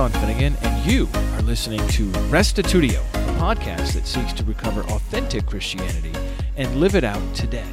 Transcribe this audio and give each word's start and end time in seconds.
Sean 0.00 0.10
Finnegan, 0.12 0.56
and 0.62 0.90
you 0.90 1.06
are 1.34 1.42
listening 1.42 1.86
to 1.88 2.06
Restitutio, 2.30 3.00
a 3.00 3.38
podcast 3.38 3.92
that 3.92 4.06
seeks 4.06 4.32
to 4.32 4.42
recover 4.44 4.80
authentic 4.84 5.44
Christianity 5.44 6.14
and 6.56 6.74
live 6.76 6.94
it 6.94 7.04
out 7.04 7.22
today. 7.34 7.66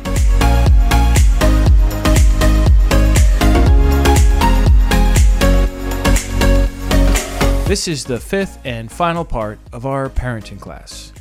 This 7.65 7.87
is 7.87 8.03
the 8.03 8.19
fifth 8.19 8.59
and 8.65 8.91
final 8.91 9.23
part 9.23 9.57
of 9.71 9.85
our 9.85 10.09
parenting 10.09 10.59
class. 10.59 11.13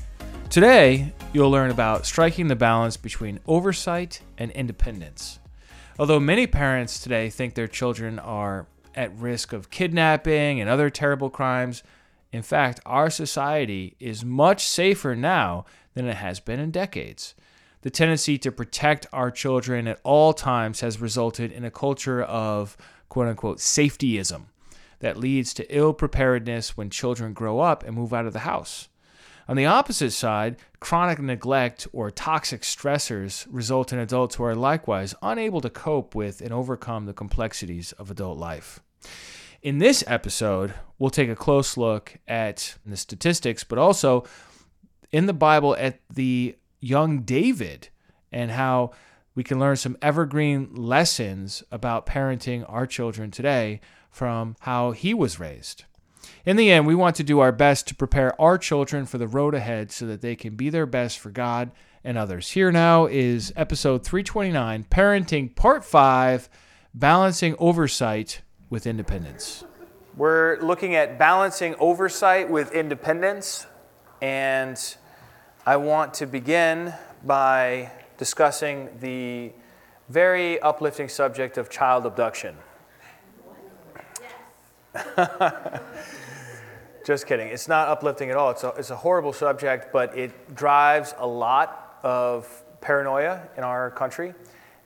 Today, 0.51 1.13
you'll 1.33 1.53
learn 1.53 1.71
about 1.71 2.05
striking 2.05 2.49
the 2.49 2.57
balance 2.57 2.97
between 2.97 3.39
oversight 3.47 4.23
and 4.39 4.51
independence. 4.51 5.39
Although 6.01 6.19
many 6.19 6.49
parents 6.49 6.99
today 6.99 7.31
think 7.31 7.55
their 7.55 7.69
children 7.69 8.19
are 8.19 8.67
at 8.97 9.17
risk 9.17 9.53
of 9.53 9.71
kidnapping 9.71 10.61
and 10.61 10.69
other 10.69 10.91
terrible 10.91 11.31
crimes, 11.31 11.83
in 12.33 12.43
fact, 12.43 12.81
our 12.85 13.11
society 13.11 13.95
is 14.01 14.25
much 14.25 14.67
safer 14.67 15.15
now 15.15 15.65
than 15.95 16.07
it 16.07 16.17
has 16.17 16.41
been 16.41 16.59
in 16.59 16.71
decades. 16.71 17.35
The 17.83 17.91
tendency 17.91 18.37
to 18.39 18.51
protect 18.51 19.07
our 19.13 19.31
children 19.31 19.87
at 19.87 20.01
all 20.03 20.33
times 20.33 20.81
has 20.81 21.01
resulted 21.01 21.53
in 21.53 21.65
a 21.65 21.71
culture 21.71 22.23
of 22.23 22.77
quote 23.09 23.29
unquote 23.29 23.59
safetyism 23.59 24.47
that 24.99 25.17
leads 25.17 25.55
to 25.55 25.75
ill 25.75 25.93
preparedness 25.93 26.77
when 26.77 26.91
children 26.91 27.33
grow 27.33 27.61
up 27.61 27.85
and 27.85 27.95
move 27.95 28.13
out 28.13 28.27
of 28.27 28.33
the 28.33 28.41
house. 28.41 28.89
On 29.49 29.57
the 29.57 29.67
opposite 29.67 30.11
side, 30.11 30.57
chronic 30.81 31.21
neglect 31.21 31.87
or 31.93 32.11
toxic 32.11 32.63
stressors 32.63 33.47
result 33.49 33.93
in 33.93 33.99
adults 34.01 34.35
who 34.35 34.45
are 34.45 34.57
likewise 34.57 35.15
unable 35.23 35.61
to 35.61 35.71
cope 35.71 36.17
with 36.17 36.41
and 36.41 36.53
overcome 36.53 37.07
the 37.07 37.13
complexities 37.13 37.93
of 37.93 38.11
adult 38.11 38.39
life. 38.39 38.81
In 39.63 39.79
this 39.79 40.05
episode, 40.07 40.75
we'll 40.99 41.11
take 41.11 41.29
a 41.29 41.37
close 41.37 41.77
look 41.77 42.19
at 42.29 42.77
the 42.85 42.97
statistics, 42.97 43.65
but 43.65 43.79
also 43.79 44.25
in 45.11 45.27
the 45.27 45.33
Bible 45.33 45.77
at 45.79 46.01
the 46.13 46.57
young 46.81 47.23
David 47.23 47.89
and 48.31 48.51
how 48.51 48.93
we 49.35 49.45
can 49.45 49.59
learn 49.59 49.77
some 49.77 49.97
evergreen 50.01 50.75
lessons 50.75 51.63
about 51.71 52.07
parenting 52.07 52.65
our 52.69 52.87
children 52.87 53.31
today 53.31 53.81
from 54.11 54.57
how 54.61 54.93
he 54.93 55.13
was 55.13 55.39
raised. 55.39 55.85
In 56.45 56.57
the 56.57 56.71
end, 56.71 56.87
we 56.87 56.95
want 56.95 57.17
to 57.17 57.25
do 57.25 57.41
our 57.41 57.53
best 57.53 57.87
to 57.89 57.95
prepare 57.95 58.41
our 58.41 58.57
children 58.59 59.05
for 59.05 59.19
the 59.19 59.29
road 59.29 59.55
ahead 59.55 59.93
so 59.93 60.07
that 60.07 60.23
they 60.23 60.37
can 60.37 60.57
be 60.57 60.71
their 60.71 60.87
best 60.87 61.19
for 61.19 61.31
God 61.31 61.71
and 62.03 62.17
others. 62.17 62.51
Here 62.51 62.73
now 62.73 63.07
is 63.07 63.53
episode 63.57 64.05
329 64.05 64.85
Parenting 64.85 65.55
Part 65.55 65.85
5 65.85 66.49
Balancing 66.95 67.57
Oversight 67.59 68.41
with 68.71 68.87
Independence. 68.87 69.65
We're 70.17 70.59
looking 70.61 70.95
at 70.95 71.19
balancing 71.19 71.75
oversight 71.79 72.51
with 72.51 72.73
independence, 72.73 73.67
and 74.23 74.81
I 75.67 75.77
want 75.77 76.15
to 76.15 76.27
begin 76.27 76.95
by 77.25 77.91
discussing 78.17 78.89
the 79.01 79.53
very 80.09 80.59
uplifting 80.61 81.09
subject 81.09 81.59
of 81.59 81.69
child 81.69 82.07
abduction. 82.07 82.57
Just 87.07 87.27
kidding. 87.27 87.49
It's 87.49 87.69
not 87.69 87.89
uplifting 87.89 88.31
at 88.31 88.37
all. 88.37 88.51
It's 88.51 88.65
a, 88.65 88.69
it's 88.71 88.91
a 88.91 88.97
horrible 88.97 89.33
subject, 89.33 89.93
but 89.93 90.17
it 90.17 90.55
drives 90.57 91.15
a 91.19 91.27
lot 91.27 91.99
of 92.03 92.49
paranoia 92.81 93.43
in 93.57 93.65
our 93.65 93.91
country. 93.91 94.35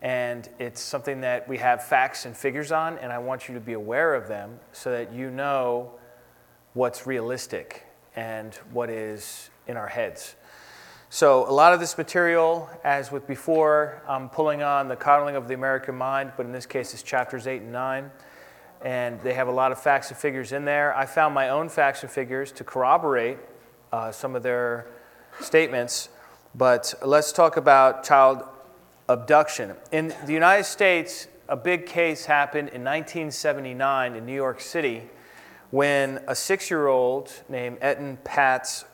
And 0.03 0.49
it's 0.59 0.81
something 0.81 1.21
that 1.21 1.49
we 1.49 1.59
have 1.59 1.85
facts 1.85 2.25
and 2.25 2.37
figures 2.37 2.73
on, 2.73 2.99
and 2.99 3.13
I 3.13 3.19
want 3.19 3.49
you 3.49 3.55
to 3.55 3.61
be 3.61 3.75
aware 3.75 4.15
of 4.15 4.29
them 4.29 4.59
so 4.73 4.91
that 4.93 5.13
you 5.13 5.31
know 5.31 5.93
what's 6.73 7.07
realistic 7.07 7.85
and 8.17 8.55
what 8.73 8.89
is 8.89 9.51
in 9.67 9.77
our 9.77 9.89
heads. 9.89 10.37
So, 11.11 11.49
a 11.49 11.53
lot 11.53 11.75
of 11.75 11.81
this 11.81 11.99
material, 11.99 12.71
as 12.85 13.11
with 13.11 13.27
before, 13.27 14.03
I'm 14.09 14.29
pulling 14.29 14.63
on 14.63 14.89
the 14.89 14.97
coddling 14.97 15.37
of 15.37 15.49
the 15.49 15.55
American 15.55 15.97
mind, 15.97 16.33
but 16.37 16.47
in 16.47 16.53
this 16.53 16.67
case, 16.67 16.95
it's 16.95 17.03
chapters 17.03 17.47
8 17.47 17.63
and 17.63 17.73
9 17.73 18.11
and 18.83 19.21
they 19.21 19.35
have 19.35 19.49
a 19.49 19.53
lot 19.53 19.73
of 19.73 19.81
facts 19.81 20.11
and 20.11 20.19
figures 20.19 20.53
in 20.53 20.65
there. 20.65 20.97
I 20.97 21.07
found 21.07 21.35
my 21.35 21.51
own 21.51 21.69
facts 21.69 22.03
and 22.03 22.11
figures 22.11 22.51
to 22.53 22.65
corroborate 22.65 23.39
uh, 23.93 24.11
some 24.11 24.35
of 24.35 24.43
their 24.43 24.87
statements, 25.41 26.09
but 26.55 26.95
let's 27.05 27.33
talk 27.33 27.57
about 27.57 28.05
child 28.05 28.43
abduction. 29.11 29.75
In 29.91 30.15
the 30.25 30.33
United 30.33 30.65
States, 30.65 31.27
a 31.49 31.57
big 31.57 31.85
case 31.85 32.27
happened 32.27 32.69
in 32.69 32.85
1979 32.85 34.15
in 34.15 34.25
New 34.25 34.35
York 34.35 34.61
City 34.61 35.03
when 35.71 36.23
a 36.29 36.35
six 36.35 36.71
year 36.71 36.87
old 36.87 37.33
named 37.49 37.81
Etan 37.81 38.23
Patz 38.23 38.85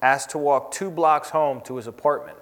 asked 0.00 0.30
to 0.30 0.38
walk 0.38 0.70
two 0.70 0.90
blocks 0.90 1.30
home 1.30 1.60
to 1.62 1.76
his 1.76 1.88
apartment. 1.88 2.38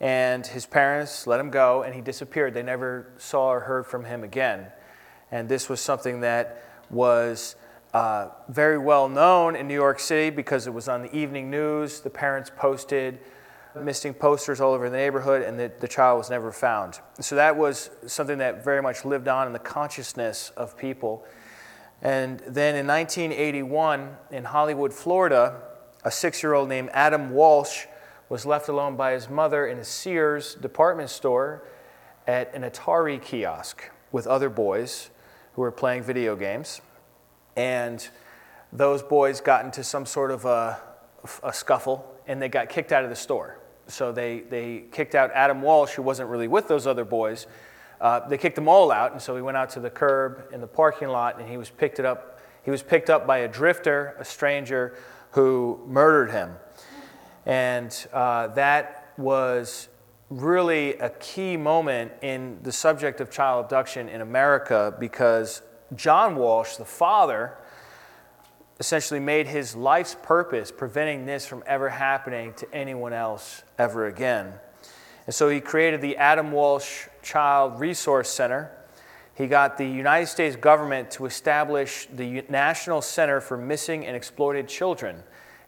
And 0.00 0.46
his 0.46 0.66
parents 0.66 1.26
let 1.26 1.38
him 1.38 1.50
go, 1.50 1.82
and 1.82 1.94
he 1.94 2.00
disappeared. 2.00 2.54
They 2.54 2.62
never 2.62 3.12
saw 3.18 3.52
or 3.52 3.60
heard 3.60 3.86
from 3.86 4.04
him 4.04 4.24
again. 4.24 4.66
And 5.30 5.48
this 5.48 5.68
was 5.68 5.80
something 5.80 6.20
that 6.20 6.64
was 6.90 7.54
uh, 7.94 8.28
very 8.48 8.78
well 8.78 9.08
known 9.08 9.54
in 9.54 9.68
New 9.68 9.74
York 9.74 10.00
City 10.00 10.30
because 10.30 10.66
it 10.66 10.72
was 10.72 10.88
on 10.88 11.02
the 11.02 11.14
evening 11.14 11.50
news. 11.50 12.00
The 12.00 12.10
parents 12.10 12.50
posted 12.56 13.20
missing 13.80 14.14
posters 14.14 14.60
all 14.60 14.72
over 14.72 14.90
the 14.90 14.96
neighborhood, 14.96 15.42
and 15.42 15.58
the, 15.58 15.72
the 15.80 15.88
child 15.88 16.18
was 16.18 16.30
never 16.30 16.52
found. 16.52 17.00
So 17.20 17.36
that 17.36 17.56
was 17.56 17.90
something 18.06 18.38
that 18.38 18.64
very 18.64 18.82
much 18.82 19.04
lived 19.04 19.28
on 19.28 19.46
in 19.46 19.52
the 19.52 19.58
consciousness 19.58 20.52
of 20.56 20.76
people. 20.76 21.24
And 22.02 22.40
then 22.40 22.74
in 22.74 22.86
1981, 22.86 24.16
in 24.30 24.44
Hollywood, 24.44 24.92
Florida, 24.92 25.60
a 26.04 26.10
six 26.10 26.42
year 26.42 26.54
old 26.54 26.68
named 26.68 26.90
Adam 26.92 27.30
Walsh 27.30 27.86
was 28.28 28.44
left 28.44 28.68
alone 28.68 28.96
by 28.96 29.12
his 29.12 29.28
mother 29.28 29.66
in 29.66 29.78
a 29.78 29.84
Sears 29.84 30.54
department 30.54 31.10
store 31.10 31.64
at 32.26 32.52
an 32.54 32.62
Atari 32.62 33.20
kiosk 33.22 33.90
with 34.10 34.26
other 34.26 34.48
boys 34.48 35.10
who 35.54 35.62
were 35.62 35.70
playing 35.70 36.02
video 36.02 36.34
games. 36.34 36.80
And 37.56 38.06
those 38.72 39.02
boys 39.02 39.40
got 39.40 39.64
into 39.64 39.84
some 39.84 40.06
sort 40.06 40.30
of 40.30 40.44
a, 40.44 40.80
a 41.42 41.52
scuffle 41.52 42.04
and 42.26 42.40
they 42.40 42.48
got 42.48 42.68
kicked 42.68 42.90
out 42.90 43.04
of 43.04 43.10
the 43.10 43.16
store. 43.16 43.58
So 43.86 44.12
they, 44.12 44.40
they 44.40 44.84
kicked 44.92 45.14
out 45.14 45.30
Adam 45.32 45.62
Walsh, 45.62 45.92
who 45.92 46.02
wasn't 46.02 46.28
really 46.28 46.48
with 46.48 46.68
those 46.68 46.86
other 46.86 47.04
boys. 47.04 47.46
Uh, 48.00 48.26
they 48.28 48.38
kicked 48.38 48.56
them 48.56 48.68
all 48.68 48.90
out, 48.90 49.12
and 49.12 49.22
so 49.22 49.36
he 49.36 49.42
went 49.42 49.56
out 49.56 49.70
to 49.70 49.80
the 49.80 49.90
curb 49.90 50.52
in 50.52 50.60
the 50.60 50.66
parking 50.66 51.08
lot, 51.08 51.38
and 51.38 51.48
he 51.48 51.56
was 51.56 51.70
picked 51.70 52.00
up. 52.00 52.40
He 52.64 52.70
was 52.70 52.82
picked 52.82 53.10
up 53.10 53.26
by 53.26 53.38
a 53.38 53.48
drifter, 53.48 54.16
a 54.18 54.24
stranger, 54.24 54.96
who 55.32 55.80
murdered 55.86 56.30
him, 56.30 56.54
and 57.46 58.06
uh, 58.12 58.48
that 58.48 59.12
was 59.16 59.88
really 60.30 60.94
a 60.94 61.10
key 61.10 61.56
moment 61.56 62.12
in 62.22 62.58
the 62.62 62.72
subject 62.72 63.20
of 63.20 63.30
child 63.30 63.64
abduction 63.64 64.08
in 64.08 64.20
America 64.20 64.94
because 64.98 65.62
John 65.94 66.36
Walsh, 66.36 66.76
the 66.76 66.84
father, 66.84 67.56
essentially 68.80 69.20
made 69.20 69.46
his 69.46 69.76
life's 69.76 70.16
purpose 70.22 70.72
preventing 70.72 71.26
this 71.26 71.46
from 71.46 71.62
ever 71.66 71.88
happening 71.88 72.54
to 72.54 72.74
anyone 72.74 73.12
else 73.12 73.62
ever 73.82 74.06
again. 74.06 74.52
And 75.26 75.34
so 75.34 75.48
he 75.48 75.60
created 75.60 76.00
the 76.00 76.16
Adam 76.16 76.52
Walsh 76.52 77.08
Child 77.22 77.80
Resource 77.80 78.30
Center. 78.30 78.70
He 79.34 79.48
got 79.48 79.76
the 79.76 79.86
United 79.86 80.26
States 80.26 80.54
government 80.54 81.10
to 81.12 81.26
establish 81.26 82.06
the 82.14 82.44
National 82.48 83.02
Center 83.02 83.40
for 83.40 83.56
Missing 83.56 84.06
and 84.06 84.16
Exploited 84.16 84.68
Children 84.68 85.16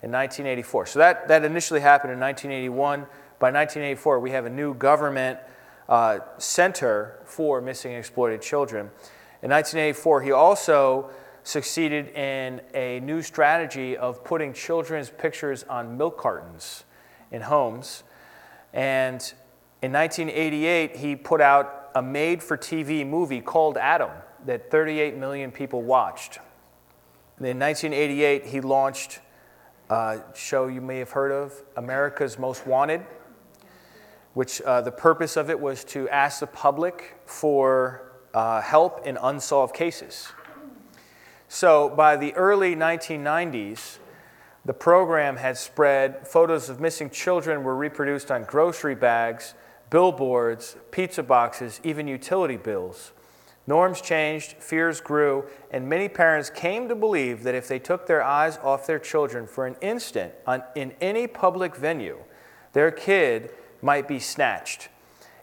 in 0.03 0.13
1984. 0.13 0.87
So 0.87 0.99
that, 1.01 1.29
that 1.29 1.45
initially 1.45 1.81
happened 1.81 2.13
in 2.13 2.21
1981. 2.21 3.01
By 3.41 3.51
1984, 3.51 4.21
we 4.21 4.31
have 4.31 4.47
a 4.47 4.51
new 4.51 4.75
government 4.75 5.41
uh, 5.89 6.21
center 6.39 7.19
for 7.25 7.61
missing 7.61 7.93
and 7.93 7.99
exploited 7.99 8.41
children. 8.43 8.91
In 9.43 9.51
1984, 9.51 10.23
he 10.23 10.31
also 10.31 11.11
succeeded 11.43 12.09
in 12.11 12.61
a 12.75 13.01
new 13.01 13.23
strategy 13.23 13.97
of 13.97 14.23
putting 14.25 14.53
children's 14.53 15.11
pictures 15.11 15.65
on 15.65 15.97
milk 15.99 16.17
cartons 16.17 16.85
in 17.35 17.43
homes. 17.43 18.05
And 18.73 19.21
in 19.83 19.93
1988, 19.93 20.97
he 20.97 21.17
put 21.17 21.41
out 21.41 21.91
a 21.95 22.03
made 22.03 22.43
for 22.43 22.57
TV 22.57 23.07
movie 23.07 23.41
called 23.41 23.77
Adam 23.77 24.11
that 24.47 24.71
38 24.71 25.17
million 25.17 25.51
people 25.51 25.83
watched. 25.83 26.39
In 27.39 27.59
1988, 27.59 28.47
he 28.47 28.61
launched 28.61 29.21
a 29.91 30.21
show 30.35 30.67
you 30.67 30.81
may 30.81 30.99
have 30.99 31.11
heard 31.11 31.33
of, 31.33 31.63
America's 31.77 32.39
Most 32.39 32.67
Wanted 32.67 33.05
which 34.35 34.61
uh, 34.63 34.81
the 34.81 34.91
purpose 34.91 35.37
of 35.37 35.49
it 35.49 35.59
was 35.59 35.85
to 35.85 36.09
ask 36.09 36.41
the 36.41 36.47
public 36.47 37.17
for 37.25 38.13
uh, 38.35 38.61
help 38.61 39.07
in 39.07 39.17
unsolved 39.23 39.75
cases. 39.75 40.29
So 41.49 41.89
by 41.89 42.17
the 42.17 42.35
early 42.35 42.75
1990s, 42.75 43.99
the 44.65 44.75
program 44.75 45.37
had 45.37 45.57
spread. 45.59 46.27
Photos 46.27 46.69
of 46.69 46.81
missing 46.81 47.11
children 47.11 47.65
were 47.65 47.77
reproduced 47.77 48.31
on 48.31 48.45
grocery 48.45 48.95
bags, 48.95 49.55
billboards, 49.91 50.77
pizza 50.91 51.23
boxes, 51.23 51.81
even 51.85 52.09
utility 52.09 52.57
bills. 52.57 53.13
Norms 53.67 54.01
changed, 54.01 54.55
fears 54.59 55.01
grew, 55.01 55.45
and 55.71 55.89
many 55.89 56.09
parents 56.09 56.51
came 56.51 56.89
to 56.89 56.95
believe 56.95 57.45
that 57.45 57.55
if 57.55 57.67
they 57.67 57.79
took 57.79 58.07
their 58.07 58.23
eyes 58.23 58.59
off 58.59 58.87
their 58.87 58.99
children 58.99 59.47
for 59.47 59.67
an 59.67 59.77
instant 59.81 60.35
on, 60.47 60.63
in 60.75 60.93
any 61.01 61.27
public 61.27 61.75
venue, 61.75 62.19
their 62.75 62.91
kid 62.91 63.51
might 63.81 64.07
be 64.07 64.19
snatched. 64.19 64.89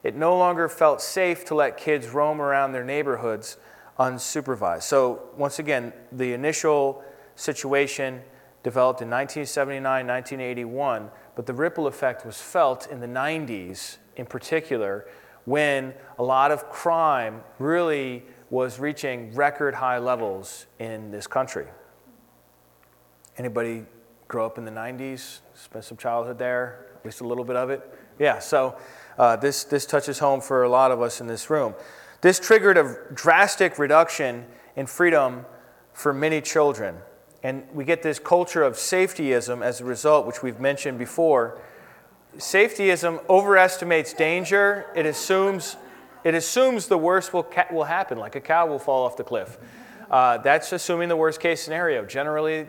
It 0.04 0.16
no 0.16 0.38
longer 0.38 0.68
felt 0.68 1.02
safe 1.02 1.46
to 1.46 1.56
let 1.56 1.78
kids 1.78 2.10
roam 2.10 2.42
around 2.42 2.74
their 2.74 2.84
neighborhoods 2.84 3.58
unsupervised. 4.00 4.84
So, 4.84 5.30
once 5.38 5.60
again, 5.60 5.94
the 6.12 6.34
initial 6.34 7.04
situation 7.36 8.22
developed 8.64 9.02
in 9.02 9.10
1979, 9.10 10.08
1981, 10.08 11.10
but 11.36 11.46
the 11.46 11.54
ripple 11.54 11.88
effect 11.88 12.26
was 12.26 12.40
felt 12.40 12.88
in 12.88 13.00
the 13.00 13.08
90s 13.08 13.98
in 14.16 14.26
particular 14.26 15.08
when 15.46 15.94
a 16.20 16.24
lot 16.24 16.52
of 16.52 16.70
crime 16.70 17.42
really 17.58 18.24
was 18.50 18.80
reaching 18.80 19.34
record 19.34 19.74
high 19.74 19.98
levels 19.98 20.68
in 20.80 21.10
this 21.10 21.26
country. 21.26 21.66
Anybody 23.38 23.86
grow 24.28 24.46
up 24.46 24.58
in 24.58 24.66
the 24.66 24.72
90s, 24.72 25.40
spent 25.56 25.86
some 25.86 25.98
childhood 25.98 26.38
there, 26.38 26.88
at 26.96 27.06
least 27.06 27.22
a 27.22 27.28
little 27.28 27.44
bit 27.44 27.56
of 27.56 27.70
it? 27.70 27.82
Yeah, 28.20 28.40
so 28.40 28.78
uh, 29.18 29.36
this, 29.38 29.64
this 29.64 29.86
touches 29.86 30.20
home 30.20 30.42
for 30.42 30.64
a 30.64 30.70
lot 30.70 30.92
of 30.92 31.02
us 31.02 31.22
in 31.22 31.28
this 31.28 31.50
room. 31.50 31.74
This 32.22 32.40
triggered 32.40 32.78
a 32.78 32.98
drastic 33.14 33.80
reduction 33.80 34.46
in 34.76 34.86
freedom 34.86 35.46
for 35.94 36.14
many 36.14 36.40
children. 36.40 36.98
And 37.44 37.64
we 37.74 37.86
get 37.86 38.04
this 38.04 38.20
culture 38.20 38.64
of 38.64 38.74
safetyism 38.74 39.64
as 39.64 39.82
a 39.82 39.86
result, 39.86 40.28
which 40.28 40.44
we've 40.44 40.60
mentioned 40.60 41.00
before. 41.00 41.60
Safetyism 42.38 43.28
overestimates 43.30 44.14
danger. 44.14 44.86
It 44.96 45.06
assumes, 45.06 45.76
it 46.24 46.36
assumes 46.36 46.88
the 46.88 46.98
worst 46.98 47.34
will, 47.34 47.44
ca- 47.44 47.68
will 47.72 47.86
happen, 47.86 48.20
like 48.20 48.36
a 48.36 48.42
cow 48.42 48.68
will 48.68 48.80
fall 48.80 49.06
off 49.06 49.18
the 49.18 49.24
cliff. 49.24 49.58
Uh, 50.10 50.38
that's 50.38 50.72
assuming 50.72 51.10
the 51.10 51.16
worst 51.16 51.40
case 51.40 51.62
scenario. 51.62 52.06
Generally, 52.06 52.68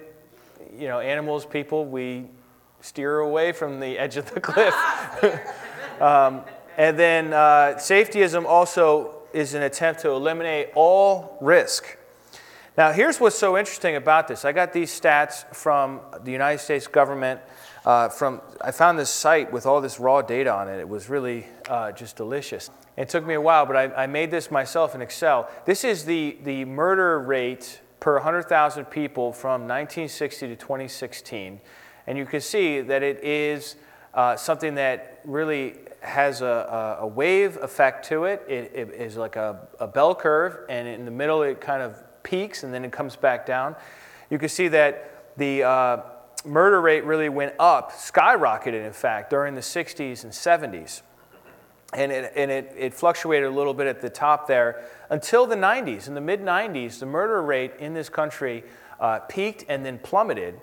you 0.77 0.89
know, 0.89 1.01
animals, 1.01 1.45
people, 1.45 1.85
we 1.85 2.27
steer 2.81 3.19
away 3.19 3.53
from 3.53 3.79
the 3.79 3.99
edge 3.99 4.17
of 4.17 4.33
the 4.33 4.41
cliff. 4.41 4.75
um, 6.01 6.43
and 6.79 6.99
then 6.99 7.33
uh, 7.33 7.75
safetyism 7.77 8.47
also 8.47 9.23
is 9.33 9.55
an 9.55 9.63
attempt 9.63 10.01
to 10.01 10.11
eliminate 10.11 10.71
all 10.75 11.37
risk. 11.41 11.99
Now, 12.75 12.91
here's 12.91 13.21
what's 13.21 13.37
so 13.37 13.59
interesting 13.59 13.97
about 13.97 14.29
this. 14.29 14.47
I 14.47 14.53
got 14.53 14.73
these 14.73 14.99
stats 14.99 15.45
from 15.55 16.01
the 16.25 16.33
United 16.33 16.59
States 16.59 16.87
government. 16.87 17.39
Uh, 17.85 18.09
from 18.09 18.41
I 18.63 18.71
found 18.71 18.99
this 18.99 19.11
site 19.11 19.53
with 19.53 19.67
all 19.67 19.83
this 19.83 20.01
raw 20.01 20.23
data 20.23 20.51
on 20.55 20.69
it. 20.69 20.81
It 20.81 20.89
was 20.89 21.11
really 21.11 21.47
uh, 21.69 21.93
just 21.93 22.17
delicious. 22.17 22.71
It 22.97 23.11
took 23.11 23.27
me 23.27 23.35
a 23.35 23.41
while, 23.43 23.67
but 23.67 23.77
I, 23.77 24.05
I, 24.05 24.07
made 24.07 24.31
this 24.31 24.51
myself 24.51 24.95
in 24.95 25.03
Excel. 25.03 25.51
This 25.67 25.85
is 25.85 26.07
the, 26.07 26.39
the 26.45 26.65
murder 26.65 27.19
rate 27.19 27.81
per 28.01 28.15
100,000 28.15 28.87
people 28.87 29.33
from 29.33 29.63
1960 29.63 30.49
to 30.49 30.57
2016. 30.57 31.61
And 32.07 32.17
you 32.17 32.25
can 32.25 32.41
see 32.41 32.81
that 32.81 33.03
it 33.03 33.23
is 33.23 33.77
uh, 34.15 34.37
something 34.37 34.77
that 34.77 35.21
really 35.25 35.75
has 36.01 36.41
a, 36.41 36.99
a, 37.01 37.07
wave 37.07 37.59
effect 37.59 38.07
to 38.07 38.25
it. 38.25 38.43
It, 38.49 38.73
it 38.75 38.91
is 38.95 39.19
like 39.19 39.37
a, 39.37 39.69
a 39.79 39.87
bell 39.87 40.15
curve, 40.15 40.65
and 40.71 40.89
in 40.89 41.05
the 41.05 41.11
middle 41.11 41.43
it 41.43 41.61
kind 41.61 41.83
of 41.83 42.03
peaks 42.23 42.63
and 42.63 42.73
then 42.73 42.85
it 42.85 42.93
comes 42.93 43.17
back 43.17 43.47
down. 43.47 43.77
You 44.31 44.39
can 44.39 44.49
see 44.49 44.69
that 44.69 45.37
the 45.37 45.63
uh, 45.63 46.03
murder 46.45 46.81
rate 46.81 47.05
really 47.05 47.29
went 47.29 47.55
up, 47.59 47.93
skyrocketed, 47.93 48.85
in 48.85 48.93
fact, 48.93 49.31
during 49.31 49.55
the 49.55 49.61
60s 49.61 50.25
and 50.25 50.33
70s. 50.33 51.03
And, 51.95 52.11
it, 52.11 52.33
and 52.35 52.51
it, 52.51 52.75
it 52.77 52.95
fluctuated 52.95 53.49
a 53.49 53.51
little 53.51 53.75
bit 53.75 53.87
at 53.87 54.01
the 54.01 54.09
top 54.09 54.47
there 54.47 54.85
until 55.11 55.47
the 55.47 55.57
90s. 55.57 56.09
In 56.09 56.15
the 56.15 56.23
mid 56.23 56.41
90s, 56.41 56.99
the 56.99 57.07
murder 57.07 57.43
rate 57.43 57.73
in 57.79 57.93
this 57.93 58.09
country 58.09 58.65
uh, 58.99 59.19
peaked 59.21 59.65
and 59.69 59.85
then 59.85 59.99
plummeted, 59.99 60.59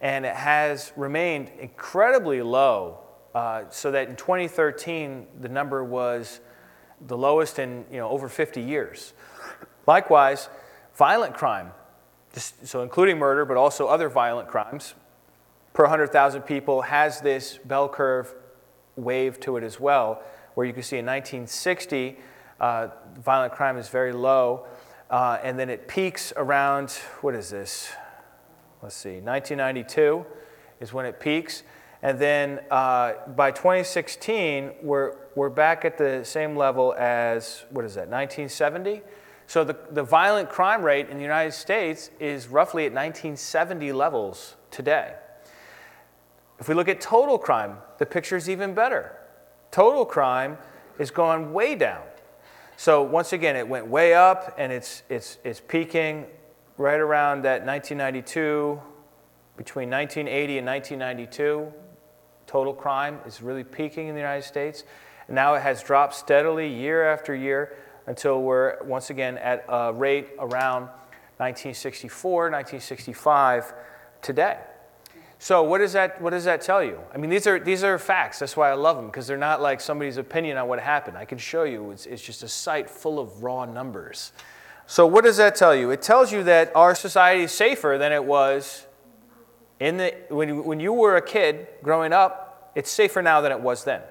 and 0.00 0.26
it 0.26 0.34
has 0.34 0.92
remained 0.96 1.52
incredibly 1.60 2.42
low. 2.42 2.98
Uh, 3.34 3.64
so 3.70 3.90
that 3.90 4.08
in 4.08 4.16
2013, 4.16 5.26
the 5.40 5.48
number 5.48 5.82
was 5.84 6.40
the 7.06 7.16
lowest 7.16 7.58
in 7.58 7.84
you 7.90 7.98
know, 7.98 8.08
over 8.08 8.28
50 8.28 8.60
years. 8.60 9.14
Likewise, 9.86 10.48
Violent 10.94 11.34
crime, 11.34 11.72
so 12.34 12.82
including 12.82 13.18
murder, 13.18 13.44
but 13.44 13.56
also 13.56 13.86
other 13.86 14.08
violent 14.08 14.48
crimes, 14.48 14.94
per 15.72 15.84
100,000 15.84 16.42
people 16.42 16.82
has 16.82 17.20
this 17.20 17.58
bell 17.64 17.88
curve 17.88 18.34
wave 18.96 19.40
to 19.40 19.56
it 19.56 19.64
as 19.64 19.80
well, 19.80 20.22
where 20.54 20.66
you 20.66 20.72
can 20.72 20.82
see 20.82 20.98
in 20.98 21.06
1960, 21.06 22.18
uh, 22.60 22.88
violent 23.18 23.52
crime 23.52 23.76
is 23.76 23.88
very 23.88 24.12
low, 24.12 24.66
uh, 25.10 25.38
and 25.42 25.58
then 25.58 25.70
it 25.70 25.88
peaks 25.88 26.32
around, 26.36 26.90
what 27.20 27.34
is 27.34 27.50
this? 27.50 27.90
Let's 28.82 28.96
see, 28.96 29.20
1992 29.20 30.26
is 30.80 30.92
when 30.92 31.06
it 31.06 31.20
peaks. 31.20 31.62
And 32.02 32.18
then 32.18 32.60
uh, 32.70 33.12
by 33.36 33.52
2016, 33.52 34.72
we're, 34.82 35.14
we're 35.36 35.50
back 35.50 35.84
at 35.84 35.96
the 35.96 36.24
same 36.24 36.56
level 36.56 36.94
as, 36.98 37.64
what 37.70 37.84
is 37.84 37.94
that, 37.94 38.08
1970? 38.08 39.02
So 39.52 39.64
the, 39.64 39.76
the 39.90 40.02
violent 40.02 40.48
crime 40.48 40.82
rate 40.82 41.10
in 41.10 41.18
the 41.18 41.22
United 41.22 41.52
States 41.52 42.10
is 42.18 42.48
roughly 42.48 42.86
at 42.86 42.92
1970 42.92 43.92
levels 43.92 44.56
today. 44.70 45.12
If 46.58 46.70
we 46.70 46.74
look 46.74 46.88
at 46.88 47.02
total 47.02 47.36
crime, 47.36 47.76
the 47.98 48.06
picture 48.06 48.34
is 48.34 48.48
even 48.48 48.72
better. 48.72 49.14
Total 49.70 50.06
crime 50.06 50.56
is 50.98 51.10
going 51.10 51.52
way 51.52 51.74
down. 51.74 52.00
So 52.78 53.02
once 53.02 53.34
again, 53.34 53.54
it 53.54 53.68
went 53.68 53.86
way 53.88 54.14
up 54.14 54.54
and 54.56 54.72
it's, 54.72 55.02
it's, 55.10 55.36
it's 55.44 55.60
peaking 55.60 56.24
right 56.78 56.98
around 56.98 57.42
that 57.42 57.66
1992, 57.66 58.80
between 59.58 59.90
1980 59.90 60.56
and 60.56 60.66
1992. 60.66 61.70
Total 62.46 62.72
crime 62.72 63.18
is 63.26 63.42
really 63.42 63.64
peaking 63.64 64.08
in 64.08 64.14
the 64.14 64.20
United 64.22 64.44
States. 64.44 64.84
And 65.28 65.34
now 65.34 65.52
it 65.56 65.60
has 65.60 65.82
dropped 65.82 66.14
steadily 66.14 66.72
year 66.72 67.06
after 67.12 67.34
year 67.34 67.76
until 68.06 68.42
we're 68.42 68.82
once 68.84 69.10
again 69.10 69.38
at 69.38 69.64
a 69.68 69.92
rate 69.92 70.28
around 70.38 70.84
1964, 71.38 72.50
1965 72.50 73.74
today. 74.20 74.58
So 75.38 75.64
what 75.64 75.78
does 75.78 75.92
that 75.94 76.22
what 76.22 76.30
does 76.30 76.44
that 76.44 76.60
tell 76.60 76.84
you? 76.84 77.00
I 77.12 77.18
mean, 77.18 77.28
these 77.28 77.48
are 77.48 77.58
these 77.58 77.82
are 77.82 77.98
facts. 77.98 78.38
That's 78.38 78.56
why 78.56 78.70
I 78.70 78.74
love 78.74 78.94
them 78.96 79.06
because 79.06 79.26
they're 79.26 79.36
not 79.36 79.60
like 79.60 79.80
somebody's 79.80 80.16
opinion 80.16 80.56
on 80.56 80.68
what 80.68 80.78
happened. 80.78 81.18
I 81.18 81.24
can 81.24 81.38
show 81.38 81.64
you. 81.64 81.90
It's, 81.90 82.06
it's 82.06 82.22
just 82.22 82.44
a 82.44 82.48
site 82.48 82.88
full 82.88 83.18
of 83.18 83.42
raw 83.42 83.64
numbers. 83.64 84.32
So 84.86 85.04
what 85.04 85.24
does 85.24 85.38
that 85.38 85.56
tell 85.56 85.74
you? 85.74 85.90
It 85.90 86.00
tells 86.00 86.32
you 86.32 86.44
that 86.44 86.70
our 86.76 86.94
society 86.94 87.42
is 87.42 87.50
safer 87.50 87.96
than 87.98 88.12
it 88.12 88.24
was 88.24 88.86
in 89.80 89.96
the 89.96 90.14
when 90.28 90.62
when 90.64 90.78
you 90.78 90.92
were 90.92 91.16
a 91.16 91.22
kid 91.22 91.66
growing 91.82 92.12
up. 92.12 92.70
It's 92.76 92.90
safer 92.90 93.20
now 93.20 93.40
than 93.40 93.50
it 93.50 93.60
was 93.60 93.82
then. 93.82 94.02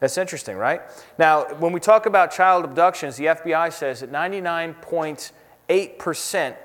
That's 0.00 0.16
interesting, 0.16 0.56
right? 0.56 0.80
Now, 1.18 1.52
when 1.54 1.72
we 1.72 1.80
talk 1.80 2.06
about 2.06 2.30
child 2.30 2.64
abductions, 2.64 3.16
the 3.16 3.24
FBI 3.26 3.72
says 3.72 3.98
that 4.00 4.12
99.8% 4.12 6.56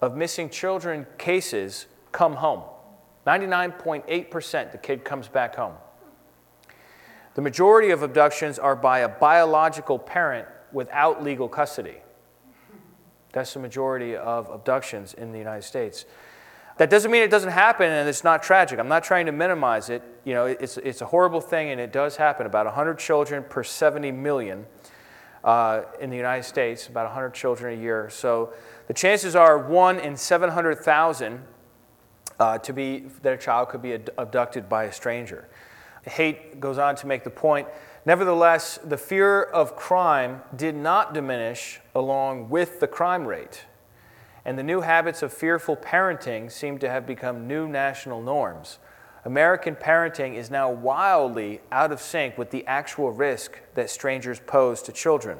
of 0.00 0.16
missing 0.16 0.48
children 0.50 1.06
cases 1.18 1.86
come 2.12 2.34
home. 2.34 2.62
99.8% 3.26 4.72
the 4.72 4.78
kid 4.78 5.04
comes 5.04 5.26
back 5.26 5.56
home. 5.56 5.74
The 7.34 7.42
majority 7.42 7.90
of 7.90 8.02
abductions 8.02 8.58
are 8.58 8.76
by 8.76 9.00
a 9.00 9.08
biological 9.08 9.98
parent 9.98 10.46
without 10.72 11.24
legal 11.24 11.48
custody. 11.48 11.96
That's 13.32 13.52
the 13.52 13.60
majority 13.60 14.16
of 14.16 14.48
abductions 14.48 15.12
in 15.12 15.32
the 15.32 15.38
United 15.38 15.64
States. 15.64 16.06
That 16.78 16.90
doesn't 16.90 17.10
mean 17.10 17.22
it 17.22 17.30
doesn't 17.30 17.52
happen 17.52 17.90
and 17.90 18.08
it's 18.08 18.22
not 18.22 18.42
tragic. 18.42 18.78
I'm 18.78 18.88
not 18.88 19.02
trying 19.02 19.26
to 19.26 19.32
minimize 19.32 19.88
it. 19.88 20.02
You 20.24 20.34
know, 20.34 20.44
it's, 20.44 20.76
it's 20.76 21.00
a 21.00 21.06
horrible 21.06 21.40
thing 21.40 21.70
and 21.70 21.80
it 21.80 21.90
does 21.90 22.16
happen. 22.16 22.44
About 22.44 22.66
100 22.66 22.98
children 22.98 23.44
per 23.48 23.62
70 23.62 24.12
million 24.12 24.66
uh, 25.42 25.82
in 26.00 26.10
the 26.10 26.16
United 26.16 26.42
States, 26.42 26.86
about 26.86 27.06
100 27.06 27.32
children 27.32 27.78
a 27.78 27.82
year. 27.82 28.10
So 28.10 28.52
the 28.88 28.94
chances 28.94 29.34
are 29.34 29.56
one 29.56 29.98
in 29.98 30.16
700,000 30.16 31.42
uh, 32.38 32.58
to 32.58 32.72
be 32.74 33.06
that 33.22 33.32
a 33.32 33.38
child 33.38 33.70
could 33.70 33.80
be 33.80 33.94
ad- 33.94 34.10
abducted 34.18 34.68
by 34.68 34.84
a 34.84 34.92
stranger. 34.92 35.48
Haidt 36.06 36.60
goes 36.60 36.76
on 36.76 36.94
to 36.96 37.06
make 37.06 37.24
the 37.24 37.30
point. 37.30 37.68
Nevertheless, 38.04 38.78
the 38.84 38.98
fear 38.98 39.42
of 39.42 39.76
crime 39.76 40.42
did 40.54 40.74
not 40.74 41.14
diminish 41.14 41.80
along 41.94 42.50
with 42.50 42.80
the 42.80 42.86
crime 42.86 43.26
rate 43.26 43.64
and 44.46 44.56
the 44.56 44.62
new 44.62 44.80
habits 44.80 45.22
of 45.22 45.32
fearful 45.32 45.76
parenting 45.76 46.50
seem 46.52 46.78
to 46.78 46.88
have 46.88 47.04
become 47.04 47.48
new 47.48 47.66
national 47.66 48.22
norms. 48.22 48.78
American 49.24 49.74
parenting 49.74 50.34
is 50.34 50.52
now 50.52 50.70
wildly 50.70 51.60
out 51.72 51.90
of 51.90 52.00
sync 52.00 52.38
with 52.38 52.52
the 52.52 52.64
actual 52.64 53.10
risk 53.10 53.58
that 53.74 53.90
strangers 53.90 54.38
pose 54.38 54.82
to 54.82 54.92
children. 54.92 55.36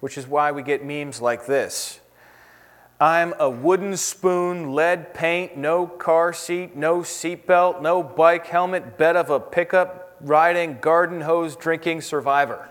Which 0.00 0.18
is 0.18 0.26
why 0.26 0.50
we 0.50 0.64
get 0.64 0.84
memes 0.84 1.22
like 1.22 1.46
this 1.46 2.00
I'm 3.00 3.32
a 3.38 3.48
wooden 3.48 3.96
spoon, 3.96 4.72
lead 4.74 5.14
paint, 5.14 5.56
no 5.56 5.86
car 5.86 6.32
seat, 6.32 6.74
no 6.74 6.98
seatbelt, 6.98 7.80
no 7.80 8.02
bike 8.02 8.48
helmet, 8.48 8.98
bed 8.98 9.14
of 9.14 9.30
a 9.30 9.38
pickup, 9.38 10.16
riding, 10.20 10.78
garden 10.80 11.20
hose, 11.20 11.54
drinking 11.54 12.00
survivor. 12.00 12.68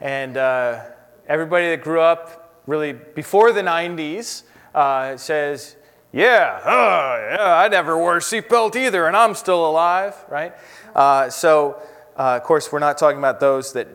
And 0.00 0.36
uh, 0.36 0.86
everybody 1.28 1.68
that 1.68 1.80
grew 1.80 2.00
up 2.00 2.43
really 2.66 2.92
before 2.92 3.52
the 3.52 3.62
90s 3.62 4.42
uh, 4.74 5.16
says, 5.16 5.76
yeah, 6.12 6.60
yeah, 6.64 7.56
I 7.56 7.68
never 7.68 7.98
wore 7.98 8.16
a 8.16 8.20
seatbelt 8.20 8.76
either, 8.76 9.06
and 9.06 9.16
I'm 9.16 9.34
still 9.34 9.68
alive, 9.68 10.14
right? 10.28 10.54
Uh, 10.94 11.28
so, 11.28 11.82
uh, 12.16 12.36
of 12.36 12.44
course, 12.44 12.70
we're 12.70 12.78
not 12.78 12.98
talking 12.98 13.18
about 13.18 13.40
those 13.40 13.72
that, 13.72 13.88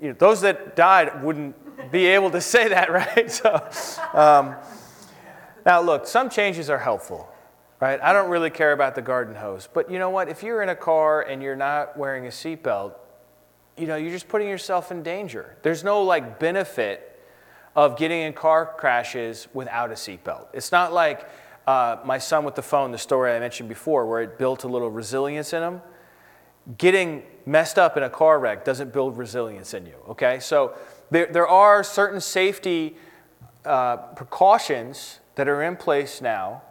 you 0.00 0.08
know, 0.08 0.14
those 0.18 0.40
that 0.40 0.74
died 0.74 1.22
wouldn't 1.22 1.54
be 1.92 2.06
able 2.06 2.30
to 2.32 2.40
say 2.40 2.68
that, 2.68 2.90
right? 2.92 3.30
So, 3.30 3.54
um, 4.14 4.56
now 5.64 5.80
look, 5.80 6.06
some 6.06 6.28
changes 6.28 6.68
are 6.70 6.78
helpful, 6.78 7.28
right? 7.80 8.00
I 8.02 8.12
don't 8.12 8.30
really 8.30 8.50
care 8.50 8.72
about 8.72 8.94
the 8.94 9.02
garden 9.02 9.36
hose, 9.36 9.68
but 9.72 9.90
you 9.90 9.98
know 9.98 10.10
what? 10.10 10.28
If 10.28 10.42
you're 10.42 10.62
in 10.62 10.70
a 10.70 10.76
car 10.76 11.22
and 11.22 11.42
you're 11.42 11.56
not 11.56 11.96
wearing 11.96 12.26
a 12.26 12.30
seatbelt, 12.30 12.94
you 13.76 13.86
know, 13.86 13.96
you're 13.96 14.10
just 14.10 14.28
putting 14.28 14.48
yourself 14.48 14.90
in 14.90 15.02
danger. 15.02 15.56
There's 15.62 15.84
no 15.84 16.02
like 16.02 16.40
benefit 16.40 17.09
of 17.76 17.96
getting 17.96 18.22
in 18.22 18.32
car 18.32 18.74
crashes 18.76 19.48
without 19.52 19.90
a 19.90 19.94
seatbelt. 19.94 20.48
It's 20.52 20.72
not 20.72 20.92
like 20.92 21.28
uh, 21.66 21.98
my 22.04 22.18
son 22.18 22.44
with 22.44 22.54
the 22.54 22.62
phone, 22.62 22.90
the 22.90 22.98
story 22.98 23.32
I 23.32 23.38
mentioned 23.38 23.68
before, 23.68 24.06
where 24.06 24.22
it 24.22 24.38
built 24.38 24.64
a 24.64 24.68
little 24.68 24.90
resilience 24.90 25.52
in 25.52 25.62
him. 25.62 25.82
Getting 26.78 27.22
messed 27.46 27.78
up 27.78 27.96
in 27.96 28.02
a 28.02 28.10
car 28.10 28.38
wreck 28.38 28.64
doesn't 28.64 28.92
build 28.92 29.16
resilience 29.16 29.74
in 29.74 29.86
you, 29.86 29.94
okay? 30.08 30.40
So 30.40 30.74
there, 31.10 31.26
there 31.26 31.48
are 31.48 31.82
certain 31.84 32.20
safety 32.20 32.96
uh, 33.64 33.96
precautions 33.96 35.20
that 35.36 35.48
are 35.48 35.62
in 35.62 35.76
place 35.76 36.20
now 36.20 36.62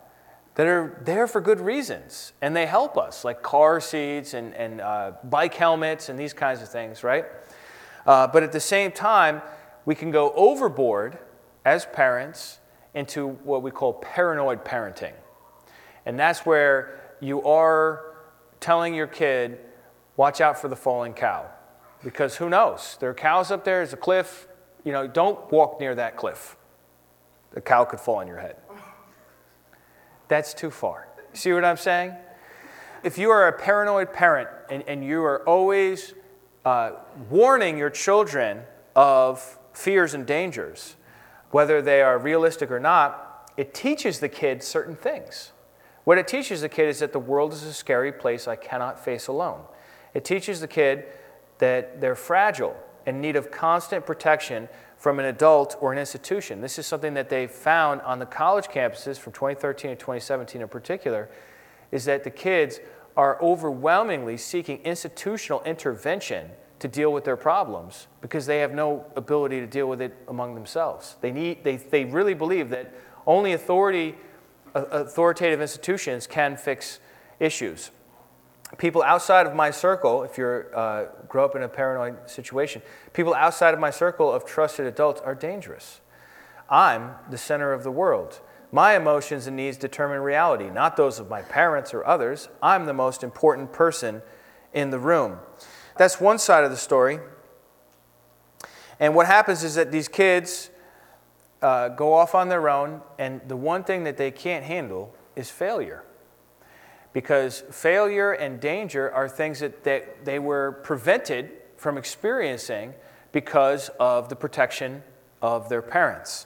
that 0.56 0.68
are 0.68 1.02
there 1.06 1.28
for 1.28 1.40
good 1.40 1.62
reasons 1.62 2.34
and 2.42 2.56
they 2.56 2.66
help 2.66 2.98
us, 2.98 3.24
like 3.24 3.42
car 3.42 3.80
seats 3.80 4.34
and, 4.34 4.54
and 4.56 4.82
uh, 4.82 5.14
bike 5.24 5.54
helmets 5.54 6.10
and 6.10 6.20
these 6.20 6.34
kinds 6.34 6.62
of 6.62 6.70
things, 6.70 7.04
right? 7.04 7.26
Uh, 8.06 8.28
but 8.28 8.44
at 8.44 8.52
the 8.52 8.60
same 8.60 8.92
time, 8.92 9.42
we 9.90 9.96
can 9.96 10.12
go 10.12 10.32
overboard 10.36 11.18
as 11.66 11.88
parents 11.88 12.60
into 12.94 13.28
what 13.44 13.64
we 13.64 13.72
call 13.72 13.94
paranoid 13.94 14.64
parenting. 14.64 15.14
And 16.06 16.20
that's 16.20 16.46
where 16.46 17.16
you 17.20 17.42
are 17.42 18.14
telling 18.60 18.94
your 18.94 19.08
kid, 19.08 19.58
watch 20.16 20.42
out 20.42 20.62
for 20.62 20.68
the 20.68 20.76
falling 20.76 21.16
cow. 21.16 21.50
Because 22.04 22.36
who 22.36 22.50
knows? 22.52 22.98
There 23.00 23.10
are 23.10 23.16
cows 23.16 23.50
up 23.50 23.66
there, 23.66 23.78
there's 23.78 23.92
a 23.92 23.98
cliff. 23.98 24.48
You 24.84 24.92
know, 24.92 25.08
don't 25.08 25.52
walk 25.52 25.80
near 25.80 25.96
that 25.96 26.18
cliff. 26.18 26.56
The 27.54 27.60
cow 27.60 27.84
could 27.84 28.00
fall 28.00 28.18
on 28.18 28.28
your 28.28 28.38
head. 28.38 28.58
That's 30.28 30.54
too 30.54 30.70
far. 30.70 31.08
See 31.34 31.52
what 31.52 31.66
I'm 31.66 31.78
saying? 31.78 32.14
If 33.04 33.18
you 33.18 33.32
are 33.32 33.48
a 33.48 33.54
paranoid 33.54 34.14
parent 34.14 34.50
and, 34.70 34.84
and 34.86 35.04
you 35.04 35.24
are 35.24 35.44
always 35.50 36.14
uh, 36.64 36.92
warning 37.32 37.80
your 37.80 37.90
children 37.90 38.62
of 38.96 39.56
fears 39.74 40.14
and 40.14 40.26
dangers, 40.26 40.96
whether 41.52 41.82
they 41.82 42.02
are 42.02 42.18
realistic 42.18 42.72
or 42.72 42.80
not, 42.80 43.52
it 43.58 43.74
teaches 43.74 44.20
the 44.20 44.30
kid 44.30 44.64
certain 44.64 44.96
things. 44.96 45.52
What 46.04 46.18
it 46.18 46.28
teaches 46.28 46.62
the 46.62 46.70
kid 46.70 46.88
is 46.88 47.00
that 47.00 47.14
the 47.14 47.20
world 47.20 47.54
is 47.54 47.64
a 47.64 47.74
scary 47.74 48.12
place 48.12 48.48
I 48.48 48.56
cannot 48.56 49.04
face 49.04 49.28
alone. 49.28 49.62
It 50.14 50.26
teaches 50.26 50.60
the 50.62 50.68
kid 50.68 51.06
that 51.60 52.02
they're 52.02 52.16
fragile 52.16 52.76
and 53.06 53.22
need 53.22 53.36
of 53.36 53.52
constant 53.52 54.06
protection 54.06 54.70
from 54.98 55.20
an 55.20 55.26
adult 55.26 55.78
or 55.80 55.94
an 55.94 56.00
institution. 56.00 56.62
This 56.62 56.78
is 56.78 56.86
something 56.86 57.14
that 57.14 57.30
they 57.30 57.48
found 57.48 58.02
on 58.02 58.20
the 58.20 58.26
college 58.26 58.66
campuses 58.66 59.18
from 59.18 59.34
2013 59.34 59.92
to 59.92 59.96
2017 59.96 60.62
in 60.62 60.68
particular, 60.68 61.30
is 61.92 62.06
that 62.06 62.24
the 62.24 62.30
kids 62.30 62.80
are 63.16 63.42
overwhelmingly 63.42 64.38
seeking 64.38 64.80
institutional 64.84 65.64
intervention 65.64 66.50
to 66.80 66.88
deal 66.88 67.12
with 67.12 67.24
their 67.24 67.38
problems 67.38 68.08
because 68.22 68.46
they 68.46 68.60
have 68.60 68.74
no 68.74 69.06
ability 69.16 69.60
to 69.60 69.68
deal 69.68 69.88
with 69.88 70.02
it 70.02 70.16
among 70.28 70.56
themselves. 70.56 71.16
They, 71.22 71.32
need, 71.32 71.64
they, 71.64 71.78
they 71.78 72.06
really 72.06 72.34
believe 72.34 72.70
that 72.70 72.94
only 73.28 73.54
authority, 73.54 74.16
authoritative 74.74 75.62
institutions 75.62 76.28
can 76.28 76.58
fix 76.58 77.00
issues. 77.40 77.92
People 78.78 79.02
outside 79.02 79.48
of 79.48 79.56
my 79.56 79.72
circle, 79.72 80.24
if 80.24 80.38
you 80.38 80.46
uh, 80.46 81.06
grow 81.28 81.44
up 81.44 81.56
in 81.56 81.64
a 81.64 81.68
paranoid 81.68 82.30
situation, 82.30 82.82
people 83.14 83.34
outside 83.34 83.74
of 83.74 83.80
my 83.80 83.90
circle 83.90 84.32
of 84.32 84.46
trusted 84.46 84.86
adults 84.86 85.22
are 85.22 85.36
dangerous. 85.36 86.02
I'm 86.70 87.16
the 87.30 87.38
center 87.38 87.74
of 87.74 87.84
the 87.84 87.92
world. 87.92 88.42
My 88.72 88.96
emotions 88.96 89.48
and 89.48 89.58
needs 89.58 89.78
determine 89.78 90.20
reality, 90.20 90.70
not 90.70 90.96
those 90.96 91.18
of 91.18 91.30
my 91.30 91.42
parents 91.42 91.94
or 91.94 92.06
others. 92.06 92.48
I'm 92.62 92.86
the 92.86 92.94
most 92.94 93.24
important 93.24 93.74
person 93.74 94.22
in 94.74 94.92
the 94.92 95.00
room. 95.00 95.40
That's 96.00 96.22
one 96.22 96.40
side 96.40 96.64
of 96.64 96.72
the 96.72 96.78
story. 96.78 97.20
And 99.02 99.14
what 99.14 99.26
happens 99.26 99.66
is 99.66 99.76
that 99.76 99.92
these 99.92 100.08
kids 100.08 100.70
uh, 101.62 101.90
go 101.90 102.14
off 102.14 102.34
on 102.34 102.48
their 102.48 102.70
own, 102.70 103.02
and 103.18 103.42
the 103.50 103.58
one 103.58 103.84
thing 103.84 104.06
that 104.06 104.16
they 104.16 104.32
can't 104.32 104.64
handle 104.64 105.14
is 105.36 105.50
failure. 105.50 106.06
Because 107.12 107.66
failure 107.70 108.32
and 108.32 108.62
danger 108.62 109.12
are 109.12 109.28
things 109.28 109.60
that, 109.60 109.84
that 109.84 110.24
they 110.24 110.40
were 110.40 110.80
prevented 110.84 111.52
from 111.76 111.98
experiencing 111.98 112.94
because 113.34 113.90
of 114.00 114.30
the 114.30 114.38
protection 114.38 115.04
of 115.42 115.68
their 115.68 115.82
parents. 115.82 116.46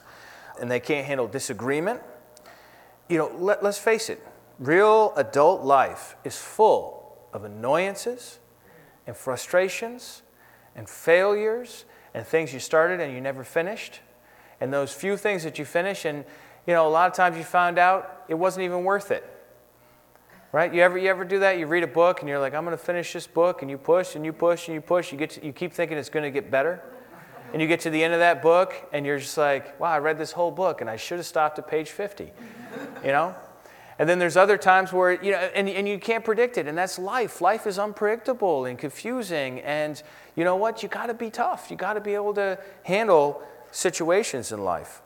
And 0.60 0.68
they 0.68 0.80
can't 0.80 1.06
handle 1.06 1.28
disagreement. 1.28 2.02
You 3.08 3.18
know, 3.18 3.30
let, 3.38 3.62
let's 3.62 3.78
face 3.78 4.10
it, 4.10 4.20
real 4.58 5.12
adult 5.14 5.62
life 5.62 6.16
is 6.24 6.36
full 6.36 7.16
of 7.32 7.44
annoyances 7.44 8.40
and 9.06 9.16
frustrations 9.16 10.22
and 10.76 10.88
failures 10.88 11.84
and 12.14 12.26
things 12.26 12.52
you 12.52 12.60
started 12.60 13.00
and 13.00 13.12
you 13.12 13.20
never 13.20 13.44
finished. 13.44 14.00
And 14.60 14.72
those 14.72 14.92
few 14.92 15.16
things 15.16 15.44
that 15.44 15.58
you 15.58 15.64
finish, 15.64 16.04
and 16.04 16.24
you 16.66 16.74
know, 16.74 16.86
a 16.86 16.90
lot 16.90 17.10
of 17.10 17.16
times 17.16 17.36
you 17.36 17.44
found 17.44 17.78
out 17.78 18.24
it 18.28 18.34
wasn't 18.34 18.64
even 18.64 18.84
worth 18.84 19.10
it. 19.10 19.28
Right? 20.52 20.72
You 20.72 20.82
ever, 20.82 20.96
you 20.96 21.10
ever 21.10 21.24
do 21.24 21.40
that? 21.40 21.58
You 21.58 21.66
read 21.66 21.82
a 21.82 21.88
book 21.88 22.20
and 22.20 22.28
you're 22.28 22.38
like, 22.38 22.54
I'm 22.54 22.64
going 22.64 22.76
to 22.76 22.82
finish 22.82 23.12
this 23.12 23.26
book, 23.26 23.62
and 23.62 23.70
you 23.70 23.76
push 23.76 24.14
and 24.14 24.24
you 24.24 24.32
push 24.32 24.68
and 24.68 24.74
you 24.76 24.80
push. 24.80 25.10
You, 25.10 25.18
get 25.18 25.30
to, 25.30 25.44
you 25.44 25.52
keep 25.52 25.72
thinking 25.72 25.98
it's 25.98 26.08
going 26.08 26.22
to 26.22 26.30
get 26.30 26.48
better. 26.48 26.80
And 27.52 27.60
you 27.60 27.68
get 27.68 27.80
to 27.80 27.90
the 27.90 28.02
end 28.02 28.14
of 28.14 28.20
that 28.20 28.42
book 28.42 28.74
and 28.92 29.06
you're 29.06 29.18
just 29.18 29.38
like, 29.38 29.78
wow, 29.78 29.92
I 29.92 29.98
read 29.98 30.18
this 30.18 30.32
whole 30.32 30.50
book 30.50 30.80
and 30.80 30.90
I 30.90 30.96
should 30.96 31.18
have 31.18 31.26
stopped 31.26 31.56
at 31.60 31.68
page 31.68 31.90
50. 31.90 32.32
You 33.04 33.12
know? 33.12 33.34
And 33.98 34.08
then 34.08 34.18
there's 34.18 34.36
other 34.36 34.58
times 34.58 34.92
where, 34.92 35.12
you 35.22 35.32
know, 35.32 35.38
and, 35.38 35.68
and 35.68 35.86
you 35.86 35.98
can't 35.98 36.24
predict 36.24 36.58
it. 36.58 36.66
And 36.66 36.76
that's 36.76 36.98
life. 36.98 37.40
Life 37.40 37.66
is 37.66 37.78
unpredictable 37.78 38.64
and 38.64 38.78
confusing. 38.78 39.60
And 39.60 40.02
you 40.34 40.42
know 40.42 40.56
what? 40.56 40.82
You 40.82 40.88
got 40.88 41.06
to 41.06 41.14
be 41.14 41.30
tough. 41.30 41.70
You 41.70 41.76
got 41.76 41.94
to 41.94 42.00
be 42.00 42.14
able 42.14 42.34
to 42.34 42.58
handle 42.82 43.42
situations 43.70 44.50
in 44.50 44.64
life. 44.64 45.00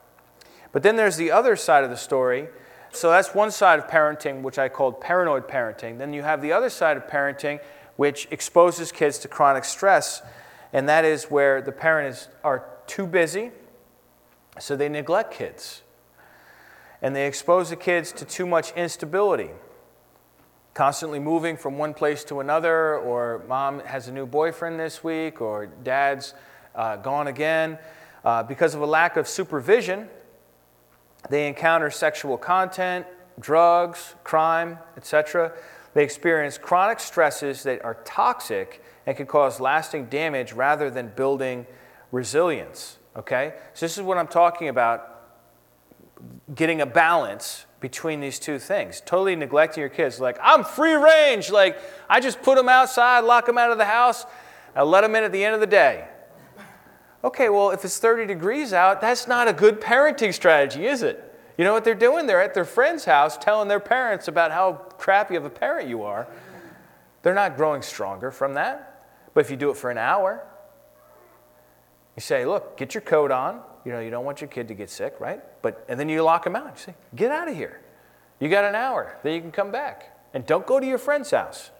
But 0.71 0.83
then 0.83 0.95
there's 0.95 1.17
the 1.17 1.31
other 1.31 1.55
side 1.55 1.83
of 1.83 1.91
the 1.91 1.97
story. 1.97 2.47
So 2.91 3.11
that's 3.11 3.35
one 3.35 3.51
side 3.51 3.77
of 3.77 3.87
parenting, 3.87 4.41
which 4.41 4.57
I 4.57 4.69
called 4.69 4.99
paranoid 4.99 5.47
parenting. 5.47 5.99
Then 5.99 6.11
you 6.11 6.23
have 6.23 6.41
the 6.41 6.51
other 6.51 6.69
side 6.69 6.97
of 6.97 7.05
parenting, 7.05 7.59
which 7.95 8.27
exposes 8.31 8.91
kids 8.91 9.19
to 9.19 9.27
chronic 9.27 9.65
stress. 9.65 10.23
And 10.73 10.89
that 10.89 11.05
is 11.05 11.25
where 11.25 11.61
the 11.61 11.71
parents 11.71 12.27
are 12.43 12.65
too 12.87 13.05
busy, 13.05 13.51
so 14.59 14.75
they 14.75 14.89
neglect 14.89 15.31
kids 15.31 15.83
and 17.01 17.15
they 17.15 17.27
expose 17.27 17.69
the 17.69 17.75
kids 17.75 18.11
to 18.13 18.25
too 18.25 18.45
much 18.45 18.71
instability. 18.73 19.51
Constantly 20.73 21.19
moving 21.19 21.57
from 21.57 21.77
one 21.77 21.93
place 21.93 22.23
to 22.25 22.39
another, 22.39 22.97
or 22.97 23.43
mom 23.47 23.79
has 23.81 24.07
a 24.07 24.11
new 24.11 24.25
boyfriend 24.25 24.79
this 24.79 25.03
week, 25.03 25.41
or 25.41 25.65
dad's 25.65 26.33
uh, 26.75 26.95
gone 26.97 27.27
again. 27.27 27.77
Uh, 28.23 28.43
because 28.43 28.75
of 28.75 28.81
a 28.81 28.85
lack 28.85 29.17
of 29.17 29.27
supervision, 29.27 30.07
they 31.29 31.47
encounter 31.47 31.89
sexual 31.89 32.37
content, 32.37 33.05
drugs, 33.39 34.15
crime, 34.23 34.77
etc. 34.95 35.53
They 35.93 36.03
experience 36.03 36.57
chronic 36.57 36.99
stresses 36.99 37.63
that 37.63 37.83
are 37.83 37.95
toxic 38.05 38.83
and 39.05 39.17
can 39.17 39.25
cause 39.25 39.59
lasting 39.59 40.05
damage 40.05 40.53
rather 40.53 40.89
than 40.89 41.11
building 41.15 41.65
resilience. 42.11 42.97
Okay? 43.15 43.53
So, 43.73 43.85
this 43.85 43.97
is 43.97 44.03
what 44.03 44.17
I'm 44.17 44.27
talking 44.27 44.67
about 44.69 45.18
getting 46.55 46.81
a 46.81 46.85
balance 46.85 47.65
between 47.79 48.19
these 48.19 48.39
two 48.39 48.59
things. 48.59 49.01
Totally 49.05 49.35
neglecting 49.35 49.81
your 49.81 49.89
kids. 49.89 50.19
Like, 50.19 50.37
I'm 50.41 50.63
free 50.63 50.93
range. 50.93 51.49
Like, 51.49 51.79
I 52.09 52.19
just 52.19 52.41
put 52.41 52.57
them 52.57 52.69
outside, 52.69 53.21
lock 53.21 53.45
them 53.45 53.57
out 53.57 53.71
of 53.71 53.77
the 53.77 53.85
house, 53.85 54.25
I 54.75 54.83
let 54.83 55.01
them 55.01 55.15
in 55.15 55.23
at 55.23 55.31
the 55.31 55.43
end 55.43 55.55
of 55.55 55.61
the 55.61 55.67
day. 55.67 56.07
Okay, 57.23 57.49
well, 57.49 57.71
if 57.71 57.83
it's 57.83 57.97
30 57.97 58.25
degrees 58.27 58.71
out, 58.71 59.01
that's 59.01 59.27
not 59.27 59.47
a 59.47 59.53
good 59.53 59.81
parenting 59.81 60.33
strategy, 60.33 60.85
is 60.85 61.03
it? 61.03 61.25
You 61.57 61.65
know 61.65 61.73
what 61.73 61.83
they're 61.83 61.93
doing? 61.93 62.27
They're 62.27 62.41
at 62.41 62.53
their 62.53 62.63
friend's 62.63 63.03
house 63.03 63.37
telling 63.37 63.67
their 63.67 63.81
parents 63.81 64.29
about 64.29 64.51
how 64.51 64.73
crappy 64.97 65.35
of 65.35 65.43
a 65.43 65.49
parent 65.49 65.89
you 65.89 66.03
are. 66.03 66.27
They're 67.21 67.33
not 67.33 67.57
growing 67.57 67.81
stronger 67.81 68.31
from 68.31 68.53
that. 68.53 69.05
But 69.33 69.41
if 69.41 69.51
you 69.51 69.57
do 69.57 69.69
it 69.69 69.75
for 69.75 69.91
an 69.91 69.97
hour, 69.97 70.45
you 72.15 72.21
say, 72.21 72.45
look, 72.45 72.77
get 72.77 72.93
your 72.93 73.01
coat 73.01 73.31
on, 73.31 73.61
you 73.85 73.91
know, 73.91 73.99
you 73.99 74.09
don't 74.09 74.25
want 74.25 74.41
your 74.41 74.49
kid 74.49 74.67
to 74.67 74.73
get 74.73 74.89
sick, 74.89 75.15
right? 75.19 75.41
But 75.61 75.85
and 75.89 75.99
then 75.99 76.09
you 76.09 76.21
lock 76.23 76.43
them 76.43 76.55
out. 76.55 76.75
You 76.75 76.81
say, 76.81 76.95
get 77.15 77.31
out 77.31 77.47
of 77.47 77.55
here. 77.55 77.81
You 78.39 78.49
got 78.49 78.65
an 78.65 78.75
hour. 78.75 79.17
Then 79.23 79.33
you 79.33 79.41
can 79.41 79.51
come 79.51 79.71
back. 79.71 80.17
And 80.33 80.45
don't 80.45 80.65
go 80.65 80.79
to 80.79 80.85
your 80.85 80.97
friend's 80.97 81.31
house. 81.31 81.71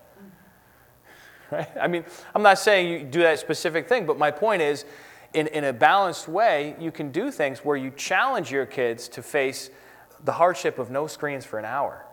Right? 1.52 1.68
I 1.82 1.88
mean, 1.88 2.04
I'm 2.36 2.44
not 2.44 2.60
saying 2.60 2.92
you 2.92 3.04
do 3.04 3.22
that 3.22 3.40
specific 3.40 3.90
thing, 3.90 4.06
but 4.06 4.20
my 4.20 4.30
point 4.30 4.62
is, 4.62 4.86
in, 5.34 5.48
in 5.48 5.64
a 5.64 5.74
balanced 5.74 6.28
way, 6.28 6.76
you 6.80 6.92
can 6.92 7.12
do 7.12 7.32
things 7.32 7.66
where 7.66 7.76
you 7.76 7.90
challenge 7.90 8.52
your 8.52 8.68
kids 8.68 9.08
to 9.10 9.24
face 9.24 9.72
the 10.24 10.34
hardship 10.34 10.78
of 10.78 10.92
no 10.92 11.08
screens 11.08 11.46
for 11.46 11.58
an 11.58 11.66
hour. 11.66 12.06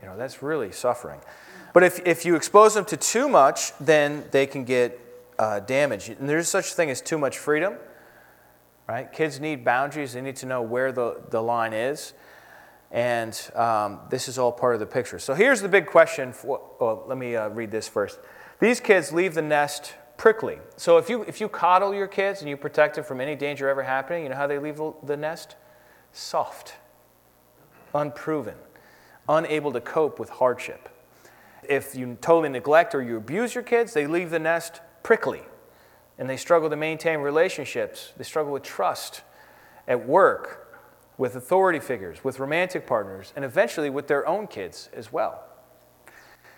You 0.00 0.08
know, 0.08 0.16
that's 0.16 0.42
really 0.42 0.72
suffering. 0.72 1.20
But 1.72 1.84
if, 1.84 2.04
if 2.06 2.24
you 2.24 2.34
expose 2.34 2.74
them 2.74 2.84
to 2.86 2.96
too 2.96 3.28
much, 3.28 3.76
then 3.78 4.24
they 4.32 4.46
can 4.46 4.64
get 4.64 4.98
uh, 5.38 5.60
damaged. 5.60 6.08
And 6.08 6.28
there's 6.28 6.48
such 6.48 6.72
a 6.72 6.74
thing 6.74 6.90
as 6.90 7.00
too 7.00 7.18
much 7.18 7.38
freedom, 7.38 7.76
right? 8.90 9.12
Kids 9.12 9.38
need 9.38 9.64
boundaries, 9.64 10.14
they 10.14 10.20
need 10.20 10.36
to 10.36 10.46
know 10.46 10.62
where 10.62 10.90
the, 10.90 11.22
the 11.30 11.40
line 11.40 11.72
is. 11.72 12.12
And 12.90 13.40
um, 13.54 14.00
this 14.10 14.26
is 14.26 14.36
all 14.36 14.50
part 14.50 14.74
of 14.74 14.80
the 14.80 14.86
picture. 14.86 15.20
So 15.20 15.32
here's 15.32 15.60
the 15.60 15.68
big 15.68 15.86
question. 15.86 16.32
For, 16.32 16.60
well, 16.80 17.04
let 17.06 17.16
me 17.16 17.36
uh, 17.36 17.50
read 17.50 17.70
this 17.70 17.86
first. 17.86 18.18
These 18.58 18.80
kids 18.80 19.12
leave 19.12 19.34
the 19.34 19.42
nest 19.42 19.94
prickly. 20.16 20.58
So 20.76 20.98
if 20.98 21.08
you, 21.08 21.22
if 21.22 21.40
you 21.40 21.48
coddle 21.48 21.94
your 21.94 22.08
kids 22.08 22.40
and 22.40 22.50
you 22.50 22.56
protect 22.56 22.96
them 22.96 23.04
from 23.04 23.20
any 23.20 23.36
danger 23.36 23.68
ever 23.68 23.84
happening, 23.84 24.24
you 24.24 24.28
know 24.28 24.34
how 24.34 24.48
they 24.48 24.58
leave 24.58 24.78
the, 24.78 24.92
the 25.04 25.16
nest? 25.16 25.54
Soft, 26.12 26.74
unproven, 27.94 28.56
unable 29.28 29.72
to 29.72 29.80
cope 29.80 30.18
with 30.18 30.30
hardship. 30.30 30.88
If 31.62 31.94
you 31.94 32.18
totally 32.20 32.48
neglect 32.48 32.96
or 32.96 33.02
you 33.02 33.16
abuse 33.16 33.54
your 33.54 33.62
kids, 33.62 33.92
they 33.92 34.08
leave 34.08 34.30
the 34.30 34.40
nest 34.40 34.80
prickly 35.04 35.42
and 36.20 36.28
they 36.28 36.36
struggle 36.36 36.68
to 36.68 36.76
maintain 36.76 37.20
relationships. 37.20 38.12
They 38.18 38.24
struggle 38.24 38.52
with 38.52 38.62
trust 38.62 39.22
at 39.88 40.06
work, 40.06 40.78
with 41.16 41.34
authority 41.34 41.80
figures, 41.80 42.22
with 42.22 42.38
romantic 42.38 42.86
partners, 42.86 43.32
and 43.34 43.44
eventually 43.44 43.88
with 43.88 44.06
their 44.06 44.28
own 44.28 44.46
kids 44.46 44.90
as 44.92 45.10
well. 45.10 45.42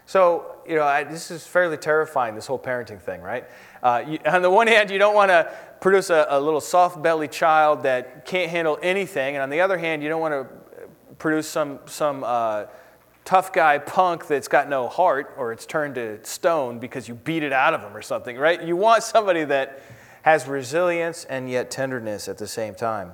So, 0.04 0.56
you 0.66 0.74
know, 0.74 0.82
I, 0.82 1.04
this 1.04 1.30
is 1.30 1.46
fairly 1.46 1.76
terrifying, 1.76 2.34
this 2.34 2.48
whole 2.48 2.58
parenting 2.58 3.00
thing, 3.00 3.22
right? 3.22 3.44
Uh, 3.84 4.02
you, 4.04 4.18
on 4.26 4.42
the 4.42 4.50
one 4.50 4.66
hand, 4.66 4.90
you 4.90 4.98
don't 4.98 5.14
want 5.14 5.30
to 5.30 5.48
produce 5.80 6.10
a, 6.10 6.26
a 6.28 6.40
little 6.40 6.60
soft 6.60 7.00
bellied 7.00 7.30
child 7.30 7.84
that 7.84 8.26
can't 8.26 8.50
handle 8.50 8.80
anything. 8.82 9.36
And 9.36 9.44
on 9.44 9.50
the 9.50 9.60
other 9.60 9.78
hand, 9.78 10.02
you 10.02 10.08
don't 10.08 10.20
want 10.20 10.32
to 10.32 11.14
produce 11.18 11.48
some, 11.48 11.78
some 11.86 12.24
uh, 12.24 12.64
tough 13.24 13.52
guy 13.52 13.78
punk 13.78 14.26
that's 14.26 14.48
got 14.48 14.68
no 14.68 14.88
heart 14.88 15.34
or 15.36 15.52
it's 15.52 15.66
turned 15.66 15.94
to 15.94 16.24
stone 16.24 16.78
because 16.78 17.08
you 17.08 17.14
beat 17.14 17.42
it 17.42 17.52
out 17.52 17.74
of 17.74 17.80
him 17.80 17.96
or 17.96 18.02
something, 18.02 18.36
right? 18.36 18.62
You 18.62 18.76
want 18.76 19.02
somebody 19.02 19.44
that 19.44 19.82
has 20.22 20.46
resilience 20.46 21.24
and 21.24 21.50
yet 21.50 21.70
tenderness 21.70 22.28
at 22.28 22.38
the 22.38 22.46
same 22.46 22.74
time. 22.74 23.12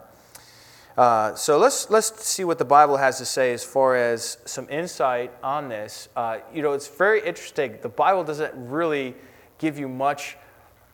Uh, 0.97 1.35
so 1.35 1.59
let's, 1.59 1.91
let's 1.91 2.27
see 2.27 2.43
what 2.43 2.59
the 2.59 2.65
Bible 2.65 2.97
has 2.97 3.19
to 3.19 3.25
say 3.25 3.53
as 3.53 3.63
far 3.63 3.95
as 3.95 4.39
some 4.45 4.69
insight 4.69 5.33
on 5.45 5.69
this. 5.69 6.09
Uh, 6.17 6.39
you 6.53 6.61
know, 6.61 6.73
it's 6.73 6.89
very 6.89 7.25
interesting. 7.25 7.79
The 7.83 7.89
Bible 7.89 8.25
doesn't 8.25 8.53
really 8.57 9.15
give 9.59 9.79
you 9.79 9.89
much 9.89 10.37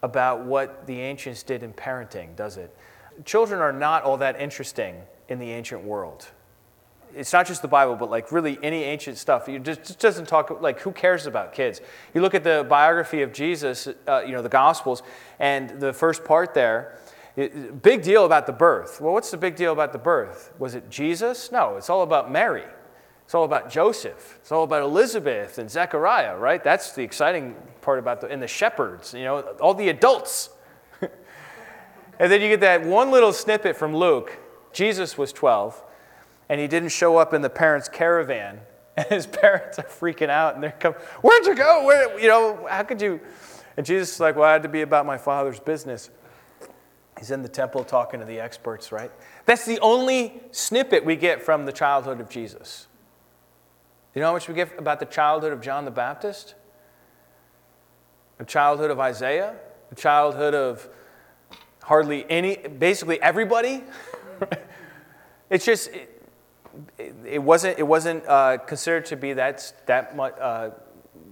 about 0.03 0.45
what 0.45 0.87
the 0.87 1.01
ancients 1.01 1.43
did 1.43 1.63
in 1.63 1.73
parenting, 1.73 2.37
does 2.37 2.59
it? 2.59 2.77
Children 3.25 3.61
are 3.61 3.73
not 3.73 4.03
all 4.03 4.19
that 4.19 4.39
interesting 4.39 4.97
in 5.29 5.39
the 5.39 5.51
ancient 5.51 5.83
world. 5.83 6.29
It's 7.17 7.33
not 7.33 7.47
just 7.47 7.63
the 7.63 7.69
Bible, 7.69 7.97
but 7.97 8.11
like 8.11 8.33
really 8.33 8.59
any 8.63 8.85
ancient 8.85 9.19
stuff. 9.19 9.49
It 9.49 9.63
just, 9.63 9.85
just 9.85 9.99
doesn't 9.99 10.27
talk, 10.27 10.61
like, 10.61 10.81
who 10.81 10.93
cares 10.93 11.27
about 11.27 11.53
kids? 11.53 11.81
You 12.15 12.21
look 12.21 12.35
at 12.35 12.45
the 12.45 12.67
biography 12.69 13.23
of 13.23 13.33
Jesus, 13.33 13.89
uh, 14.07 14.23
you 14.27 14.33
know, 14.33 14.43
the 14.43 14.49
Gospels, 14.49 15.03
and 15.39 15.81
the 15.81 15.93
first 15.93 16.25
part 16.25 16.55
there, 16.55 16.99
Big 17.37 18.03
deal 18.03 18.25
about 18.25 18.47
the 18.47 18.53
birth. 18.53 19.01
Well, 19.01 19.13
what's 19.13 19.33
the 19.33 19.37
big 19.37 19.57
deal 19.57 19.73
about 19.73 19.93
the 19.93 19.99
birth? 19.99 20.53
Was 20.61 20.77
it 20.77 20.89
Jesus? 20.89 21.51
No, 21.51 21.77
it's 21.77 21.91
all 21.91 22.03
about 22.03 22.31
Mary. 22.31 22.63
It's 23.25 23.35
all 23.35 23.45
about 23.45 23.71
Joseph. 23.71 24.39
It's 24.41 24.53
all 24.53 24.63
about 24.63 24.83
Elizabeth 24.83 25.59
and 25.59 25.69
Zechariah, 25.69 26.37
right? 26.37 26.63
That's 26.63 26.93
the 26.93 27.03
exciting 27.03 27.57
part 27.81 27.99
about 27.99 28.21
the, 28.21 28.29
and 28.29 28.41
the 28.41 28.47
shepherds, 28.47 29.15
you 29.15 29.25
know, 29.25 29.41
all 29.61 29.75
the 29.75 29.89
adults. 29.89 30.51
and 31.01 32.31
then 32.31 32.41
you 32.41 32.49
get 32.49 32.61
that 32.61 32.85
one 32.85 33.11
little 33.11 33.33
snippet 33.33 33.75
from 33.75 33.97
Luke. 33.97 34.39
Jesus 34.73 35.19
was 35.19 35.33
12, 35.33 35.83
and 36.49 36.61
he 36.61 36.67
didn't 36.67 36.91
show 36.91 37.17
up 37.17 37.35
in 37.35 37.43
the 37.43 37.51
parents' 37.51 37.89
caravan. 37.89 38.61
And 38.97 39.09
his 39.09 39.27
parents 39.27 39.81
are 39.81 39.83
freaking 39.83 40.29
out, 40.29 40.55
and 40.55 40.63
they're 40.63 40.71
coming, 40.71 40.97
Where'd 41.21 41.45
you 41.47 41.57
go? 41.57 41.85
Where, 41.85 42.17
you 42.17 42.29
know, 42.29 42.65
how 42.71 42.85
could 42.85 43.03
you? 43.03 43.21
And 43.77 43.85
Jesus 43.85 44.15
is 44.15 44.21
like, 44.21 44.37
Well, 44.37 44.49
I 44.49 44.53
had 44.53 44.63
to 44.63 44.69
be 44.69 44.83
about 44.83 45.05
my 45.05 45.19
father's 45.19 45.59
business. 45.59 46.11
He's 47.19 47.33
in 47.33 47.43
the 47.43 47.49
temple 47.49 47.83
talking 47.83 48.21
to 48.21 48.27
the 48.27 48.39
experts, 48.39 48.93
right? 48.93 49.11
That's 49.47 49.65
the 49.65 49.81
only 49.81 50.41
snippet 50.53 51.05
we 51.05 51.17
get 51.17 51.43
from 51.43 51.67
the 51.67 51.73
childhood 51.73 52.21
of 52.21 52.29
Jesus. 52.29 52.87
You 54.15 54.21
know 54.21 54.29
how 54.29 54.33
much 54.33 54.49
we 54.49 54.55
get 54.55 54.79
about 54.79 55.01
the 55.01 55.07
childhood 55.07 55.53
of 55.53 55.61
John 55.61 55.85
the 55.85 55.91
Baptist? 55.91 56.55
The 58.39 58.45
childhood 58.45 58.91
of 58.91 59.01
Isaiah? 59.01 59.57
The 59.91 59.97
childhood 59.97 60.55
of 60.55 60.89
hardly 61.83 62.25
any, 62.31 62.57
basically 62.57 63.21
everybody? 63.21 63.83
it's 65.51 65.65
just, 65.65 65.89
it, 65.89 66.14
it, 66.99 67.43
wasn't, 67.43 67.79
it 67.79 67.87
wasn't 67.87 68.27
uh, 68.27 68.59
considered 68.59 69.07
to 69.07 69.17
be 69.17 69.33
that, 69.35 69.73
that 69.87 70.17
much, 70.17 70.35
uh, 70.41 70.71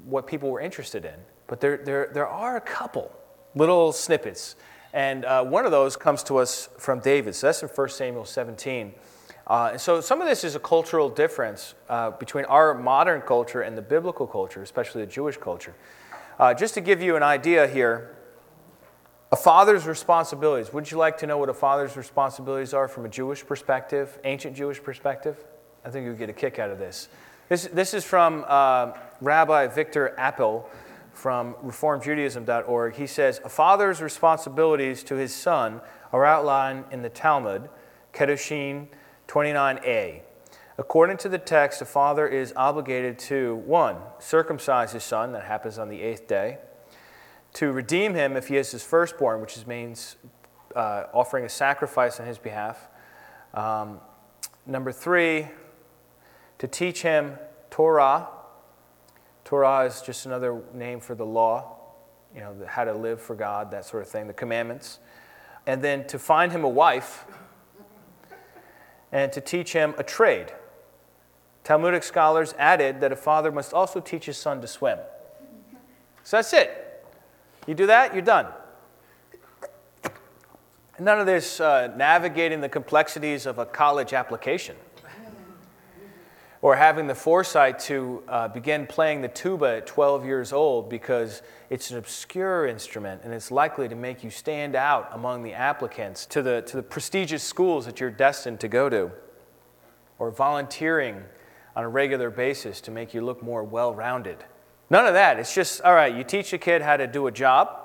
what 0.05 0.27
people 0.27 0.51
were 0.51 0.61
interested 0.61 1.05
in. 1.05 1.15
But 1.47 1.61
there, 1.61 1.79
there, 1.79 2.11
there 2.13 2.29
are 2.29 2.57
a 2.57 2.61
couple 2.61 3.13
little 3.55 3.93
snippets 3.93 4.57
and 4.93 5.25
uh, 5.25 5.45
one 5.45 5.65
of 5.65 5.71
those 5.71 5.97
comes 5.97 6.23
to 6.25 6.37
us 6.39 6.69
from 6.79 7.01
David. 7.01 7.35
So 7.35 7.47
that's 7.47 7.63
in 7.63 7.69
1 7.69 7.89
Samuel 7.89 8.25
17. 8.25 8.93
Uh, 9.47 9.71
and 9.73 9.81
so 9.81 10.01
some 10.01 10.21
of 10.21 10.29
this 10.29 10.45
is 10.45 10.55
a 10.55 10.61
cultural 10.61 11.09
difference 11.09 11.75
uh, 11.89 12.11
between 12.11 12.45
our 12.45 12.75
modern 12.75 13.23
culture 13.23 13.63
and 13.63 13.77
the 13.77 13.83
biblical 13.83 14.27
culture, 14.27 14.63
especially 14.63 15.05
the 15.05 15.11
Jewish 15.11 15.37
culture. 15.37 15.75
Uh, 16.39 16.55
just 16.55 16.75
to 16.75 16.81
give 16.81 17.03
you 17.03 17.17
an 17.17 17.23
idea 17.23 17.67
here, 17.67 18.17
a 19.33 19.37
father's 19.37 19.87
responsibilities. 19.87 20.75
Would 20.75 20.91
you 20.91 20.99
like 20.99 21.17
to 21.19 21.27
know 21.27 21.39
what 21.39 21.49
a 21.49 21.55
father's 21.55 21.97
responsibilities 21.97 22.75
are 22.75 22.87
from 22.87 23.07
a 23.07 23.09
Jewish 23.09 23.45
perspective, 23.45 24.19
ancient 24.25 24.55
Jewish 24.55 24.83
perspective? 24.83 25.43
I 25.87 25.91
think 25.91 26.05
you'll 26.05 26.15
get 26.15 26.29
a 26.29 26.35
kick 26.35 26.59
out 26.59 26.71
of 26.71 26.79
this. 26.79 27.09
This, 27.49 27.67
this 27.73 27.95
is 27.95 28.05
from 28.05 28.45
uh, 28.47 28.93
Rabbi 29.23 29.69
Victor 29.69 30.15
Appel 30.19 30.69
from 31.15 31.55
reformjudaism.org. 31.65 32.95
He 32.95 33.07
says, 33.07 33.41
A 33.43 33.49
father's 33.49 34.03
responsibilities 34.03 35.03
to 35.05 35.15
his 35.15 35.35
son 35.35 35.81
are 36.13 36.27
outlined 36.27 36.85
in 36.91 37.01
the 37.01 37.09
Talmud, 37.09 37.71
Kedushin 38.13 38.89
29a. 39.29 40.21
According 40.77 41.17
to 41.19 41.31
the 41.31 41.39
text, 41.39 41.81
a 41.81 41.87
father 41.87 42.29
is 42.29 42.53
obligated 42.55 43.19
to 43.21 43.57
one, 43.57 43.97
circumcise 44.19 44.93
his 44.93 45.05
son, 45.05 45.33
that 45.33 45.45
happens 45.45 45.79
on 45.79 45.89
the 45.89 46.03
eighth 46.03 46.27
day, 46.27 46.59
to 47.55 47.73
redeem 47.73 48.15
him 48.15 48.37
if 48.37 48.49
he 48.49 48.57
is 48.57 48.71
his 48.71 48.83
firstborn, 48.83 49.41
which 49.41 49.67
means 49.67 50.17
uh, 50.75 51.05
offering 51.13 51.45
a 51.45 51.49
sacrifice 51.49 52.19
on 52.19 52.27
his 52.27 52.39
behalf. 52.39 52.89
Um, 53.55 54.01
number 54.67 54.93
three, 54.93 55.49
to 56.59 56.67
teach 56.67 57.03
him 57.03 57.37
Torah, 57.71 58.29
Torah 59.45 59.85
is 59.85 60.01
just 60.01 60.25
another 60.25 60.63
name 60.73 61.01
for 61.01 61.15
the 61.15 61.27
law, 61.27 61.77
you 62.35 62.41
know, 62.41 62.55
the, 62.59 62.67
how 62.67 62.85
to 62.85 62.95
live 62.95 63.21
for 63.21 63.35
God, 63.35 63.71
that 63.73 63.85
sort 63.85 64.03
of 64.03 64.09
thing, 64.09 64.27
the 64.27 64.33
commandments. 64.33 64.99
And 65.67 65.83
then 65.83 66.07
to 66.07 66.19
find 66.19 66.53
him 66.53 66.65
a 66.65 66.69
wife 66.69 67.27
and 69.13 69.31
to 69.33 69.41
teach 69.41 69.73
him 69.73 69.95
a 69.99 70.03
trade. 70.03 70.53
Talmudic 71.65 72.03
scholars 72.03 72.55
added 72.59 73.01
that 73.03 73.13
a 73.13 73.17
father 73.17 73.53
must 73.53 73.73
also 73.73 74.01
teach 74.01 74.25
his 74.25 74.39
son 74.39 74.61
to 74.63 74.67
swim. 74.67 74.99
So 76.25 76.39
that's 76.39 76.53
it. 76.53 76.82
You 77.67 77.75
do 77.75 77.87
that, 77.87 78.13
you're 78.13 78.23
done. 78.23 78.47
None 80.99 81.19
of 81.19 81.27
this 81.27 81.61
uh, 81.61 81.93
navigating 81.97 82.61
the 82.61 82.69
complexities 82.69 83.47
of 83.47 83.59
a 83.59 83.67
college 83.67 84.13
application 84.13 84.77
or 86.63 86.77
having 86.77 87.09
the 87.09 87.15
foresight 87.15 87.81
to 87.81 88.23
uh, 88.29 88.47
begin 88.49 88.87
playing 88.87 89.21
the 89.21 89.29
tuba 89.29 89.79
at 89.79 89.87
12 89.87 90.25
years 90.25 90.53
old 90.53 90.89
because 90.89 91.43
it's 91.71 91.91
an 91.91 91.99
obscure 91.99 92.67
instrument 92.67 93.21
and 93.25 93.35
it's 93.35 93.51
likely 93.51 93.89
to 93.89 93.97
make 93.97 94.23
you 94.23 94.31
stand 94.31 94.77
out 94.77 95.09
among 95.13 95.43
the 95.43 95.53
applicants 95.53 96.25
to 96.25 96.41
the, 96.41 96.63
to 96.63 96.77
the 96.77 96.83
prestigious 96.83 97.43
schools 97.43 97.85
that 97.85 97.99
you're 97.99 98.11
destined 98.11 98.61
to 98.61 98.69
go 98.69 98.89
to, 98.89 99.11
or 100.21 100.31
volunteering 100.31 101.25
on 101.75 101.83
a 101.83 101.89
regular 101.89 102.31
basis 102.31 102.81
to 102.81 102.93
make 102.93 103.13
you 103.13 103.23
look 103.23 103.43
more 103.43 103.65
well 103.65 103.93
rounded. 103.93 104.45
None 104.93 105.07
of 105.07 105.15
that. 105.15 105.39
It's 105.39 105.55
just, 105.55 105.81
all 105.81 105.95
right, 105.95 106.15
you 106.15 106.23
teach 106.23 106.53
a 106.53 106.59
kid 106.59 106.83
how 106.83 106.99
to 106.99 107.07
do 107.07 107.27
a 107.27 107.33
job, 107.33 107.79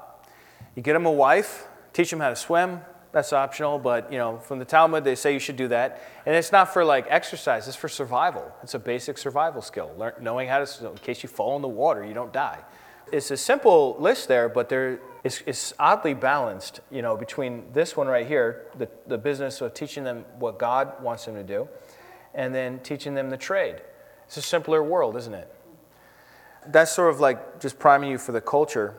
you 0.75 0.83
get 0.83 0.93
him 0.93 1.05
a 1.05 1.11
wife, 1.11 1.65
teach 1.93 2.11
him 2.11 2.19
how 2.19 2.29
to 2.29 2.35
swim, 2.35 2.81
that's 3.13 3.31
optional, 3.31 3.79
but 3.79 4.11
you 4.11 4.17
know, 4.17 4.39
from 4.39 4.59
the 4.59 4.65
Talmud, 4.65 5.05
they 5.05 5.15
say 5.15 5.31
you 5.31 5.39
should 5.39 5.55
do 5.55 5.69
that. 5.69 6.03
And 6.25 6.35
it's 6.35 6.51
not 6.51 6.73
for 6.73 6.83
like 6.83 7.05
exercise, 7.07 7.65
it's 7.69 7.77
for 7.77 7.87
survival. 7.87 8.51
It's 8.61 8.73
a 8.73 8.79
basic 8.79 9.17
survival 9.17 9.61
skill, 9.61 9.89
Learn, 9.97 10.15
knowing 10.19 10.49
how 10.49 10.63
to, 10.63 10.89
in 10.89 10.97
case 10.97 11.23
you 11.23 11.29
fall 11.29 11.55
in 11.55 11.61
the 11.61 11.69
water, 11.69 12.05
you 12.05 12.13
don't 12.13 12.33
die. 12.33 12.59
It's 13.13 13.31
a 13.31 13.37
simple 13.37 13.95
list 13.99 14.27
there, 14.27 14.49
but 14.49 14.67
there, 14.67 14.99
it's, 15.23 15.41
it's 15.45 15.73
oddly 15.79 16.13
balanced, 16.13 16.81
you 16.91 17.01
know, 17.01 17.15
between 17.15 17.71
this 17.71 17.95
one 17.95 18.07
right 18.07 18.27
here, 18.27 18.65
the, 18.77 18.89
the 19.07 19.17
business 19.17 19.61
of 19.61 19.73
teaching 19.73 20.03
them 20.03 20.25
what 20.39 20.59
God 20.59 21.01
wants 21.01 21.23
them 21.23 21.35
to 21.35 21.43
do, 21.43 21.69
and 22.33 22.53
then 22.53 22.79
teaching 22.79 23.13
them 23.13 23.29
the 23.29 23.37
trade. 23.37 23.77
It's 24.25 24.35
a 24.35 24.41
simpler 24.41 24.83
world, 24.83 25.15
isn't 25.15 25.33
it? 25.33 25.49
That's 26.71 26.91
sort 26.91 27.13
of 27.13 27.19
like 27.19 27.59
just 27.59 27.79
priming 27.79 28.11
you 28.11 28.17
for 28.17 28.31
the 28.31 28.41
culture 28.41 28.95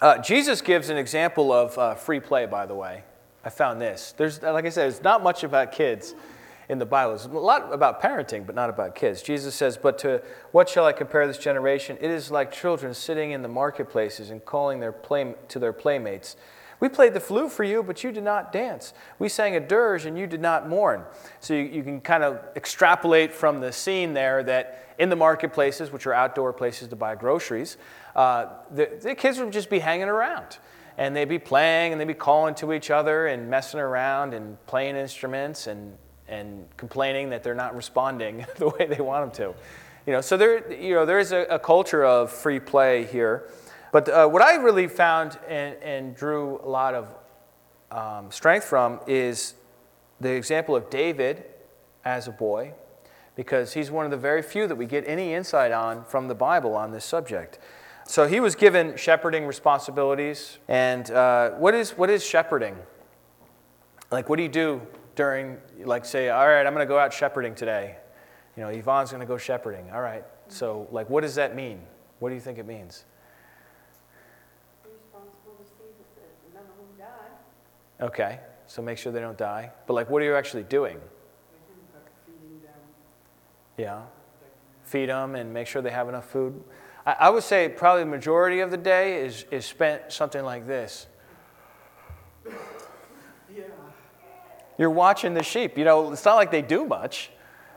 Uh, 0.00 0.18
Jesus 0.18 0.60
gives 0.62 0.88
an 0.90 0.96
example 0.96 1.52
of 1.52 1.78
uh, 1.78 1.94
free 1.94 2.18
play, 2.18 2.44
by 2.46 2.66
the 2.66 2.74
way. 2.74 3.04
I 3.44 3.50
found 3.50 3.80
this. 3.80 4.14
There's, 4.16 4.42
like 4.42 4.64
I 4.66 4.70
said, 4.70 4.88
it's 4.88 5.02
not 5.02 5.22
much 5.22 5.44
about 5.44 5.70
kids 5.70 6.14
in 6.68 6.78
the 6.78 6.86
Bible. 6.86 7.14
It's 7.14 7.26
a 7.26 7.28
lot 7.28 7.72
about 7.72 8.02
parenting, 8.02 8.44
but 8.44 8.56
not 8.56 8.68
about 8.68 8.96
kids. 8.96 9.22
Jesus 9.22 9.54
says, 9.54 9.76
But 9.76 9.98
to 9.98 10.20
what 10.50 10.68
shall 10.68 10.86
I 10.86 10.92
compare 10.92 11.26
this 11.28 11.38
generation? 11.38 11.98
It 12.00 12.10
is 12.10 12.32
like 12.32 12.50
children 12.50 12.94
sitting 12.94 13.30
in 13.30 13.42
the 13.42 13.48
marketplaces 13.48 14.30
and 14.30 14.44
calling 14.44 14.80
their 14.80 14.92
play, 14.92 15.34
to 15.48 15.58
their 15.60 15.72
playmates. 15.72 16.36
We 16.80 16.88
played 16.88 17.14
the 17.14 17.20
flute 17.20 17.52
for 17.52 17.62
you, 17.62 17.84
but 17.84 18.02
you 18.02 18.10
did 18.10 18.24
not 18.24 18.52
dance. 18.52 18.94
We 19.20 19.28
sang 19.28 19.54
a 19.54 19.60
dirge, 19.60 20.04
and 20.04 20.18
you 20.18 20.26
did 20.26 20.40
not 20.40 20.68
mourn. 20.68 21.04
So 21.38 21.54
you, 21.54 21.62
you 21.62 21.82
can 21.84 22.00
kind 22.00 22.24
of 22.24 22.40
extrapolate 22.56 23.32
from 23.32 23.60
the 23.60 23.72
scene 23.72 24.14
there 24.14 24.42
that 24.42 24.91
in 25.02 25.08
the 25.08 25.16
marketplaces, 25.16 25.90
which 25.90 26.06
are 26.06 26.14
outdoor 26.14 26.52
places 26.52 26.86
to 26.86 26.94
buy 26.94 27.16
groceries, 27.16 27.76
uh, 28.14 28.46
the, 28.70 28.88
the 29.02 29.16
kids 29.16 29.40
would 29.40 29.52
just 29.52 29.68
be 29.68 29.80
hanging 29.80 30.08
around. 30.08 30.58
And 30.96 31.16
they'd 31.16 31.28
be 31.28 31.40
playing 31.40 31.90
and 31.90 32.00
they'd 32.00 32.06
be 32.06 32.14
calling 32.14 32.54
to 32.56 32.72
each 32.72 32.88
other 32.88 33.26
and 33.26 33.50
messing 33.50 33.80
around 33.80 34.32
and 34.32 34.64
playing 34.66 34.94
instruments 34.94 35.66
and, 35.66 35.96
and 36.28 36.68
complaining 36.76 37.30
that 37.30 37.42
they're 37.42 37.52
not 37.52 37.74
responding 37.74 38.46
the 38.58 38.68
way 38.68 38.86
they 38.86 39.00
want 39.00 39.34
them 39.34 39.46
to. 39.46 39.58
You 40.06 40.12
know, 40.12 40.20
so 40.20 40.36
there, 40.36 40.72
you 40.72 40.94
know, 40.94 41.04
there 41.04 41.18
is 41.18 41.32
a, 41.32 41.46
a 41.50 41.58
culture 41.58 42.04
of 42.04 42.30
free 42.30 42.60
play 42.60 43.04
here. 43.04 43.48
But 43.90 44.08
uh, 44.08 44.28
what 44.28 44.40
I 44.42 44.54
really 44.54 44.86
found 44.86 45.36
and, 45.48 45.74
and 45.82 46.14
drew 46.14 46.60
a 46.62 46.68
lot 46.68 46.94
of 46.94 47.08
um, 47.90 48.30
strength 48.30 48.66
from 48.66 49.00
is 49.08 49.54
the 50.20 50.30
example 50.30 50.76
of 50.76 50.90
David 50.90 51.44
as 52.04 52.28
a 52.28 52.32
boy, 52.32 52.74
because 53.34 53.72
he's 53.72 53.90
one 53.90 54.04
of 54.04 54.10
the 54.10 54.16
very 54.16 54.42
few 54.42 54.66
that 54.66 54.76
we 54.76 54.86
get 54.86 55.04
any 55.06 55.34
insight 55.34 55.72
on 55.72 56.04
from 56.04 56.28
the 56.28 56.34
Bible 56.34 56.74
on 56.74 56.90
this 56.92 57.04
subject. 57.04 57.58
So 58.06 58.26
he 58.26 58.40
was 58.40 58.54
given 58.54 58.96
shepherding 58.96 59.46
responsibilities. 59.46 60.58
And 60.68 61.10
uh, 61.10 61.50
what, 61.52 61.74
is, 61.74 61.92
what 61.92 62.10
is 62.10 62.24
shepherding? 62.24 62.76
Like, 64.10 64.28
what 64.28 64.36
do 64.36 64.42
you 64.42 64.48
do 64.48 64.82
during, 65.14 65.58
like, 65.84 66.04
say, 66.04 66.28
all 66.28 66.46
right, 66.46 66.66
I'm 66.66 66.74
going 66.74 66.86
to 66.86 66.92
go 66.92 66.98
out 66.98 67.12
shepherding 67.12 67.54
today? 67.54 67.96
You 68.56 68.64
know, 68.64 68.68
Yvonne's 68.68 69.10
going 69.10 69.20
to 69.20 69.26
go 69.26 69.38
shepherding. 69.38 69.90
All 69.92 70.02
right. 70.02 70.24
So, 70.48 70.86
like, 70.90 71.08
what 71.08 71.22
does 71.22 71.36
that 71.36 71.56
mean? 71.56 71.80
What 72.18 72.28
do 72.28 72.34
you 72.34 72.40
think 72.40 72.58
it 72.58 72.66
means? 72.66 73.04
Okay, 78.02 78.40
so 78.66 78.82
make 78.82 78.98
sure 78.98 79.12
they 79.12 79.20
don't 79.20 79.38
die. 79.38 79.70
But 79.86 79.94
like, 79.94 80.10
what 80.10 80.22
are 80.22 80.24
you 80.24 80.34
actually 80.34 80.64
doing? 80.64 81.00
Yeah, 83.76 84.02
feed 84.82 85.08
them 85.08 85.34
and 85.34 85.52
make 85.52 85.66
sure 85.66 85.82
they 85.82 85.90
have 85.90 86.08
enough 86.08 86.30
food. 86.30 86.62
I, 87.06 87.16
I 87.20 87.30
would 87.30 87.42
say 87.42 87.68
probably 87.68 88.04
the 88.04 88.10
majority 88.10 88.60
of 88.60 88.70
the 88.70 88.76
day 88.76 89.24
is, 89.24 89.44
is 89.50 89.64
spent 89.66 90.12
something 90.12 90.44
like 90.44 90.66
this. 90.66 91.06
Yeah. 93.54 93.64
You're 94.78 94.90
watching 94.90 95.34
the 95.34 95.42
sheep. 95.42 95.76
You 95.78 95.84
know, 95.84 96.12
it's 96.12 96.24
not 96.24 96.36
like 96.36 96.50
they 96.50 96.62
do 96.62 96.84
much. 96.84 97.30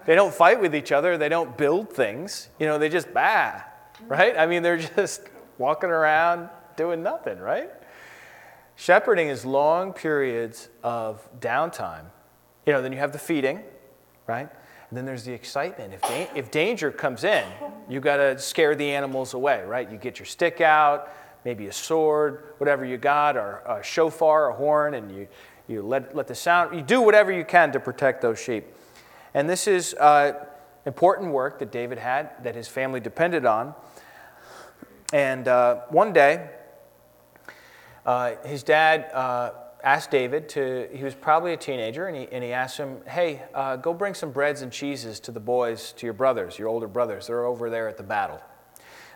They 0.06 0.16
don't 0.16 0.34
fight 0.34 0.62
with 0.62 0.76
each 0.76 0.92
other. 0.92 1.18
They 1.18 1.30
don't 1.30 1.58
build 1.58 1.92
things. 1.92 2.50
You 2.60 2.68
know, 2.68 2.78
they 2.78 2.90
just 2.90 3.14
bah, 3.14 3.52
mm-hmm. 3.52 4.08
right? 4.08 4.38
I 4.38 4.46
mean, 4.46 4.64
they're 4.64 4.78
just 4.96 5.22
walking 5.58 5.90
around 5.90 6.50
doing 6.76 7.02
nothing, 7.02 7.40
right? 7.40 7.72
Shepherding 8.76 9.30
is 9.30 9.46
long 9.46 9.94
periods 9.94 10.70
of 10.84 11.28
downtime. 11.40 12.06
You 12.66 12.74
know, 12.74 12.82
then 12.82 12.92
you 12.92 13.00
have 13.00 13.14
the 13.14 13.20
feeding, 13.20 13.64
right? 14.28 14.50
And 14.90 14.98
then 14.98 15.06
there's 15.06 15.24
the 15.24 15.34
excitement. 15.34 15.94
If, 15.94 16.02
da- 16.02 16.30
if 16.36 16.52
danger 16.52 16.92
comes 16.92 17.24
in, 17.24 17.44
you 17.90 18.00
got 18.00 18.18
to 18.18 18.38
scare 18.38 18.76
the 18.76 18.92
animals 18.92 19.34
away, 19.34 19.64
right? 19.64 19.90
You 19.90 19.98
get 19.98 20.20
your 20.20 20.26
stick 20.26 20.62
out, 20.62 21.12
maybe 21.44 21.68
a 21.68 21.74
sword, 21.74 22.54
whatever 22.58 22.86
you 22.86 22.98
got, 22.98 23.36
or 23.36 23.62
a 23.66 23.84
shofar, 23.84 24.50
a 24.50 24.54
horn, 24.54 24.94
and 24.94 25.16
you, 25.16 25.28
you 25.68 25.82
let, 25.82 26.16
let 26.16 26.28
the 26.28 26.36
sound, 26.36 26.76
you 26.76 26.82
do 26.82 27.02
whatever 27.02 27.32
you 27.32 27.44
can 27.44 27.72
to 27.72 27.80
protect 27.80 28.22
those 28.22 28.40
sheep. 28.40 28.66
And 29.34 29.50
this 29.50 29.68
is 29.68 29.94
uh, 29.96 30.46
important 30.86 31.32
work 31.32 31.60
that 31.60 31.72
David 31.72 31.98
had, 31.98 32.32
that 32.44 32.56
his 32.56 32.68
family 32.68 33.00
depended 33.00 33.46
on. 33.46 33.74
And 35.14 35.48
uh, 35.48 35.82
one 35.90 36.14
day, 36.14 36.50
uh, 38.06 38.36
his 38.46 38.64
dad 38.64 39.10
uh, 39.14 39.52
asked 39.86 40.10
David 40.10 40.50
to, 40.50 40.90
he 40.92 41.04
was 41.04 41.14
probably 41.14 41.54
a 41.54 41.58
teenager, 41.58 42.08
and 42.08 42.18
he, 42.18 42.28
and 42.32 42.44
he 42.44 42.52
asked 42.52 42.78
him, 42.78 42.98
Hey, 43.08 43.44
uh, 43.54 43.76
go 43.76 43.94
bring 43.94 44.16
some 44.16 44.32
breads 44.32 44.64
and 44.64 44.72
cheeses 44.72 45.20
to 45.22 45.32
the 45.32 45.40
boys, 45.40 45.94
to 45.94 46.08
your 46.08 46.14
brothers, 46.14 46.58
your 46.58 46.68
older 46.68 46.88
brothers. 46.88 47.28
They're 47.28 47.46
over 47.46 47.70
there 47.70 47.88
at 47.88 47.96
the 47.96 48.04
battle. 48.04 48.42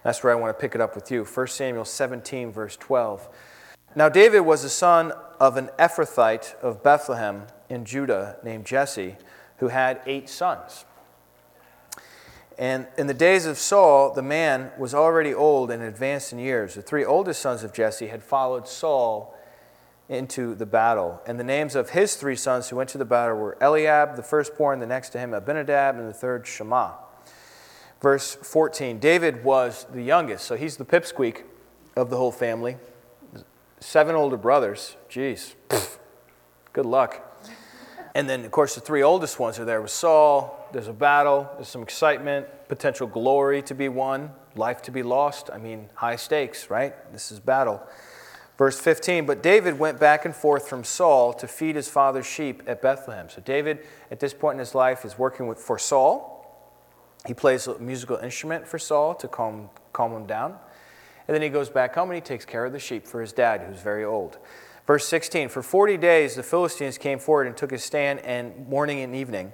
That's 0.03 0.23
where 0.23 0.31
I 0.31 0.35
want 0.35 0.55
to 0.55 0.61
pick 0.61 0.75
it 0.75 0.81
up 0.81 0.95
with 0.95 1.11
you. 1.11 1.25
1 1.25 1.47
Samuel 1.47 1.85
17, 1.85 2.51
verse 2.51 2.77
12. 2.77 3.27
Now, 3.95 4.07
David 4.07 4.41
was 4.41 4.61
the 4.61 4.69
son 4.69 5.11
of 5.39 5.57
an 5.57 5.71
Ephrathite 5.79 6.53
of 6.61 6.83
Bethlehem 6.83 7.47
in 7.67 7.83
Judah 7.83 8.37
named 8.43 8.65
Jesse, 8.65 9.17
who 9.57 9.69
had 9.69 9.99
eight 10.05 10.29
sons. 10.29 10.85
And 12.59 12.87
in 12.97 13.07
the 13.07 13.13
days 13.13 13.45
of 13.45 13.57
Saul, 13.57 14.13
the 14.13 14.21
man 14.21 14.71
was 14.77 14.93
already 14.93 15.33
old 15.33 15.71
and 15.71 15.81
advanced 15.81 16.31
in 16.31 16.39
years. 16.39 16.75
The 16.75 16.81
three 16.83 17.03
oldest 17.03 17.41
sons 17.41 17.63
of 17.63 17.73
Jesse 17.73 18.07
had 18.07 18.21
followed 18.21 18.67
Saul 18.67 19.35
into 20.09 20.55
the 20.55 20.65
battle. 20.65 21.21
And 21.27 21.39
the 21.39 21.43
names 21.43 21.75
of 21.75 21.91
his 21.91 22.15
three 22.15 22.35
sons 22.35 22.67
who 22.67 22.75
went 22.75 22.89
to 22.89 22.97
the 22.97 23.05
battle 23.05 23.37
were 23.37 23.57
Eliab, 23.61 24.15
the 24.15 24.23
firstborn, 24.23 24.79
the 24.79 24.87
next 24.87 25.09
to 25.09 25.19
him 25.19 25.33
Abinadab, 25.33 25.97
and 25.97 26.09
the 26.09 26.13
third 26.13 26.47
Shammah. 26.47 26.95
Verse 28.01 28.35
14 28.35 28.99
David 28.99 29.43
was 29.43 29.85
the 29.93 30.01
youngest, 30.01 30.45
so 30.45 30.55
he's 30.55 30.77
the 30.77 30.85
pipsqueak 30.85 31.43
of 31.95 32.09
the 32.09 32.17
whole 32.17 32.31
family. 32.31 32.77
Seven 33.79 34.15
older 34.15 34.37
brothers. 34.37 34.97
Jeez. 35.09 35.53
Good 36.73 36.85
luck. 36.85 37.25
And 38.15 38.29
then, 38.29 38.43
of 38.43 38.51
course, 38.51 38.75
the 38.75 38.81
three 38.81 39.03
oldest 39.03 39.39
ones 39.39 39.59
are 39.59 39.65
there 39.65 39.81
with 39.81 39.91
Saul. 39.91 40.67
There's 40.73 40.87
a 40.87 40.93
battle, 40.93 41.49
there's 41.55 41.67
some 41.67 41.83
excitement, 41.83 42.47
potential 42.67 43.07
glory 43.07 43.61
to 43.63 43.75
be 43.75 43.87
won, 43.87 44.31
life 44.55 44.81
to 44.83 44.91
be 44.91 45.03
lost. 45.03 45.49
I 45.53 45.57
mean, 45.57 45.89
high 45.93 46.15
stakes, 46.15 46.69
right? 46.69 46.93
This 47.13 47.31
is 47.31 47.39
battle. 47.39 47.81
Verse 48.59 48.77
15, 48.77 49.25
but 49.25 49.41
David 49.41 49.79
went 49.79 50.01
back 50.01 50.25
and 50.25 50.35
forth 50.35 50.67
from 50.67 50.83
Saul 50.83 51.31
to 51.31 51.47
feed 51.47 51.77
his 51.77 51.87
father's 51.87 52.25
sheep 52.25 52.61
at 52.67 52.81
Bethlehem. 52.81 53.29
So 53.29 53.39
David, 53.39 53.87
at 54.11 54.19
this 54.19 54.33
point 54.33 54.55
in 54.55 54.59
his 54.59 54.75
life, 54.75 55.05
is 55.05 55.17
working 55.17 55.47
with, 55.47 55.57
for 55.57 55.79
Saul. 55.79 56.45
He 57.25 57.33
plays 57.33 57.67
a 57.67 57.79
musical 57.79 58.17
instrument 58.17 58.67
for 58.67 58.77
Saul 58.77 59.15
to 59.15 59.29
calm, 59.29 59.69
calm 59.93 60.11
him 60.11 60.25
down. 60.25 60.57
And 61.25 61.33
then 61.33 61.41
he 61.41 61.47
goes 61.47 61.69
back 61.69 61.95
home 61.95 62.09
and 62.09 62.15
he 62.15 62.21
takes 62.21 62.43
care 62.43 62.65
of 62.65 62.73
the 62.73 62.79
sheep 62.79 63.07
for 63.07 63.21
his 63.21 63.31
dad, 63.31 63.61
who's 63.61 63.81
very 63.81 64.03
old. 64.03 64.39
Verse 64.85 65.07
16 65.07 65.47
For 65.47 65.63
40 65.63 65.95
days 65.95 66.35
the 66.35 66.43
Philistines 66.43 66.97
came 66.97 67.17
forward 67.17 67.47
and 67.47 67.55
took 67.55 67.71
his 67.71 67.85
stand, 67.85 68.19
and 68.25 68.67
morning 68.67 68.99
and 68.99 69.15
evening. 69.15 69.53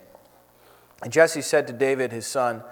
And 1.03 1.13
Jesse 1.13 1.43
said 1.43 1.67
to 1.67 1.73
David 1.73 2.11
his 2.11 2.25
son, 2.25 2.63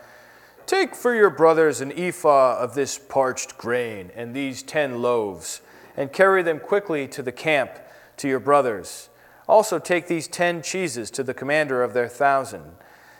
Take 0.65 0.96
for 0.96 1.13
your 1.13 1.30
brothers 1.30 1.80
an 1.80 1.91
ephah 1.91 2.58
of 2.58 2.74
this 2.74 2.98
parched 2.98 3.56
grain 3.60 4.10
and 4.15 4.36
these 4.36 4.63
ten 4.63 5.00
loaves, 5.00 5.62
and 5.96 6.12
carry 6.12 6.44
them 6.44 6.60
quickly 6.60 7.08
to 7.08 7.22
the 7.22 7.32
camp 7.32 7.72
to 8.18 8.28
your 8.28 8.40
brothers. 8.40 9.10
Also 9.48 9.80
take 9.80 10.08
these 10.08 10.28
ten 10.28 10.62
cheeses 10.62 11.12
to 11.12 11.24
the 11.24 11.34
commander 11.34 11.84
of 11.84 11.94
their 11.94 12.08
thousand. 12.08 12.74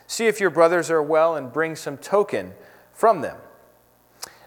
See 0.06 0.26
if 0.26 0.40
your 0.40 0.50
brothers 0.50 0.90
are 0.90 1.02
well, 1.02 1.36
and 1.36 1.52
bring 1.52 1.76
some 1.76 1.96
token 1.96 2.52
from 2.92 3.20
them. 3.20 3.38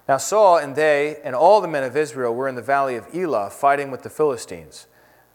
Now 0.08 0.18
Saul 0.18 0.58
and 0.58 0.76
they 0.76 1.18
and 1.24 1.36
all 1.36 1.62
the 1.62 1.68
men 1.68 1.84
of 1.84 1.98
Israel 1.98 2.34
were 2.34 2.48
in 2.48 2.56
the 2.56 2.62
valley 2.62 2.96
of 2.96 3.14
Elah 3.14 3.50
fighting 3.50 3.92
with 3.92 4.04
the 4.04 4.10
Philistines. 4.10 4.88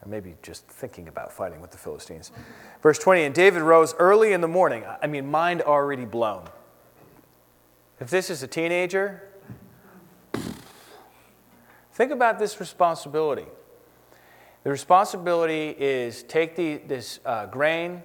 Or 0.02 0.08
maybe 0.08 0.34
just 0.42 0.66
thinking 0.66 1.06
about 1.08 1.32
fighting 1.32 1.60
with 1.60 1.70
the 1.70 1.78
Philistines. 1.78 2.32
Verse 2.82 2.98
20 2.98 3.24
And 3.24 3.34
David 3.34 3.62
rose 3.62 3.94
early 3.98 4.32
in 4.32 4.40
the 4.40 4.48
morning. 4.48 4.84
I 5.00 5.06
mean, 5.06 5.30
mind 5.30 5.62
already 5.62 6.04
blown. 6.04 6.48
If 8.00 8.10
this 8.10 8.30
is 8.30 8.42
a 8.42 8.48
teenager, 8.48 9.22
think 11.92 12.10
about 12.10 12.38
this 12.38 12.58
responsibility. 12.60 13.46
The 14.64 14.70
responsibility 14.70 15.74
is 15.78 16.22
take 16.22 16.56
the, 16.56 16.76
this 16.78 17.20
uh, 17.26 17.46
grain, 17.46 18.02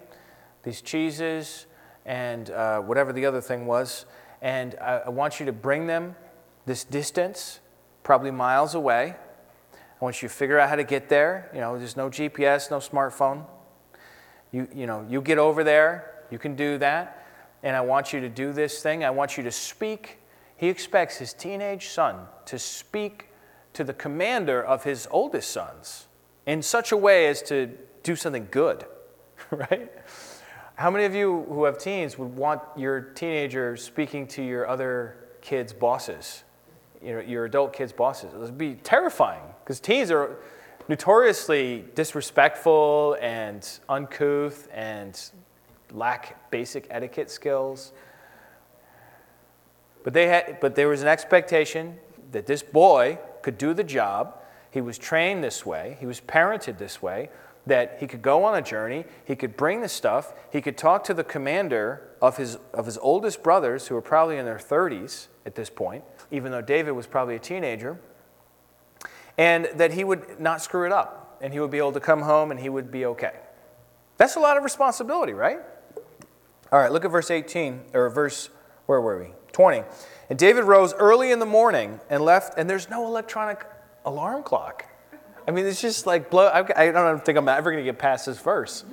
these 0.63 0.82
cheeses, 0.82 1.67
and 2.06 2.50
uh, 2.50 2.80
whatever 2.80 3.13
the 3.13 3.26
other 3.26 3.41
thing 3.41 3.65
was, 3.65 4.06
and 4.41 4.76
I, 4.82 5.02
I 5.06 5.10
want 5.10 5.39
you 5.39 5.45
to 5.45 5.52
bring 5.52 5.88
them 5.88 6.15
this 6.65 6.84
distance, 6.84 7.60
probably 8.04 8.32
miles 8.32 8.76
away. 8.76 9.15
I 9.73 10.04
want 10.04 10.21
you 10.21 10.28
to 10.28 10.34
figure 10.34 10.60
out 10.60 10.69
how 10.69 10.76
to 10.76 10.84
get 10.84 11.10
there. 11.10 11.50
You 11.54 11.60
know, 11.60 11.78
there's 11.78 11.97
no 11.97 12.10
GPS, 12.10 12.69
no 12.69 12.78
smartphone. 12.78 13.45
You, 14.52 14.67
you 14.73 14.86
know, 14.86 15.06
you 15.10 15.21
get 15.21 15.38
over 15.38 15.63
there, 15.63 16.23
you 16.30 16.38
can 16.38 16.56
do 16.56 16.78
that. 16.78 17.26
And 17.63 17.76
I 17.76 17.82
want 17.82 18.13
you 18.13 18.21
to 18.21 18.30
do 18.30 18.54
this 18.54 18.82
thing. 18.82 19.04
I 19.04 19.10
want 19.10 19.38
you 19.38 19.43
to 19.43 19.52
speak. 19.52 20.19
He 20.56 20.69
expects 20.69 21.17
his 21.17 21.34
teenage 21.34 21.88
son 21.88 22.15
to 22.45 22.60
speak 22.60 23.26
to 23.77 23.83
the 23.83 23.93
commander 23.93 24.61
of 24.61 24.83
his 24.83 25.07
oldest 25.09 25.49
sons 25.49 26.07
in 26.45 26.61
such 26.61 26.91
a 26.91 26.97
way 26.97 27.27
as 27.27 27.41
to 27.43 27.71
do 28.03 28.15
something 28.15 28.47
good, 28.51 28.85
right? 29.51 29.91
How 30.75 30.91
many 30.91 31.05
of 31.05 31.15
you 31.15 31.45
who 31.49 31.63
have 31.63 31.77
teens 31.77 32.17
would 32.17 32.35
want 32.35 32.61
your 32.75 33.01
teenager 33.01 33.77
speaking 33.77 34.27
to 34.27 34.43
your 34.43 34.67
other 34.67 35.17
kids' 35.41 35.73
bosses? 35.73 36.43
you 37.01 37.13
know, 37.13 37.19
your 37.19 37.45
adult 37.45 37.73
kids' 37.73 37.93
bosses. 37.93 38.33
It 38.33 38.39
would 38.39 38.57
be 38.57 38.75
terrifying 38.75 39.43
because 39.63 39.79
teens 39.79 40.11
are 40.11 40.37
notoriously 40.87 41.85
disrespectful 41.95 43.17
and 43.21 43.67
uncouth 43.89 44.67
and 44.73 45.19
lack 45.91 46.49
basic 46.49 46.87
etiquette 46.89 47.29
skills. 47.29 47.91
But, 50.03 50.13
they 50.13 50.27
had, 50.27 50.59
but 50.59 50.75
there 50.75 50.87
was 50.87 51.01
an 51.01 51.07
expectation 51.07 51.97
that 52.31 52.45
this 52.45 52.63
boy 52.63 53.19
could 53.47 53.57
do 53.57 53.73
the 53.73 53.81
job. 53.81 54.33
He 54.71 54.81
was 54.81 54.97
trained 54.97 55.41
this 55.41 55.65
way, 55.65 55.95
he 56.01 56.05
was 56.05 56.19
parented 56.19 56.77
this 56.77 57.01
way, 57.01 57.29
that 57.65 57.95
he 58.01 58.05
could 58.05 58.21
go 58.21 58.43
on 58.43 58.57
a 58.57 58.62
journey, 58.62 59.05
he 59.23 59.38
could 59.38 59.55
bring 59.55 59.79
the 59.79 59.88
stuff, 59.88 60.33
he 60.51 60.60
could 60.60 60.77
talk 60.77 61.05
to 61.05 61.13
the 61.13 61.23
commander 61.23 62.10
of 62.21 62.36
his, 62.36 62.57
of 62.73 62.86
his 62.86 62.97
oldest 62.97 63.41
brothers, 63.43 63.88
who 63.88 63.95
were 63.95 64.01
probably 64.01 64.36
in 64.36 64.43
their 64.43 64.57
30s 64.57 65.27
at 65.45 65.55
this 65.55 65.69
point, 65.69 66.03
even 66.29 66.51
though 66.51 66.62
David 66.62 66.91
was 66.91 67.07
probably 67.07 67.38
a 67.38 67.39
teenager, 67.39 67.97
and 69.38 69.69
that 69.75 69.93
he 69.93 70.03
would 70.03 70.41
not 70.41 70.62
screw 70.62 70.86
it 70.86 70.91
up, 70.91 71.38
and 71.39 71.53
he 71.53 71.62
would 71.62 71.71
be 71.71 71.77
able 71.77 71.93
to 71.93 72.01
come 72.01 72.23
home 72.23 72.51
and 72.51 72.60
he 72.60 72.67
would 72.67 72.91
be 72.91 73.05
okay. 73.05 73.39
That's 74.17 74.36
a 74.36 74.41
lot 74.41 74.57
of 74.57 74.63
responsibility, 74.65 75.31
right? 75.31 75.60
All 76.69 76.79
right, 76.79 76.91
look 76.91 77.05
at 77.05 77.12
verse 77.12 77.31
18, 77.31 77.79
or 77.93 78.10
verse, 78.10 78.49
where 78.88 78.99
were 78.99 79.17
we? 79.17 79.29
20. 79.53 79.83
And 80.29 80.37
David 80.37 80.65
rose 80.65 80.93
early 80.93 81.31
in 81.31 81.39
the 81.39 81.45
morning 81.45 81.99
and 82.09 82.23
left, 82.23 82.57
and 82.57 82.69
there's 82.69 82.89
no 82.89 83.05
electronic 83.05 83.65
alarm 84.05 84.43
clock. 84.43 84.85
I 85.47 85.51
mean, 85.51 85.65
it's 85.65 85.81
just 85.81 86.05
like 86.05 86.29
blow. 86.29 86.49
I 86.49 86.91
don't 86.91 87.23
think 87.25 87.37
I'm 87.37 87.47
ever 87.47 87.71
going 87.71 87.83
to 87.83 87.89
get 87.89 87.97
past 87.97 88.25
this 88.25 88.39
verse. 88.39 88.83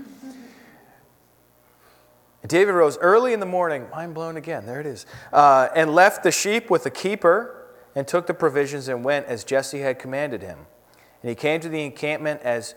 And 2.43 2.51
David 2.51 2.73
rose 2.73 2.99
early 2.99 3.33
in 3.33 3.41
the 3.41 3.47
morning, 3.47 3.87
mind 3.91 4.15
blown 4.15 4.37
again, 4.37 4.67
there 4.67 4.79
it 4.79 4.87
is, 4.87 5.07
uh, 5.33 5.69
and 5.75 5.95
left 5.95 6.23
the 6.23 6.31
sheep 6.31 6.69
with 6.69 6.85
the 6.85 6.91
keeper 6.91 7.67
and 7.95 8.07
took 8.07 8.27
the 8.27 8.35
provisions 8.35 8.87
and 8.87 9.03
went 9.03 9.27
as 9.27 9.45
Jesse 9.45 9.81
had 9.81 9.99
commanded 9.99 10.43
him. 10.43 10.67
And 11.23 11.31
he 11.31 11.35
came 11.35 11.61
to 11.63 11.71
the 11.71 11.83
encampment 11.83 12.43
as 12.43 12.75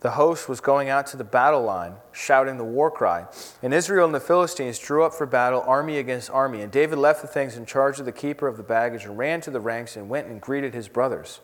the 0.00 0.12
host 0.12 0.48
was 0.48 0.60
going 0.60 0.88
out 0.88 1.06
to 1.08 1.16
the 1.18 1.24
battle 1.24 1.62
line, 1.62 1.94
shouting 2.10 2.56
the 2.56 2.64
war 2.64 2.90
cry. 2.90 3.26
And 3.62 3.74
Israel 3.74 4.06
and 4.06 4.14
the 4.14 4.20
Philistines 4.20 4.78
drew 4.78 5.04
up 5.04 5.12
for 5.12 5.26
battle, 5.26 5.62
army 5.66 5.98
against 5.98 6.30
army. 6.30 6.62
And 6.62 6.72
David 6.72 6.98
left 6.98 7.20
the 7.20 7.28
things 7.28 7.56
in 7.56 7.66
charge 7.66 8.00
of 8.00 8.06
the 8.06 8.12
keeper 8.12 8.48
of 8.48 8.56
the 8.56 8.62
baggage 8.62 9.04
and 9.04 9.18
ran 9.18 9.42
to 9.42 9.50
the 9.50 9.60
ranks 9.60 9.96
and 9.96 10.08
went 10.08 10.26
and 10.26 10.40
greeted 10.40 10.72
his 10.72 10.88
brothers. 10.88 11.40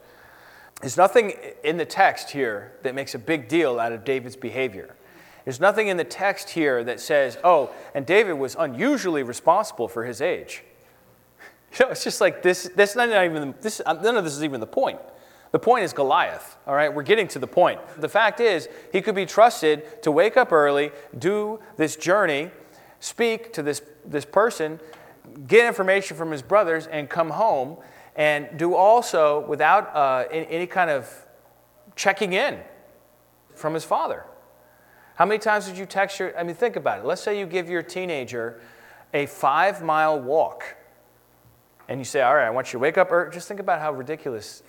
There's 0.81 0.97
nothing 0.97 1.35
in 1.65 1.77
the 1.77 1.85
text 1.85 2.31
here 2.31 2.73
that 2.83 2.95
makes 2.95 3.15
a 3.15 3.19
big 3.19 3.49
deal 3.49 3.79
out 3.79 3.93
of 3.93 4.05
David's 4.05 4.37
behavior. 4.37 4.95
There's 5.45 5.61
nothing 5.61 5.89
in 5.89 5.97
the 5.97 6.05
text 6.05 6.51
here 6.51 6.83
that 6.85 6.99
says, 6.99 7.39
oh, 7.45 7.71
and 7.95 8.05
David 8.05 8.35
was 8.35 8.57
unusually 8.59 9.23
responsible 9.23 9.89
for 9.89 10.05
his 10.05 10.21
age. 10.21 10.63
You 11.79 11.85
know, 11.85 11.91
it's 11.91 12.05
just 12.05 12.23
like 12.23 12.43
this, 12.43 12.71
that's 12.75 12.97
not 12.97 13.11
even, 13.11 13.55
this, 13.61 13.83
none 13.85 14.17
of 14.17 14.25
this 14.25 14.35
is 14.35 14.43
even 14.43 14.61
the 14.61 14.67
point. 14.67 14.99
The 15.53 15.59
point 15.59 15.85
is 15.85 15.93
Goliath, 15.93 16.57
all 16.67 16.75
right? 16.75 16.93
We're 16.93 17.03
getting 17.03 17.29
to 17.29 17.39
the 17.39 17.47
point. 17.47 17.81
The 17.99 18.09
fact 18.09 18.41
is, 18.41 18.69
he 18.93 19.01
could 19.01 19.15
be 19.15 19.27
trusted 19.27 20.03
to 20.03 20.11
wake 20.11 20.37
up 20.37 20.53
early, 20.53 20.91
do 21.17 21.61
this 21.77 21.97
journey, 21.97 22.51
speak 23.01 23.53
to 23.55 23.63
this, 23.63 23.83
this 24.05 24.25
person, 24.25 24.81
get 25.47 25.67
information 25.67 26.17
from 26.17 26.31
his 26.31 26.43
brothers, 26.43 26.87
and 26.87 27.09
come 27.09 27.31
home 27.31 27.77
and 28.17 28.49
do 28.57 28.75
also 28.75 29.47
without 29.47 29.95
uh, 29.95 30.25
any 30.31 30.67
kind 30.67 30.91
of 30.91 31.09
checking 31.95 32.33
in 32.33 32.59
from 33.55 33.75
his 33.75 33.85
father. 33.85 34.25
How 35.17 35.25
many 35.25 35.39
times 35.39 35.67
did 35.67 35.79
you 35.79 35.87
text 35.87 36.19
your? 36.19 36.39
I 36.39 36.43
mean, 36.43 36.55
think 36.55 36.77
about 36.77 36.99
it. 36.99 37.05
Let's 37.05 37.23
say 37.23 37.39
you 37.39 37.47
give 37.47 37.71
your 37.71 37.83
teenager 37.83 38.61
a 39.15 39.27
five 39.27 39.83
mile 39.83 40.21
walk, 40.21 40.77
and 41.89 41.99
you 41.99 42.05
say, 42.05 42.21
All 42.21 42.35
right, 42.35 42.47
I 42.47 42.51
want 42.51 42.69
you 42.69 42.73
to 42.73 42.79
wake 42.79 42.99
up 42.99 43.11
early. 43.11 43.33
Just 43.33 43.49
think 43.49 43.61
about 43.61 43.81
how 43.81 43.93
ridiculous 43.93 44.63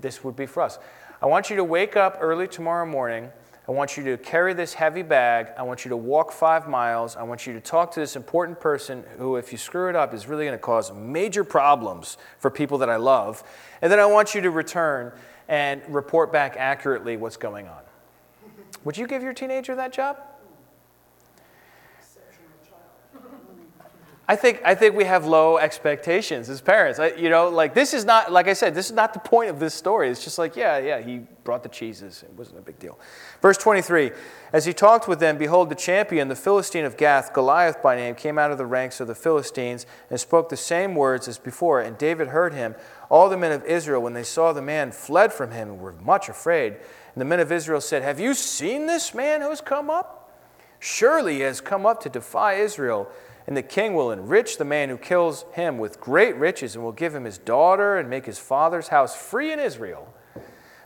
this 0.00 0.24
would 0.24 0.36
be 0.36 0.46
for 0.46 0.62
us. 0.62 0.78
I 1.22 1.26
want 1.26 1.50
you 1.50 1.56
to 1.56 1.64
wake 1.64 1.96
up 1.96 2.18
early 2.20 2.48
tomorrow 2.48 2.86
morning 2.86 3.30
I 3.66 3.72
want 3.72 3.96
you 3.96 4.04
to 4.04 4.18
carry 4.18 4.52
this 4.52 4.74
heavy 4.74 5.00
bag. 5.00 5.48
I 5.56 5.62
want 5.62 5.86
you 5.86 5.88
to 5.88 5.96
walk 5.96 6.32
five 6.32 6.68
miles. 6.68 7.16
I 7.16 7.22
want 7.22 7.46
you 7.46 7.54
to 7.54 7.60
talk 7.60 7.92
to 7.92 8.00
this 8.00 8.14
important 8.14 8.60
person 8.60 9.04
who, 9.16 9.36
if 9.36 9.52
you 9.52 9.58
screw 9.58 9.88
it 9.88 9.96
up, 9.96 10.12
is 10.12 10.26
really 10.26 10.44
going 10.44 10.56
to 10.56 10.62
cause 10.62 10.92
major 10.92 11.44
problems 11.44 12.18
for 12.38 12.50
people 12.50 12.76
that 12.78 12.90
I 12.90 12.96
love. 12.96 13.42
And 13.80 13.90
then 13.90 13.98
I 13.98 14.04
want 14.04 14.34
you 14.34 14.42
to 14.42 14.50
return 14.50 15.12
and 15.48 15.80
report 15.88 16.30
back 16.30 16.56
accurately 16.58 17.16
what's 17.16 17.38
going 17.38 17.66
on. 17.66 17.80
Would 18.84 18.98
you 18.98 19.06
give 19.06 19.22
your 19.22 19.32
teenager 19.32 19.74
that 19.76 19.94
job? 19.94 20.18
I 24.26 24.36
think, 24.36 24.62
I 24.64 24.74
think 24.74 24.96
we 24.96 25.04
have 25.04 25.26
low 25.26 25.58
expectations 25.58 26.48
as 26.48 26.62
parents. 26.62 26.98
I, 26.98 27.08
you 27.08 27.28
know, 27.28 27.50
like 27.50 27.74
this 27.74 27.92
is 27.92 28.06
not, 28.06 28.32
like 28.32 28.48
I 28.48 28.54
said, 28.54 28.74
this 28.74 28.86
is 28.86 28.92
not 28.92 29.12
the 29.12 29.20
point 29.20 29.50
of 29.50 29.60
this 29.60 29.74
story. 29.74 30.08
It's 30.08 30.24
just 30.24 30.38
like, 30.38 30.56
yeah, 30.56 30.78
yeah, 30.78 31.02
he 31.02 31.18
brought 31.44 31.62
the 31.62 31.68
cheeses. 31.68 32.22
It 32.22 32.32
wasn't 32.32 32.58
a 32.58 32.62
big 32.62 32.78
deal. 32.78 32.98
Verse 33.42 33.58
23 33.58 34.12
As 34.50 34.64
he 34.64 34.72
talked 34.72 35.06
with 35.08 35.20
them, 35.20 35.36
behold, 35.36 35.68
the 35.68 35.74
champion, 35.74 36.28
the 36.28 36.36
Philistine 36.36 36.86
of 36.86 36.96
Gath, 36.96 37.34
Goliath 37.34 37.82
by 37.82 37.96
name, 37.96 38.14
came 38.14 38.38
out 38.38 38.50
of 38.50 38.56
the 38.56 38.64
ranks 38.64 38.98
of 38.98 39.08
the 39.08 39.14
Philistines 39.14 39.84
and 40.08 40.18
spoke 40.18 40.48
the 40.48 40.56
same 40.56 40.94
words 40.94 41.28
as 41.28 41.36
before. 41.36 41.82
And 41.82 41.98
David 41.98 42.28
heard 42.28 42.54
him. 42.54 42.76
All 43.10 43.28
the 43.28 43.36
men 43.36 43.52
of 43.52 43.62
Israel, 43.66 44.00
when 44.00 44.14
they 44.14 44.22
saw 44.22 44.54
the 44.54 44.62
man, 44.62 44.90
fled 44.90 45.34
from 45.34 45.50
him 45.50 45.68
and 45.68 45.80
were 45.80 45.92
much 45.92 46.30
afraid. 46.30 46.72
And 46.72 47.20
the 47.20 47.26
men 47.26 47.40
of 47.40 47.52
Israel 47.52 47.82
said, 47.82 48.02
Have 48.02 48.18
you 48.18 48.32
seen 48.32 48.86
this 48.86 49.12
man 49.12 49.42
who 49.42 49.50
has 49.50 49.60
come 49.60 49.90
up? 49.90 50.22
Surely 50.80 51.34
he 51.34 51.40
has 51.40 51.60
come 51.60 51.84
up 51.84 52.02
to 52.02 52.08
defy 52.08 52.54
Israel. 52.54 53.10
And 53.46 53.56
the 53.56 53.62
king 53.62 53.94
will 53.94 54.10
enrich 54.10 54.56
the 54.56 54.64
man 54.64 54.88
who 54.88 54.96
kills 54.96 55.44
him 55.52 55.78
with 55.78 56.00
great 56.00 56.34
riches 56.36 56.74
and 56.74 56.84
will 56.84 56.92
give 56.92 57.14
him 57.14 57.24
his 57.24 57.36
daughter 57.36 57.98
and 57.98 58.08
make 58.08 58.24
his 58.24 58.38
father's 58.38 58.88
house 58.88 59.14
free 59.14 59.52
in 59.52 59.60
Israel. 59.60 60.12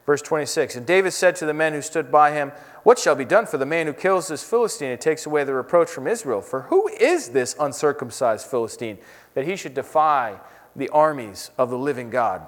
Verse 0.09 0.23
26 0.23 0.75
And 0.75 0.87
David 0.87 1.13
said 1.13 1.37
to 1.37 1.47
the 1.47 1.55
men 1.55 1.75
who 1.75 1.83
stood 1.83 2.11
by 2.11 2.33
him, 2.33 2.51
What 2.83 2.99
shall 2.99 3.15
be 3.15 3.27
done 3.27 3.45
for 3.47 3.59
the 3.59 3.67
man 3.67 3.87
who 3.87 3.93
kills 3.93 4.29
this 4.29 4.43
Philistine 4.43 4.91
and 4.91 5.01
takes 5.01 5.27
away 5.27 5.45
the 5.45 5.55
reproach 5.55 5.91
from 5.91 6.07
Israel? 6.07 6.41
For 6.41 6.63
who 6.63 6.89
is 6.89 7.29
this 7.29 7.55
uncircumcised 7.61 8.47
Philistine 8.47 8.99
that 9.35 9.47
he 9.47 9.55
should 9.55 9.75
defy 9.75 10.41
the 10.75 10.89
armies 10.89 11.51
of 11.59 11.71
the 11.71 11.79
living 11.79 12.11
God? 12.11 12.47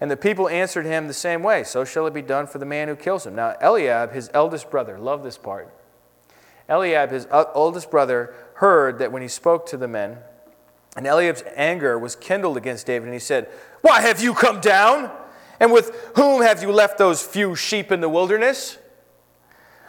And 0.00 0.10
the 0.10 0.16
people 0.16 0.48
answered 0.48 0.84
him 0.84 1.06
the 1.06 1.14
same 1.14 1.44
way 1.44 1.62
So 1.62 1.84
shall 1.84 2.08
it 2.08 2.12
be 2.12 2.22
done 2.22 2.46
for 2.46 2.58
the 2.58 2.66
man 2.66 2.88
who 2.88 2.96
kills 2.96 3.24
him. 3.24 3.36
Now, 3.36 3.54
Eliab, 3.60 4.12
his 4.12 4.28
eldest 4.34 4.68
brother, 4.68 4.98
love 4.98 5.22
this 5.22 5.38
part. 5.38 5.72
Eliab, 6.68 7.10
his 7.10 7.26
uh, 7.30 7.44
oldest 7.54 7.90
brother, 7.90 8.34
heard 8.60 8.98
that 8.98 9.10
when 9.10 9.22
he 9.22 9.28
spoke 9.28 9.64
to 9.66 9.78
the 9.78 9.88
men, 9.88 10.18
and 10.94 11.06
Eliab's 11.06 11.42
anger 11.56 11.98
was 11.98 12.14
kindled 12.14 12.58
against 12.58 12.86
David, 12.86 13.06
and 13.06 13.14
he 13.14 13.20
said, 13.20 13.48
Why 13.80 14.02
have 14.02 14.22
you 14.22 14.34
come 14.34 14.60
down? 14.60 15.10
And 15.58 15.72
with 15.72 16.12
whom 16.16 16.42
have 16.42 16.62
you 16.62 16.70
left 16.70 16.98
those 16.98 17.22
few 17.22 17.56
sheep 17.56 17.90
in 17.90 18.00
the 18.00 18.08
wilderness? 18.08 18.76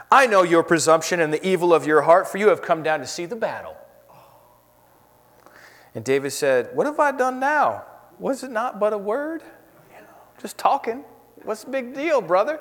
I 0.10 0.25
know 0.25 0.43
your 0.43 0.63
presumption 0.63 1.19
and 1.19 1.34
the 1.34 1.45
evil 1.45 1.73
of 1.73 1.86
your 1.86 2.01
heart, 2.03 2.29
for 2.29 2.38
you 2.38 2.47
have 2.47 2.62
come 2.62 2.81
down 2.81 2.99
to 3.01 3.07
see 3.07 3.25
the 3.25 3.36
battle. 3.36 3.75
And 5.93 6.05
David 6.05 6.31
said, 6.31 6.69
What 6.73 6.86
have 6.88 6.99
I 6.99 7.12
done 7.12 7.41
now? 7.41 7.84
Was 8.19 8.41
it 8.43 8.51
not 8.51 8.79
but 8.79 8.93
a 8.93 8.97
word? 8.97 9.43
Just 10.41 10.57
talking. 10.57 11.03
What's 11.43 11.65
the 11.65 11.71
big 11.71 11.93
deal, 11.93 12.21
brother? 12.21 12.60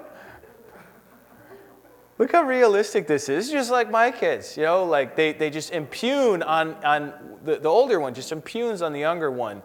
Look 2.20 2.32
how 2.32 2.42
realistic 2.42 3.06
this 3.06 3.30
is. 3.30 3.46
It's 3.46 3.50
just 3.50 3.70
like 3.70 3.90
my 3.90 4.10
kids, 4.10 4.54
you 4.54 4.64
know, 4.64 4.84
like 4.84 5.16
they, 5.16 5.32
they 5.32 5.48
just 5.48 5.72
impugn 5.72 6.42
on, 6.42 6.74
on 6.84 7.14
the, 7.42 7.56
the 7.56 7.68
older 7.70 7.98
one, 7.98 8.12
just 8.12 8.30
impugns 8.30 8.82
on 8.82 8.92
the 8.92 9.00
younger 9.00 9.30
one 9.30 9.62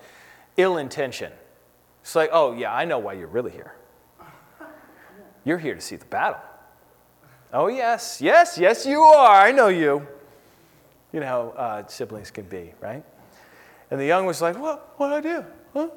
ill 0.55 0.77
intention. 0.77 1.33
It's 2.01 2.15
like, 2.15 2.29
oh, 2.31 2.53
yeah, 2.53 2.73
I 2.73 2.85
know 2.85 2.97
why 2.97 3.11
you're 3.11 3.27
really 3.27 3.51
here. 3.51 3.75
You're 5.43 5.57
here 5.57 5.75
to 5.75 5.81
see 5.81 5.97
the 5.97 6.05
battle. 6.05 6.39
Oh, 7.51 7.67
yes, 7.67 8.21
yes, 8.21 8.57
yes, 8.57 8.85
you 8.85 9.01
are. 9.01 9.45
I 9.45 9.51
know 9.51 9.67
you. 9.67 10.07
You 11.11 11.19
know 11.19 11.25
how 11.25 11.41
uh, 11.61 11.87
siblings 11.87 12.31
can 12.31 12.45
be, 12.45 12.73
right? 12.79 13.03
And 13.91 13.99
the 13.99 14.05
young 14.05 14.25
was 14.25 14.41
like, 14.41 14.57
what? 14.57 14.93
What 14.95 15.09
did 15.09 15.29
I 15.29 15.39
do? 15.39 15.45
Huh? 15.73 15.89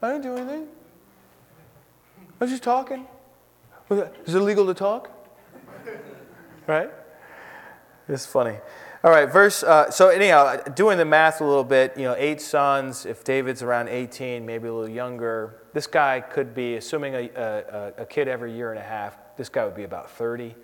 I 0.00 0.12
didn't 0.12 0.22
do 0.22 0.36
anything. 0.36 0.68
I 2.40 2.44
was 2.44 2.52
just 2.52 2.62
talking. 2.62 3.04
Is 3.90 4.36
it 4.36 4.40
legal 4.40 4.64
to 4.66 4.74
talk? 4.74 5.21
Right? 6.66 6.90
It's 8.08 8.26
funny. 8.26 8.56
All 9.04 9.10
right, 9.10 9.30
verse. 9.30 9.62
Uh, 9.62 9.90
so 9.90 10.08
anyhow, 10.08 10.56
doing 10.56 10.96
the 10.96 11.04
math 11.04 11.40
a 11.40 11.44
little 11.44 11.64
bit, 11.64 11.96
you 11.96 12.04
know, 12.04 12.14
eight 12.16 12.40
sons. 12.40 13.04
If 13.04 13.24
David's 13.24 13.62
around 13.62 13.88
18, 13.88 14.46
maybe 14.46 14.68
a 14.68 14.72
little 14.72 14.88
younger, 14.88 15.62
this 15.72 15.86
guy 15.86 16.20
could 16.20 16.54
be, 16.54 16.76
assuming 16.76 17.14
a, 17.14 17.30
a, 17.34 18.02
a 18.02 18.06
kid 18.06 18.28
every 18.28 18.54
year 18.54 18.70
and 18.70 18.78
a 18.78 18.84
half, 18.84 19.18
this 19.36 19.48
guy 19.48 19.64
would 19.64 19.74
be 19.74 19.84
about 19.84 20.10
30. 20.10 20.54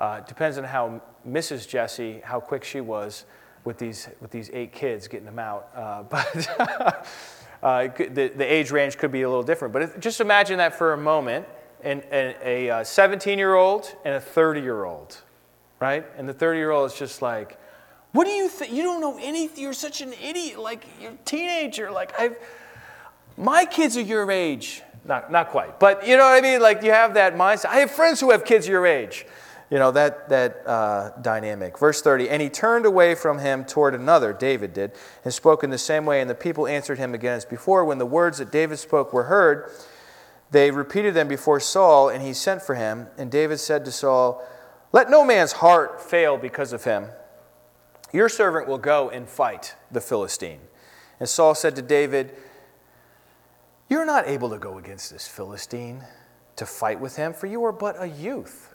Uh, 0.00 0.20
depends 0.20 0.58
on 0.58 0.64
how 0.64 1.00
Mrs. 1.26 1.68
Jesse, 1.68 2.20
how 2.24 2.40
quick 2.40 2.64
she 2.64 2.80
was 2.80 3.24
with 3.64 3.78
these 3.78 4.08
with 4.20 4.30
these 4.30 4.50
eight 4.52 4.72
kids 4.72 5.08
getting 5.08 5.26
them 5.26 5.38
out. 5.38 5.68
Uh, 5.74 6.02
but 6.04 6.60
uh, 7.62 7.88
the, 7.96 8.32
the 8.34 8.44
age 8.44 8.70
range 8.70 8.98
could 8.98 9.12
be 9.12 9.22
a 9.22 9.28
little 9.28 9.42
different. 9.42 9.72
But 9.72 9.82
if, 9.82 10.00
just 10.00 10.20
imagine 10.20 10.58
that 10.58 10.74
for 10.74 10.92
a 10.92 10.98
moment, 10.98 11.46
and, 11.82 12.02
and 12.10 12.36
a 12.42 12.84
17 12.84 13.38
year 13.38 13.54
old 13.54 13.94
and 14.04 14.14
a 14.14 14.20
30 14.20 14.60
year 14.60 14.84
old 14.84 15.22
right? 15.80 16.04
And 16.16 16.28
the 16.28 16.34
30 16.34 16.58
year 16.58 16.70
old 16.70 16.90
is 16.90 16.98
just 16.98 17.22
like, 17.22 17.58
what 18.12 18.24
do 18.24 18.30
you 18.30 18.48
think? 18.48 18.72
You 18.72 18.82
don't 18.82 19.00
know 19.00 19.18
anything. 19.20 19.62
You're 19.62 19.72
such 19.72 20.00
an 20.00 20.12
idiot. 20.22 20.58
Like, 20.58 20.86
you're 21.00 21.12
a 21.12 21.18
teenager. 21.24 21.90
Like, 21.90 22.18
I've, 22.18 22.36
My 23.36 23.64
kids 23.66 23.96
are 23.96 24.02
your 24.02 24.30
age. 24.30 24.82
Not, 25.06 25.30
not 25.30 25.50
quite, 25.50 25.78
but 25.78 26.06
you 26.06 26.16
know 26.16 26.24
what 26.24 26.36
I 26.36 26.40
mean? 26.40 26.60
Like 26.60 26.82
you 26.82 26.90
have 26.90 27.14
that 27.14 27.36
mindset. 27.36 27.66
I 27.66 27.76
have 27.76 27.92
friends 27.92 28.18
who 28.18 28.32
have 28.32 28.44
kids 28.44 28.66
your 28.66 28.86
age. 28.86 29.24
You 29.70 29.78
know, 29.78 29.90
that, 29.92 30.28
that 30.28 30.62
uh, 30.66 31.10
dynamic. 31.22 31.78
Verse 31.78 32.00
30 32.00 32.30
And 32.30 32.40
he 32.40 32.48
turned 32.48 32.86
away 32.86 33.14
from 33.14 33.38
him 33.38 33.64
toward 33.64 33.94
another, 33.94 34.32
David 34.32 34.72
did, 34.72 34.92
and 35.24 35.32
spoke 35.32 35.64
in 35.64 35.70
the 35.70 35.78
same 35.78 36.06
way, 36.06 36.20
and 36.20 36.30
the 36.30 36.34
people 36.34 36.66
answered 36.66 36.98
him 36.98 37.14
again 37.14 37.34
as 37.34 37.44
before. 37.44 37.84
When 37.84 37.98
the 37.98 38.06
words 38.06 38.38
that 38.38 38.52
David 38.52 38.78
spoke 38.78 39.12
were 39.12 39.24
heard, 39.24 39.70
they 40.50 40.70
repeated 40.70 41.14
them 41.14 41.26
before 41.26 41.58
Saul, 41.58 42.08
and 42.08 42.22
he 42.22 42.32
sent 42.32 42.62
for 42.62 42.76
him. 42.76 43.08
And 43.18 43.30
David 43.30 43.58
said 43.58 43.84
to 43.86 43.92
Saul, 43.92 44.46
Let 44.92 45.10
no 45.10 45.24
man's 45.24 45.52
heart 45.52 46.00
fail 46.00 46.36
because 46.36 46.72
of 46.72 46.84
him. 46.84 47.08
Your 48.12 48.28
servant 48.28 48.68
will 48.68 48.78
go 48.78 49.10
and 49.10 49.28
fight 49.28 49.74
the 49.90 50.00
Philistine. 50.00 50.60
And 51.18 51.28
Saul 51.28 51.54
said 51.54 51.76
to 51.76 51.82
David, 51.82 52.34
You're 53.88 54.06
not 54.06 54.28
able 54.28 54.50
to 54.50 54.58
go 54.58 54.78
against 54.78 55.10
this 55.10 55.26
Philistine 55.26 56.04
to 56.56 56.66
fight 56.66 57.00
with 57.00 57.16
him, 57.16 57.32
for 57.32 57.46
you 57.46 57.64
are 57.64 57.72
but 57.72 58.00
a 58.00 58.06
youth. 58.06 58.74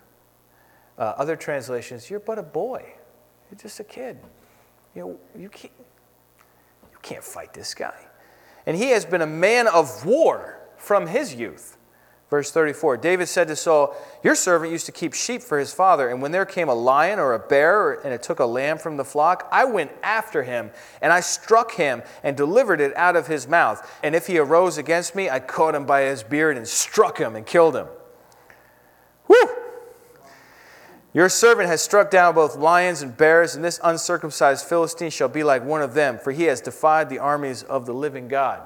Uh, 0.98 1.14
other 1.18 1.36
translations, 1.36 2.10
you're 2.10 2.20
but 2.20 2.38
a 2.38 2.44
boy. 2.44 2.94
You're 3.50 3.60
just 3.60 3.80
a 3.80 3.84
kid. 3.84 4.20
You 4.96 5.02
know, 5.02 5.20
you 5.38 5.50
can't, 5.50 5.74
you 6.92 6.98
can't 7.02 7.24
fight 7.24 7.54
this 7.54 7.74
guy. 7.74 8.08
And 8.66 8.78
he 8.78 8.90
has 8.90 9.06
been 9.06 9.22
a 9.22 9.28
man 9.28 9.68
of 9.68 10.06
war 10.06 10.60
from 10.78 11.08
his 11.08 11.34
youth. 11.34 11.78
Verse 12.32 12.50
34 12.50 12.96
David 12.96 13.28
said 13.28 13.50
to 13.50 13.58
Saul, 13.58 13.94
Your 14.24 14.36
servant 14.36 14.72
used 14.72 14.86
to 14.86 14.94
keep 14.94 15.14
sheep 15.14 15.44
for 15.44 15.60
his 15.60 15.74
father, 15.74 16.08
and 16.08 16.22
when 16.22 16.32
there 16.32 16.46
came 16.46 16.70
a 16.70 16.74
lion 16.74 17.20
or 17.20 17.34
a 17.34 17.40
bear 17.40 17.92
and 17.92 18.14
it 18.14 18.24
took 18.24 18.40
a 18.40 18.46
lamb 18.46 18.78
from 18.78 18.96
the 18.96 19.04
flock, 19.04 19.50
I 19.52 19.66
went 19.66 19.92
after 20.02 20.42
him, 20.44 20.72
and 21.02 21.12
I 21.12 21.20
struck 21.20 21.74
him 21.74 22.02
and 22.24 22.38
delivered 22.38 22.80
it 22.80 22.96
out 22.96 23.18
of 23.18 23.28
his 23.28 23.50
mouth. 23.50 23.86
And 24.02 24.16
if 24.16 24.28
he 24.28 24.40
arose 24.40 24.78
against 24.78 25.14
me, 25.14 25.30
I 25.30 25.42
caught 25.42 25.76
him 25.76 25.86
by 25.86 26.04
his 26.04 26.24
beard 26.24 26.56
and 26.56 26.66
struck 26.66 27.18
him 27.18 27.36
and 27.36 27.46
killed 27.46 27.76
him. 27.76 27.88
Whew! 29.28 29.58
Your 31.14 31.28
servant 31.28 31.68
has 31.68 31.82
struck 31.82 32.10
down 32.10 32.34
both 32.34 32.56
lions 32.56 33.02
and 33.02 33.18
bears, 33.18 33.56
and 33.56 33.66
this 33.66 33.82
uncircumcised 33.84 34.66
Philistine 34.66 35.10
shall 35.10 35.28
be 35.28 35.44
like 35.44 35.66
one 35.66 35.82
of 35.82 35.96
them, 35.96 36.18
for 36.18 36.32
he 36.32 36.44
has 36.44 36.62
defied 36.62 37.10
the 37.10 37.20
armies 37.20 37.62
of 37.64 37.86
the 37.86 37.94
living 37.94 38.30
God. 38.30 38.66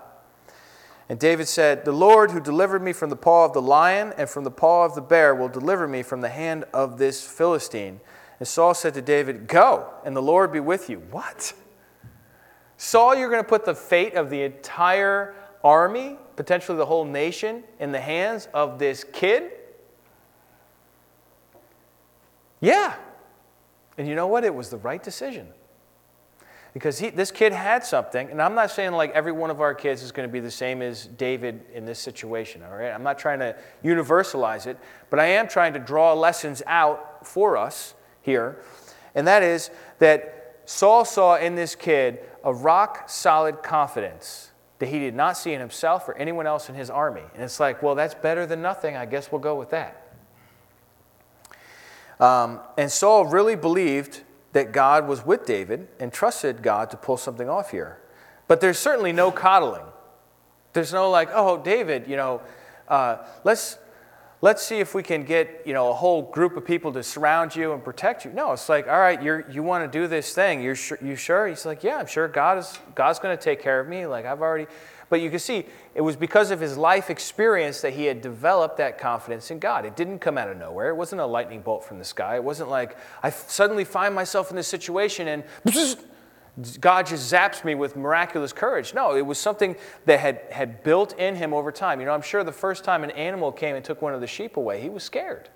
And 1.08 1.20
David 1.20 1.48
said, 1.48 1.86
The 1.86 1.92
Lord 1.92 2.32
who 2.32 2.40
delivered 2.40 2.82
me 2.82 2.92
from 2.94 3.10
the 3.10 3.16
paw 3.16 3.46
of 3.46 3.54
the 3.54 3.62
lion 3.62 4.14
and 4.18 4.30
from 4.30 4.44
the 4.44 4.52
paw 4.52 4.86
of 4.86 4.96
the 4.96 5.02
bear 5.02 5.36
will 5.36 5.50
deliver 5.50 5.88
me 5.88 6.02
from 6.02 6.22
the 6.22 6.30
hand 6.30 6.66
of 6.74 6.98
this 6.98 7.26
Philistine. 7.26 8.00
And 8.40 8.48
Saul 8.48 8.74
said 8.74 8.94
to 8.96 9.02
David, 9.02 9.48
Go, 9.48 9.90
and 10.04 10.16
the 10.16 10.22
Lord 10.22 10.52
be 10.52 10.60
with 10.60 10.90
you. 10.90 11.00
What? 11.12 11.54
Saul, 12.78 13.16
you're 13.16 13.30
going 13.30 13.44
to 13.44 13.48
put 13.48 13.66
the 13.66 13.76
fate 13.76 14.16
of 14.16 14.30
the 14.30 14.42
entire 14.42 15.36
army, 15.64 16.18
potentially 16.36 16.78
the 16.78 16.86
whole 16.86 17.06
nation, 17.06 17.64
in 17.80 17.92
the 17.92 18.02
hands 18.02 18.50
of 18.54 18.80
this 18.80 19.04
kid? 19.04 19.52
Yeah. 22.60 22.96
And 23.98 24.08
you 24.08 24.16
know 24.16 24.28
what? 24.28 24.44
It 24.44 24.54
was 24.54 24.70
the 24.70 24.78
right 24.78 25.02
decision 25.02 25.48
because 26.76 27.00
he, 27.00 27.10
this 27.10 27.32
kid 27.32 27.54
had 27.54 27.86
something, 27.86 28.30
and 28.30 28.42
I'm 28.42 28.54
not 28.54 28.70
saying 28.70 28.92
like 28.92 29.12
every 29.12 29.32
one 29.32 29.50
of 29.50 29.62
our 29.62 29.74
kids 29.74 30.04
is 30.04 30.12
going 30.12 30.28
to 30.28 30.32
be 30.32 30.42
the 30.42 30.52
same 30.52 30.82
as 30.82 31.08
David 31.08 31.62
in 31.74 31.86
this 31.86 32.00
situation, 32.00 32.62
all 32.64 32.76
right? 32.76 32.92
I'm 32.92 33.02
not 33.02 33.18
trying 33.18 33.40
to 33.40 33.56
universalize 33.82 34.68
it, 34.68 34.78
but 35.10 35.18
I 35.18 35.28
am 35.28 35.48
trying 35.48 35.72
to 35.76 35.80
draw 35.80 36.12
lessons 36.12 36.62
out 36.68 37.26
for 37.26 37.56
us 37.56 37.96
here, 38.22 38.62
and 39.16 39.26
that 39.26 39.42
is 39.42 39.70
that 40.00 40.64
Saul 40.66 41.06
saw 41.06 41.38
in 41.38 41.56
this 41.56 41.76
kid 41.76 42.20
a 42.44 42.54
rock 42.54 43.10
solid 43.10 43.64
confidence 43.64 44.52
that 44.80 44.90
he 44.90 45.00
did 45.00 45.16
not 45.16 45.38
see 45.38 45.54
in 45.54 45.62
himself 45.62 46.10
or 46.10 46.18
anyone 46.18 46.46
else 46.46 46.68
in 46.68 46.76
his 46.76 46.90
army. 46.90 47.24
And 47.36 47.42
it's 47.42 47.62
like, 47.62 47.82
well, 47.82 47.96
that's 47.96 48.16
better 48.16 48.46
than 48.46 48.62
nothing. 48.62 48.98
I 48.98 49.06
guess 49.06 49.32
we'll 49.32 49.40
go 49.40 49.56
with 49.56 49.70
that. 49.70 50.12
Um, 52.20 52.60
and 52.78 52.92
Saul 52.92 53.24
really 53.28 53.56
believed 53.56 54.24
that 54.56 54.72
God 54.72 55.06
was 55.06 55.26
with 55.26 55.46
David 55.46 55.90
and 56.00 56.14
trusted 56.14 56.64
God 56.64 56.90
to 56.92 56.96
pull 56.96 57.18
something 57.18 57.50
off 57.50 57.72
here. 57.72 58.00
But 58.48 58.62
there's 58.62 58.80
certainly 58.80 59.12
no 59.12 59.30
coddling. 59.30 59.84
There's 60.72 60.94
no 60.94 61.10
like, 61.10 61.28
oh, 61.34 61.62
David, 61.62 62.08
you 62.08 62.16
know, 62.16 62.42
uh, 62.88 63.18
let's 63.44 63.78
let's 64.40 64.66
see 64.66 64.80
if 64.80 64.96
we 64.96 65.04
can 65.04 65.26
get 65.26 65.64
you 65.66 65.74
know 65.74 65.90
a 65.90 65.94
whole 65.94 66.22
group 66.22 66.56
of 66.56 66.64
people 66.64 66.94
to 66.94 67.04
surround 67.04 67.54
you 67.54 67.74
and 67.74 67.84
protect 67.84 68.24
you. 68.24 68.32
No, 68.32 68.54
it's 68.54 68.70
like, 68.70 68.88
all 68.88 68.98
right, 68.98 69.22
you're, 69.22 69.46
you 69.52 69.62
want 69.62 69.92
to 69.92 70.00
do 70.00 70.08
this 70.08 70.34
thing. 70.34 70.62
You're 70.62 70.76
sure, 70.76 71.00
you 71.02 71.18
sure? 71.18 71.50
He's 71.50 71.66
like, 71.66 71.84
yeah, 71.84 71.98
I'm 71.98 72.08
sure. 72.08 72.30
God 72.30 72.58
is 72.58 72.80
God's 72.96 73.20
going 73.20 73.38
to 73.38 73.44
take 73.44 73.62
care 73.62 73.82
of 73.82 73.90
me. 73.90 74.06
Like 74.06 74.26
I've 74.26 74.42
already 74.42 74.68
but 75.10 75.22
you 75.22 75.30
can 75.30 75.40
see 75.40 75.66
it 75.94 76.02
was 76.02 76.16
because 76.16 76.52
of 76.52 76.60
his 76.60 76.78
life 76.78 77.10
experience 77.10 77.82
that 77.82 77.94
he 77.94 78.06
had 78.06 78.22
developed 78.22 78.78
that 78.78 78.98
confidence 78.98 79.52
in 79.52 79.60
God. 79.60 79.86
It 79.86 79.96
didn't 79.96 80.20
come 80.20 80.38
out 80.38 80.50
of 80.50 80.58
nowhere. 80.58 80.90
It 80.90 80.96
wasn't 80.96 81.22
a 81.22 81.26
lightning 81.26 81.62
bolt 81.62 81.84
from 81.84 82.00
the 82.00 82.06
sky. 82.06 82.36
It 82.36 82.44
wasn't 82.44 82.70
like 82.70 82.98
I 83.22 83.30
suddenly 83.30 83.86
find 83.86 84.16
myself 84.16 84.50
in 84.50 84.56
this 84.56 84.68
situation 84.68 85.28
and 85.28 85.44
God 86.80 87.06
just 87.06 87.32
zaps 87.32 87.66
me 87.66 87.76
with 87.76 87.96
miraculous 87.98 88.54
courage. 88.54 88.94
No, 88.94 89.16
it 89.16 89.26
was 89.26 89.38
something 89.38 89.76
that 90.06 90.20
had, 90.20 90.42
had 90.52 90.84
built 90.84 91.18
in 91.20 91.36
him 91.36 91.54
over 91.54 91.72
time. 91.72 92.00
You 92.00 92.06
know, 92.06 92.14
I'm 92.14 92.22
sure 92.22 92.44
the 92.44 92.52
first 92.52 92.86
time 92.86 93.04
an 93.04 93.12
animal 93.12 93.52
came 93.52 93.76
and 93.76 93.84
took 93.84 94.02
one 94.02 94.14
of 94.14 94.22
the 94.22 94.28
sheep 94.28 94.56
away, 94.56 94.82
he 94.82 94.90
was 94.90 95.04
scared. 95.04 95.50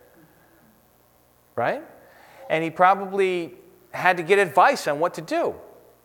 Right? 1.56 1.82
And 2.50 2.64
he 2.64 2.70
probably 2.70 3.54
had 3.92 4.18
to 4.18 4.24
get 4.24 4.40
advice 4.40 4.88
on 4.88 5.00
what 5.00 5.14
to 5.16 5.22
do 5.22 5.56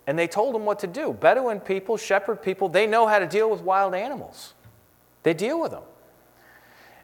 and 0.06 0.18
they 0.18 0.26
told 0.26 0.54
him 0.54 0.64
what 0.64 0.78
to 0.80 0.86
do. 0.86 1.12
Bedouin 1.12 1.60
people, 1.60 1.96
shepherd 1.96 2.42
people, 2.42 2.68
they 2.68 2.86
know 2.86 3.06
how 3.06 3.18
to 3.18 3.26
deal 3.26 3.50
with 3.50 3.62
wild 3.62 3.94
animals. 3.94 4.54
They 5.22 5.34
deal 5.34 5.60
with 5.60 5.70
them. 5.70 5.82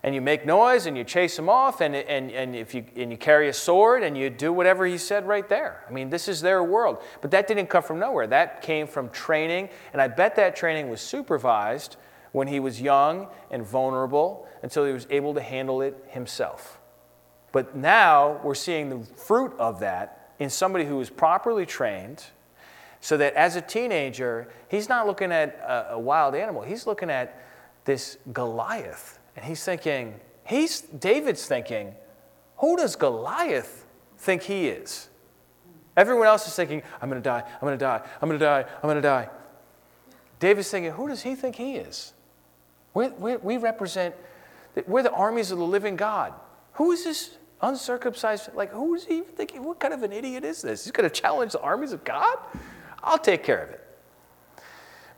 And 0.02 0.14
you 0.14 0.22
make 0.22 0.46
noise 0.46 0.86
and 0.86 0.96
you 0.96 1.04
chase 1.04 1.36
them 1.36 1.50
off, 1.50 1.82
and, 1.82 1.94
and, 1.94 2.30
and, 2.30 2.56
if 2.56 2.74
you, 2.74 2.84
and 2.96 3.10
you 3.10 3.18
carry 3.18 3.48
a 3.48 3.52
sword 3.52 4.02
and 4.02 4.16
you 4.16 4.30
do 4.30 4.50
whatever 4.50 4.86
he 4.86 4.96
said 4.96 5.28
right 5.28 5.46
there. 5.46 5.84
I 5.88 5.92
mean, 5.92 6.08
this 6.08 6.26
is 6.26 6.40
their 6.40 6.62
world. 6.64 7.02
But 7.20 7.30
that 7.32 7.46
didn't 7.46 7.66
come 7.66 7.82
from 7.82 7.98
nowhere. 7.98 8.26
That 8.26 8.62
came 8.62 8.86
from 8.86 9.10
training, 9.10 9.68
and 9.92 10.00
I 10.00 10.08
bet 10.08 10.36
that 10.36 10.56
training 10.56 10.88
was 10.88 11.02
supervised 11.02 11.96
when 12.32 12.48
he 12.48 12.60
was 12.60 12.80
young 12.80 13.28
and 13.50 13.66
vulnerable 13.66 14.48
until 14.62 14.86
he 14.86 14.92
was 14.92 15.06
able 15.10 15.34
to 15.34 15.42
handle 15.42 15.82
it 15.82 16.02
himself. 16.08 16.80
But 17.52 17.76
now 17.76 18.40
we're 18.42 18.54
seeing 18.54 18.88
the 18.88 19.04
fruit 19.16 19.52
of 19.58 19.80
that 19.80 20.32
in 20.38 20.48
somebody 20.48 20.86
who 20.86 21.00
is 21.00 21.10
properly 21.10 21.66
trained 21.66 22.24
so 23.00 23.16
that 23.16 23.34
as 23.34 23.56
a 23.56 23.60
teenager, 23.60 24.48
he's 24.68 24.88
not 24.88 25.06
looking 25.06 25.32
at 25.32 25.56
a, 25.66 25.94
a 25.94 25.98
wild 25.98 26.34
animal, 26.34 26.62
he's 26.62 26.86
looking 26.86 27.10
at 27.10 27.42
this 27.84 28.18
Goliath. 28.32 29.18
And 29.36 29.44
he's 29.44 29.64
thinking, 29.64 30.20
he's, 30.44 30.82
David's 30.82 31.46
thinking, 31.46 31.94
who 32.58 32.76
does 32.76 32.96
Goliath 32.96 33.86
think 34.18 34.42
he 34.42 34.68
is? 34.68 35.08
Everyone 35.96 36.26
else 36.26 36.46
is 36.46 36.54
thinking, 36.54 36.82
I'm 37.00 37.08
going 37.08 37.20
to 37.20 37.28
die, 37.28 37.42
I'm 37.46 37.60
going 37.60 37.78
to 37.78 37.84
die, 37.84 38.02
I'm 38.20 38.28
going 38.28 38.38
to 38.38 38.44
die, 38.44 38.64
I'm 38.76 38.82
going 38.82 38.96
to 38.96 39.02
die. 39.02 39.28
David's 40.38 40.70
thinking, 40.70 40.92
who 40.92 41.08
does 41.08 41.22
he 41.22 41.34
think 41.34 41.56
he 41.56 41.76
is? 41.76 42.12
We're, 42.94 43.10
we're, 43.10 43.38
we 43.38 43.56
represent, 43.56 44.14
we're 44.86 45.02
the 45.02 45.12
armies 45.12 45.50
of 45.50 45.58
the 45.58 45.64
living 45.64 45.96
God. 45.96 46.32
Who 46.74 46.92
is 46.92 47.04
this 47.04 47.36
uncircumcised? 47.60 48.54
Like, 48.54 48.72
who 48.72 48.94
is 48.94 49.04
he 49.04 49.18
even 49.18 49.32
thinking? 49.32 49.64
What 49.64 49.80
kind 49.80 49.92
of 49.92 50.02
an 50.02 50.12
idiot 50.12 50.44
is 50.44 50.62
this? 50.62 50.84
He's 50.84 50.92
going 50.92 51.08
to 51.08 51.14
challenge 51.14 51.52
the 51.52 51.60
armies 51.60 51.92
of 51.92 52.04
God? 52.04 52.36
I'll 53.02 53.18
take 53.18 53.42
care 53.42 53.62
of 53.62 53.70
it. 53.70 53.80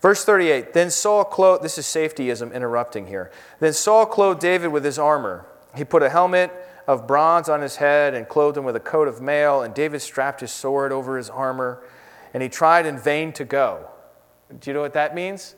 Verse 0.02 0.24
38 0.24 0.72
Then 0.74 0.90
Saul 0.90 1.24
clothed, 1.24 1.62
this 1.62 1.78
is 1.78 1.86
safetyism 1.86 2.52
interrupting 2.52 3.06
here. 3.06 3.30
Then 3.60 3.72
Saul 3.72 4.04
clothed 4.04 4.40
David 4.40 4.68
with 4.68 4.84
his 4.84 4.98
armor. 4.98 5.46
He 5.76 5.84
put 5.84 6.02
a 6.02 6.10
helmet 6.10 6.52
of 6.86 7.06
bronze 7.06 7.48
on 7.48 7.62
his 7.62 7.76
head 7.76 8.12
and 8.12 8.28
clothed 8.28 8.58
him 8.58 8.64
with 8.64 8.76
a 8.76 8.80
coat 8.80 9.08
of 9.08 9.22
mail, 9.22 9.62
and 9.62 9.72
David 9.72 10.02
strapped 10.02 10.40
his 10.40 10.50
sword 10.50 10.92
over 10.92 11.16
his 11.16 11.30
armor, 11.30 11.82
and 12.34 12.42
he 12.42 12.48
tried 12.48 12.84
in 12.84 12.98
vain 12.98 13.32
to 13.34 13.44
go. 13.44 13.88
Do 14.60 14.68
you 14.68 14.74
know 14.74 14.80
what 14.80 14.92
that 14.94 15.14
means? 15.14 15.54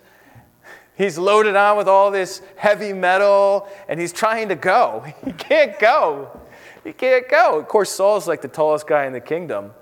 He's 0.96 1.18
loaded 1.18 1.56
on 1.56 1.76
with 1.76 1.88
all 1.88 2.10
this 2.10 2.42
heavy 2.56 2.92
metal, 2.92 3.68
and 3.88 3.98
he's 3.98 4.12
trying 4.12 4.50
to 4.50 4.54
go. 4.54 5.04
He 5.24 5.32
can't 5.32 5.76
go. 5.80 6.40
He 6.84 6.92
can't 6.92 7.28
go. 7.28 7.58
Of 7.58 7.66
course, 7.66 7.90
Saul's 7.90 8.28
like 8.28 8.42
the 8.42 8.48
tallest 8.48 8.86
guy 8.86 9.06
in 9.06 9.12
the 9.12 9.20
kingdom 9.20 9.72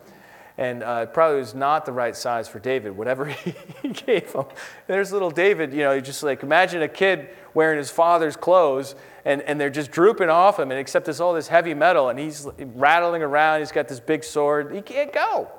and 0.59 0.83
uh, 0.83 1.07
probably 1.07 1.39
was 1.39 1.55
not 1.55 1.87
the 1.87 1.93
right 1.93 2.17
size 2.17 2.49
for 2.49 2.59
David, 2.59 2.97
whatever 2.97 3.25
he 3.83 3.89
gave 3.89 4.33
him. 4.33 4.45
there's 4.87 5.13
little 5.13 5.31
David, 5.31 5.73
you 5.73 5.81
know, 5.81 5.99
just 6.01 6.23
like 6.23 6.43
imagine 6.43 6.83
a 6.83 6.89
kid 6.89 7.29
wearing 7.55 7.79
his 7.79 7.91
father's 7.91 8.37
clothes 8.37 8.95
and, 9.25 9.43
and 9.43 9.61
they're 9.61 9.71
just 9.71 9.91
drooping 9.91 10.29
off 10.29 10.59
him, 10.59 10.71
and 10.71 10.81
except 10.81 11.05
there's 11.05 11.21
all 11.21 11.33
this 11.33 11.49
heavy 11.49 11.75
metal, 11.75 12.09
and 12.09 12.19
he's 12.19 12.47
rattling 12.59 13.23
around, 13.23 13.61
he's 13.61 13.73
got 13.73 13.89
this 13.89 14.01
big 14.01 14.25
sword. 14.25 14.75
He 14.75 14.83
can't 14.83 15.13
go. 15.13 15.51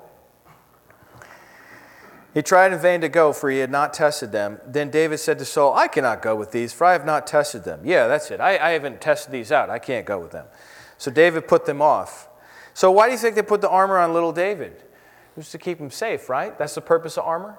He 2.33 2.41
tried 2.41 2.73
in 2.73 2.79
vain 2.79 3.01
to 3.01 3.09
go, 3.09 3.31
for 3.31 3.49
he 3.49 3.59
had 3.59 3.69
not 3.69 3.93
tested 3.93 4.31
them. 4.31 4.59
Then 4.65 4.89
David 4.89 5.19
said 5.19 5.37
to 5.39 5.45
Saul, 5.45 5.73
I 5.75 5.87
cannot 5.87 6.21
go 6.21 6.35
with 6.35 6.51
these, 6.51 6.73
for 6.73 6.85
I 6.85 6.93
have 6.93 7.05
not 7.05 7.27
tested 7.27 7.63
them. 7.63 7.81
Yeah, 7.85 8.07
that's 8.07 8.31
it. 8.31 8.41
I, 8.41 8.57
I 8.57 8.71
haven't 8.71 9.01
tested 9.01 9.31
these 9.31 9.51
out. 9.51 9.69
I 9.69 9.77
can't 9.77 10.05
go 10.05 10.19
with 10.19 10.31
them. 10.31 10.47
So 10.97 11.11
David 11.11 11.47
put 11.47 11.65
them 11.65 11.81
off. 11.81 12.27
So, 12.74 12.91
why 12.91 13.07
do 13.07 13.11
you 13.11 13.17
think 13.17 13.36
they 13.36 13.41
put 13.41 13.61
the 13.61 13.69
armor 13.69 13.97
on 13.97 14.13
little 14.13 14.32
David? 14.32 14.74
It 14.74 15.38
was 15.38 15.49
to 15.51 15.57
keep 15.57 15.80
him 15.80 15.89
safe, 15.89 16.30
right? 16.30 16.57
That's 16.57 16.76
the 16.76 16.82
purpose 16.82 17.17
of 17.17 17.26
armor. 17.26 17.57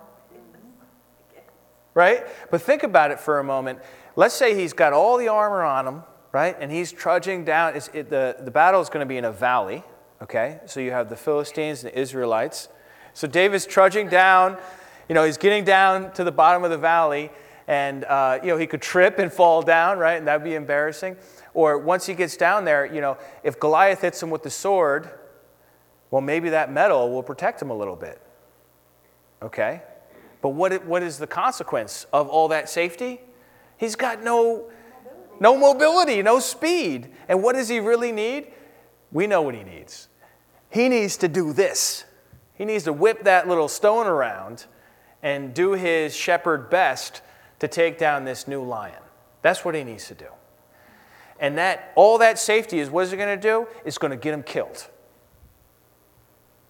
right? 1.94 2.24
But 2.50 2.62
think 2.62 2.82
about 2.82 3.10
it 3.10 3.20
for 3.20 3.38
a 3.38 3.44
moment. 3.44 3.80
Let's 4.16 4.34
say 4.34 4.54
he's 4.54 4.72
got 4.72 4.92
all 4.92 5.16
the 5.16 5.28
armor 5.28 5.62
on 5.62 5.86
him, 5.86 6.02
right? 6.32 6.56
And 6.58 6.70
he's 6.70 6.92
trudging 6.92 7.44
down. 7.44 7.76
It, 7.76 8.10
the, 8.10 8.36
the 8.40 8.50
battle 8.50 8.80
is 8.80 8.88
going 8.88 9.04
to 9.04 9.08
be 9.08 9.16
in 9.16 9.24
a 9.24 9.32
valley, 9.32 9.82
okay? 10.22 10.60
So 10.66 10.80
you 10.80 10.92
have 10.92 11.08
the 11.08 11.16
Philistines 11.16 11.82
and 11.82 11.92
the 11.92 11.98
Israelites. 11.98 12.68
So 13.12 13.26
David's 13.26 13.66
trudging 13.66 14.08
down. 14.08 14.56
You 15.08 15.14
know, 15.14 15.24
he's 15.24 15.36
getting 15.36 15.64
down 15.64 16.12
to 16.12 16.24
the 16.24 16.32
bottom 16.32 16.64
of 16.64 16.70
the 16.70 16.78
valley, 16.78 17.30
and, 17.66 18.04
uh, 18.04 18.38
you 18.42 18.48
know, 18.48 18.56
he 18.56 18.66
could 18.66 18.82
trip 18.82 19.18
and 19.18 19.32
fall 19.32 19.62
down, 19.62 19.98
right? 19.98 20.14
And 20.14 20.26
that 20.28 20.40
would 20.40 20.48
be 20.48 20.54
embarrassing. 20.54 21.16
Or 21.54 21.78
once 21.78 22.06
he 22.06 22.14
gets 22.14 22.36
down 22.36 22.64
there, 22.64 22.84
you 22.84 23.00
know, 23.00 23.16
if 23.42 23.58
Goliath 23.58 24.02
hits 24.02 24.22
him 24.22 24.30
with 24.30 24.42
the 24.42 24.50
sword, 24.50 25.08
well, 26.10 26.20
maybe 26.20 26.50
that 26.50 26.70
metal 26.70 27.10
will 27.10 27.22
protect 27.22 27.62
him 27.62 27.70
a 27.70 27.74
little 27.74 27.96
bit. 27.96 28.20
Okay? 29.42 29.82
But 30.42 30.50
what, 30.50 30.84
what 30.84 31.02
is 31.02 31.18
the 31.18 31.26
consequence 31.26 32.06
of 32.12 32.28
all 32.28 32.48
that 32.48 32.68
safety? 32.68 33.20
He's 33.76 33.96
got 33.96 34.22
no, 34.22 34.70
no 35.40 35.56
mobility, 35.56 36.22
no 36.22 36.40
speed. 36.40 37.10
And 37.28 37.42
what 37.42 37.54
does 37.54 37.68
he 37.68 37.80
really 37.80 38.12
need? 38.12 38.52
We 39.10 39.26
know 39.26 39.42
what 39.42 39.54
he 39.54 39.62
needs. 39.62 40.08
He 40.70 40.88
needs 40.88 41.16
to 41.18 41.28
do 41.28 41.52
this. 41.52 42.04
He 42.54 42.64
needs 42.64 42.84
to 42.84 42.92
whip 42.92 43.24
that 43.24 43.48
little 43.48 43.68
stone 43.68 44.06
around 44.06 44.66
and 45.22 45.54
do 45.54 45.72
his 45.72 46.14
shepherd 46.14 46.68
best 46.68 47.22
to 47.60 47.68
take 47.68 47.96
down 47.96 48.24
this 48.24 48.46
new 48.46 48.62
lion. 48.62 49.00
That's 49.42 49.64
what 49.64 49.74
he 49.74 49.84
needs 49.84 50.08
to 50.08 50.14
do. 50.14 50.28
And 51.40 51.58
that 51.58 51.92
all 51.94 52.18
that 52.18 52.38
safety 52.38 52.78
is 52.78 52.90
what 52.90 53.04
is 53.04 53.12
it 53.12 53.16
going 53.16 53.38
to 53.38 53.42
do? 53.42 53.66
It's 53.84 53.98
going 53.98 54.10
to 54.10 54.16
get 54.16 54.34
him 54.34 54.42
killed. 54.42 54.88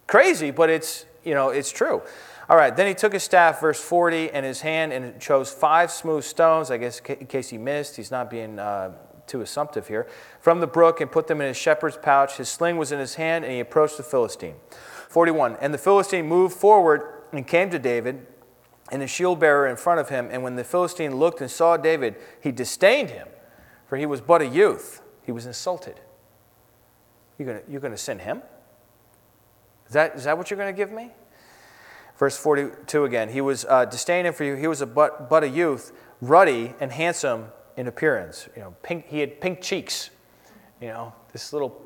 Crazy, 0.06 0.50
but 0.50 0.70
it's, 0.70 1.06
you 1.24 1.34
know, 1.34 1.50
it's 1.50 1.70
true. 1.70 2.02
All 2.48 2.56
right, 2.56 2.76
then 2.76 2.86
he 2.86 2.94
took 2.94 3.12
his 3.12 3.22
staff, 3.22 3.60
verse 3.60 3.80
40, 3.80 4.30
and 4.30 4.44
his 4.44 4.60
hand 4.60 4.92
and 4.92 5.18
chose 5.18 5.50
five 5.50 5.90
smooth 5.90 6.24
stones, 6.24 6.70
I 6.70 6.76
guess 6.76 7.00
in 7.00 7.26
case 7.26 7.48
he 7.48 7.56
missed. 7.56 7.96
He's 7.96 8.10
not 8.10 8.28
being 8.28 8.58
uh, 8.58 8.92
too 9.26 9.40
assumptive 9.40 9.88
here, 9.88 10.06
from 10.40 10.60
the 10.60 10.66
brook 10.66 11.00
and 11.00 11.10
put 11.10 11.26
them 11.26 11.40
in 11.40 11.48
his 11.48 11.56
shepherd's 11.56 11.96
pouch. 11.96 12.36
His 12.36 12.48
sling 12.50 12.76
was 12.76 12.92
in 12.92 12.98
his 12.98 13.14
hand, 13.14 13.44
and 13.44 13.52
he 13.54 13.60
approached 13.60 13.96
the 13.96 14.02
Philistine. 14.02 14.56
41, 15.08 15.56
and 15.60 15.72
the 15.72 15.78
Philistine 15.78 16.26
moved 16.26 16.54
forward 16.54 17.22
and 17.32 17.46
came 17.46 17.70
to 17.70 17.78
David 17.78 18.26
and 18.90 19.00
his 19.00 19.10
shield 19.10 19.40
bearer 19.40 19.66
in 19.66 19.76
front 19.76 20.00
of 20.00 20.08
him. 20.08 20.28
And 20.30 20.42
when 20.42 20.56
the 20.56 20.64
Philistine 20.64 21.16
looked 21.16 21.40
and 21.40 21.50
saw 21.50 21.76
David, 21.76 22.16
he 22.40 22.52
disdained 22.52 23.10
him, 23.10 23.28
for 23.94 23.98
he 23.98 24.06
was 24.06 24.20
but 24.20 24.42
a 24.42 24.46
youth. 24.46 25.02
He 25.22 25.30
was 25.30 25.46
insulted. 25.46 26.00
You're 27.38 27.46
going 27.46 27.62
you're 27.70 27.80
to 27.80 27.96
send 27.96 28.22
him? 28.22 28.42
Is 29.86 29.92
that, 29.92 30.16
is 30.16 30.24
that 30.24 30.36
what 30.36 30.50
you're 30.50 30.58
going 30.58 30.74
to 30.74 30.76
give 30.76 30.90
me? 30.90 31.12
Verse 32.16 32.36
42 32.36 33.04
again. 33.04 33.28
He 33.28 33.40
was 33.40 33.64
uh, 33.68 33.84
disdaining 33.84 34.32
for 34.32 34.42
you. 34.42 34.56
He 34.56 34.66
was 34.66 34.80
a 34.80 34.86
but, 34.86 35.30
but 35.30 35.44
a 35.44 35.48
youth, 35.48 35.92
ruddy 36.20 36.74
and 36.80 36.90
handsome 36.90 37.46
in 37.76 37.86
appearance. 37.86 38.48
You 38.56 38.62
know, 38.62 38.74
pink, 38.82 39.06
he 39.06 39.20
had 39.20 39.40
pink 39.40 39.60
cheeks. 39.60 40.10
You 40.80 40.88
know, 40.88 41.12
this 41.32 41.52
little 41.52 41.80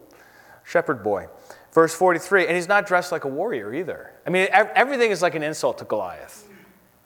shepherd 0.65 1.03
boy. 1.03 1.27
Verse 1.73 1.95
43, 1.95 2.47
and 2.47 2.57
he's 2.57 2.69
not 2.69 2.87
dressed 2.87 3.13
like 3.13 3.25
a 3.25 3.29
warrior 3.29 3.75
either. 3.75 4.13
I 4.27 4.31
mean, 4.31 4.49
everything 4.51 5.11
is 5.11 5.21
like 5.21 5.35
an 5.35 5.43
insult 5.43 5.77
to 5.79 5.85
Goliath. 5.85 6.49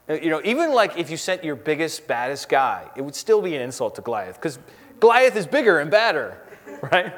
You 0.08 0.30
know, 0.30 0.40
even 0.44 0.72
like 0.72 0.96
if 0.96 1.10
you 1.10 1.16
sent 1.16 1.42
your 1.42 1.56
biggest, 1.56 2.06
baddest 2.06 2.48
guy, 2.48 2.88
it 2.96 3.02
would 3.02 3.16
still 3.16 3.42
be 3.42 3.56
an 3.56 3.62
insult 3.62 3.96
to 3.96 4.00
Goliath 4.00 4.36
because 4.36 4.60
Goliath 5.02 5.34
is 5.34 5.48
bigger 5.48 5.80
and 5.80 5.90
badder, 5.90 6.38
right? 6.92 7.12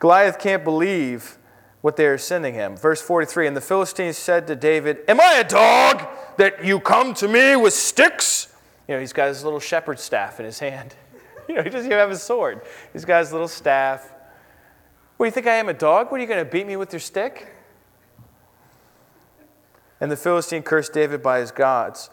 Goliath 0.00 0.38
can't 0.38 0.62
believe 0.64 1.38
what 1.80 1.96
they 1.96 2.04
are 2.04 2.18
sending 2.18 2.52
him. 2.52 2.76
Verse 2.76 3.00
43 3.00 3.46
And 3.46 3.56
the 3.56 3.62
Philistines 3.62 4.18
said 4.18 4.46
to 4.48 4.54
David, 4.54 4.98
Am 5.08 5.18
I 5.18 5.36
a 5.36 5.48
dog 5.48 6.06
that 6.36 6.62
you 6.62 6.78
come 6.78 7.14
to 7.14 7.26
me 7.26 7.56
with 7.56 7.72
sticks? 7.72 8.54
You 8.86 8.94
know, 8.94 9.00
he's 9.00 9.14
got 9.14 9.28
his 9.28 9.42
little 9.44 9.60
shepherd 9.60 9.98
staff 9.98 10.40
in 10.40 10.44
his 10.44 10.58
hand. 10.58 10.94
You 11.48 11.54
know, 11.54 11.62
he 11.62 11.70
doesn't 11.70 11.86
even 11.86 11.98
have 11.98 12.10
a 12.10 12.16
sword. 12.16 12.60
He's 12.92 13.06
got 13.06 13.20
his 13.20 13.32
little 13.32 13.48
staff. 13.48 14.12
What, 15.16 15.24
you 15.24 15.32
think 15.32 15.46
I 15.46 15.54
am 15.54 15.70
a 15.70 15.72
dog? 15.72 16.10
What, 16.10 16.18
are 16.18 16.20
you 16.20 16.28
going 16.28 16.44
to 16.44 16.50
beat 16.50 16.66
me 16.66 16.76
with 16.76 16.92
your 16.92 17.00
stick? 17.00 17.54
And 19.98 20.12
the 20.12 20.16
Philistine 20.16 20.62
cursed 20.62 20.92
David 20.92 21.22
by 21.22 21.38
his 21.38 21.50
gods. 21.50 22.10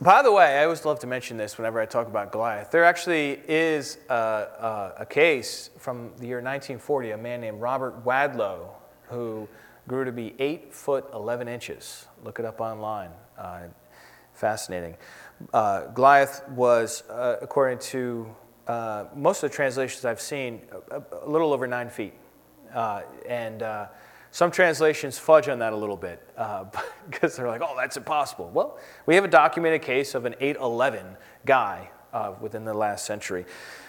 By 0.00 0.20
the 0.20 0.30
way, 0.30 0.58
I 0.58 0.64
always 0.64 0.84
love 0.84 0.98
to 1.00 1.06
mention 1.06 1.38
this 1.38 1.56
whenever 1.56 1.80
I 1.80 1.86
talk 1.86 2.06
about 2.06 2.30
Goliath. 2.30 2.70
There 2.70 2.84
actually 2.84 3.40
is 3.48 3.96
a, 4.10 4.14
a, 4.14 4.92
a, 4.98 5.06
case 5.06 5.70
from 5.78 6.12
the 6.18 6.26
year 6.26 6.36
1940, 6.36 7.12
a 7.12 7.16
man 7.16 7.40
named 7.40 7.62
Robert 7.62 8.04
Wadlow, 8.04 8.68
who 9.08 9.48
grew 9.88 10.04
to 10.04 10.12
be 10.12 10.34
8 10.38 10.74
foot 10.74 11.06
11 11.14 11.48
inches. 11.48 12.04
Look 12.22 12.38
it 12.38 12.44
up 12.44 12.60
online. 12.60 13.08
Uh, 13.38 13.60
fascinating. 14.34 14.98
Uh, 15.54 15.86
Goliath 15.86 16.46
was, 16.50 17.02
uh, 17.08 17.38
according 17.40 17.78
to 17.78 18.28
uh, 18.66 19.06
most 19.14 19.42
of 19.42 19.50
the 19.50 19.56
translations 19.56 20.04
I've 20.04 20.20
seen, 20.20 20.60
a, 20.90 21.02
a 21.22 21.26
little 21.26 21.54
over 21.54 21.66
9 21.66 21.88
feet. 21.88 22.12
Uh, 22.74 23.00
and 23.26 23.62
uh, 23.62 23.86
some 24.36 24.50
translations 24.50 25.18
fudge 25.18 25.48
on 25.48 25.60
that 25.60 25.72
a 25.72 25.76
little 25.76 25.96
bit 25.96 26.20
uh, 26.36 26.66
because 27.10 27.36
they're 27.36 27.48
like, 27.48 27.62
oh, 27.64 27.74
that's 27.74 27.96
impossible. 27.96 28.50
Well, 28.52 28.78
we 29.06 29.14
have 29.14 29.24
a 29.24 29.28
documented 29.28 29.80
case 29.80 30.14
of 30.14 30.26
an 30.26 30.34
8'11 30.38 31.16
guy 31.46 31.88
uh, 32.12 32.34
within 32.38 32.66
the 32.66 32.74
last 32.74 33.06
century. 33.06 33.46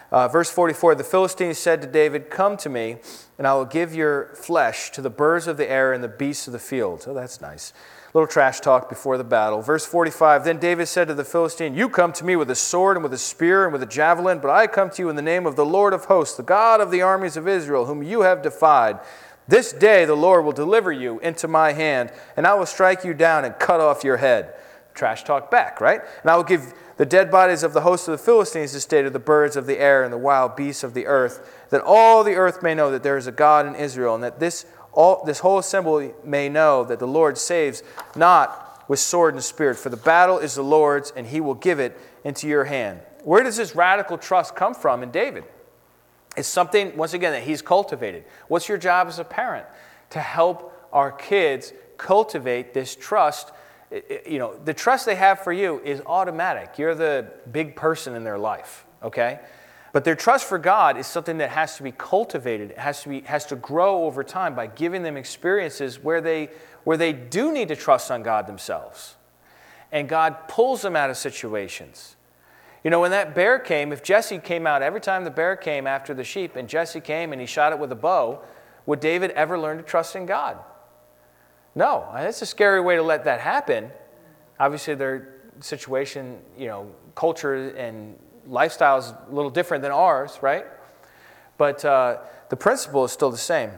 Uh, 0.09 0.29
verse 0.29 0.49
44 0.49 0.95
The 0.95 1.03
Philistines 1.03 1.57
said 1.57 1.81
to 1.81 1.87
David, 1.89 2.29
Come 2.29 2.55
to 2.57 2.69
me, 2.69 2.95
and 3.37 3.45
I 3.45 3.55
will 3.55 3.65
give 3.65 3.93
your 3.93 4.33
flesh 4.35 4.89
to 4.91 5.01
the 5.01 5.09
birds 5.09 5.47
of 5.47 5.57
the 5.57 5.69
air 5.69 5.91
and 5.91 6.01
the 6.01 6.07
beasts 6.07 6.47
of 6.47 6.53
the 6.53 6.59
field. 6.59 7.03
Oh, 7.09 7.13
that's 7.13 7.41
nice. 7.41 7.73
Little 8.13 8.25
trash 8.25 8.61
talk 8.61 8.87
before 8.87 9.17
the 9.17 9.25
battle. 9.25 9.61
Verse 9.61 9.85
45 9.85 10.45
Then 10.45 10.59
David 10.59 10.85
said 10.85 11.09
to 11.09 11.13
the 11.13 11.25
Philistine, 11.25 11.75
You 11.75 11.89
come 11.89 12.13
to 12.13 12.23
me 12.23 12.37
with 12.37 12.49
a 12.49 12.55
sword 12.55 12.95
and 12.95 13.03
with 13.03 13.11
a 13.11 13.17
spear 13.17 13.65
and 13.65 13.73
with 13.73 13.83
a 13.83 13.85
javelin, 13.85 14.39
but 14.39 14.49
I 14.49 14.67
come 14.67 14.89
to 14.91 15.01
you 15.01 15.09
in 15.09 15.17
the 15.17 15.21
name 15.21 15.45
of 15.45 15.57
the 15.57 15.65
Lord 15.65 15.91
of 15.91 16.05
hosts, 16.05 16.37
the 16.37 16.43
God 16.43 16.79
of 16.79 16.89
the 16.89 17.01
armies 17.01 17.35
of 17.35 17.49
Israel, 17.49 17.85
whom 17.85 18.01
you 18.01 18.21
have 18.21 18.41
defied. 18.41 18.99
This 19.47 19.71
day 19.71 20.05
the 20.05 20.15
Lord 20.15 20.43
will 20.43 20.51
deliver 20.51 20.91
you 20.91 21.19
into 21.19 21.47
my 21.47 21.71
hand, 21.71 22.11
and 22.35 22.45
I 22.45 22.53
will 22.55 22.65
strike 22.65 23.03
you 23.03 23.13
down 23.13 23.45
and 23.45 23.57
cut 23.57 23.79
off 23.79 24.03
your 24.03 24.17
head. 24.17 24.53
Trash 24.93 25.23
talk 25.23 25.49
back, 25.49 25.79
right? 25.79 26.01
And 26.21 26.31
I 26.31 26.35
will 26.35 26.43
give 26.43 26.73
the 26.97 27.05
dead 27.05 27.31
bodies 27.31 27.63
of 27.63 27.73
the 27.73 27.81
host 27.81 28.07
of 28.07 28.11
the 28.11 28.23
Philistines 28.23 28.73
the 28.73 28.79
state 28.79 29.05
of 29.05 29.13
the 29.13 29.19
birds 29.19 29.55
of 29.55 29.67
the 29.67 29.79
air 29.79 30.03
and 30.03 30.11
the 30.11 30.17
wild 30.17 30.55
beasts 30.55 30.83
of 30.83 30.93
the 30.93 31.05
earth, 31.05 31.65
that 31.69 31.81
all 31.81 32.23
the 32.23 32.33
earth 32.33 32.61
may 32.61 32.73
know 32.73 32.91
that 32.91 33.03
there 33.03 33.17
is 33.17 33.27
a 33.27 33.31
God 33.31 33.65
in 33.65 33.75
Israel, 33.75 34.15
and 34.15 34.23
that 34.23 34.39
this, 34.39 34.65
all, 34.91 35.23
this 35.23 35.39
whole 35.39 35.59
assembly 35.59 36.13
may 36.23 36.49
know 36.49 36.83
that 36.83 36.99
the 36.99 37.07
Lord 37.07 37.37
saves 37.37 37.83
not 38.15 38.85
with 38.89 38.99
sword 38.99 39.33
and 39.33 39.43
spirit, 39.43 39.77
for 39.77 39.89
the 39.89 39.97
battle 39.97 40.39
is 40.39 40.55
the 40.55 40.63
Lord's, 40.63 41.11
and 41.15 41.27
he 41.27 41.39
will 41.39 41.53
give 41.53 41.79
it 41.79 41.97
into 42.23 42.47
your 42.47 42.65
hand. 42.65 42.99
Where 43.23 43.43
does 43.43 43.57
this 43.57 43.75
radical 43.75 44.17
trust 44.17 44.55
come 44.55 44.73
from 44.73 45.03
in 45.03 45.11
David? 45.11 45.43
It's 46.37 46.47
something, 46.47 46.95
once 46.95 47.13
again, 47.13 47.33
that 47.33 47.43
he's 47.43 47.63
cultivated. 47.63 48.23
What's 48.47 48.69
your 48.69 48.77
job 48.77 49.07
as 49.07 49.17
a 49.17 49.23
parent? 49.23 49.65
To 50.11 50.19
help 50.19 50.87
our 50.93 51.11
kids 51.11 51.73
cultivate 51.97 52.75
this 52.75 52.95
trust. 52.95 53.51
You 54.25 54.37
know, 54.37 54.55
the 54.63 54.73
trust 54.73 55.07
they 55.07 55.15
have 55.15 55.39
for 55.39 55.51
you 55.51 55.81
is 55.83 56.01
automatic. 56.05 56.77
You're 56.77 56.93
the 56.93 57.31
big 57.51 57.75
person 57.75 58.13
in 58.13 58.23
their 58.23 58.37
life, 58.37 58.85
okay? 59.01 59.39
But 59.93 60.03
their 60.03 60.15
trust 60.15 60.45
for 60.45 60.59
God 60.59 60.97
is 60.97 61.07
something 61.07 61.39
that 61.39 61.49
has 61.49 61.77
to 61.77 61.83
be 61.83 61.91
cultivated. 61.91 62.71
It 62.71 62.77
has 62.77 63.01
to, 63.01 63.09
be, 63.09 63.21
has 63.21 63.47
to 63.47 63.55
grow 63.55 64.03
over 64.03 64.23
time 64.23 64.53
by 64.53 64.67
giving 64.67 65.01
them 65.01 65.17
experiences 65.17 66.03
where 66.03 66.21
they, 66.21 66.49
where 66.83 66.97
they 66.97 67.13
do 67.13 67.51
need 67.51 67.69
to 67.69 67.75
trust 67.75 68.11
on 68.11 68.21
God 68.21 68.45
themselves. 68.45 69.15
And 69.91 70.07
God 70.07 70.47
pulls 70.47 70.83
them 70.83 70.95
out 70.95 71.09
of 71.09 71.17
situations. 71.17 72.16
You 72.83 72.91
know, 72.91 72.99
when 72.99 73.11
that 73.11 73.35
bear 73.35 73.59
came, 73.59 73.91
if 73.91 74.03
Jesse 74.03 74.37
came 74.37 74.67
out 74.67 74.81
every 74.81 75.01
time 75.01 75.23
the 75.23 75.31
bear 75.31 75.55
came 75.55 75.87
after 75.87 76.13
the 76.13 76.23
sheep 76.23 76.55
and 76.55 76.69
Jesse 76.69 77.01
came 77.01 77.31
and 77.31 77.41
he 77.41 77.47
shot 77.47 77.73
it 77.73 77.79
with 77.79 77.91
a 77.91 77.95
bow, 77.95 78.41
would 78.85 78.99
David 78.99 79.31
ever 79.31 79.59
learn 79.59 79.77
to 79.77 79.83
trust 79.83 80.15
in 80.15 80.25
God? 80.25 80.57
No, 81.75 82.07
that's 82.13 82.41
a 82.41 82.45
scary 82.45 82.81
way 82.81 82.95
to 82.95 83.03
let 83.03 83.25
that 83.25 83.39
happen. 83.39 83.91
Obviously, 84.59 84.95
their 84.95 85.35
situation, 85.59 86.39
you 86.57 86.67
know, 86.67 86.91
culture 87.15 87.69
and 87.75 88.17
lifestyle 88.47 88.97
is 88.97 89.07
a 89.09 89.33
little 89.33 89.51
different 89.51 89.83
than 89.83 89.91
ours, 89.91 90.39
right? 90.41 90.65
But 91.57 91.83
uh, 91.83 92.19
the 92.49 92.55
principle 92.55 93.05
is 93.05 93.11
still 93.11 93.31
the 93.31 93.37
same. 93.37 93.71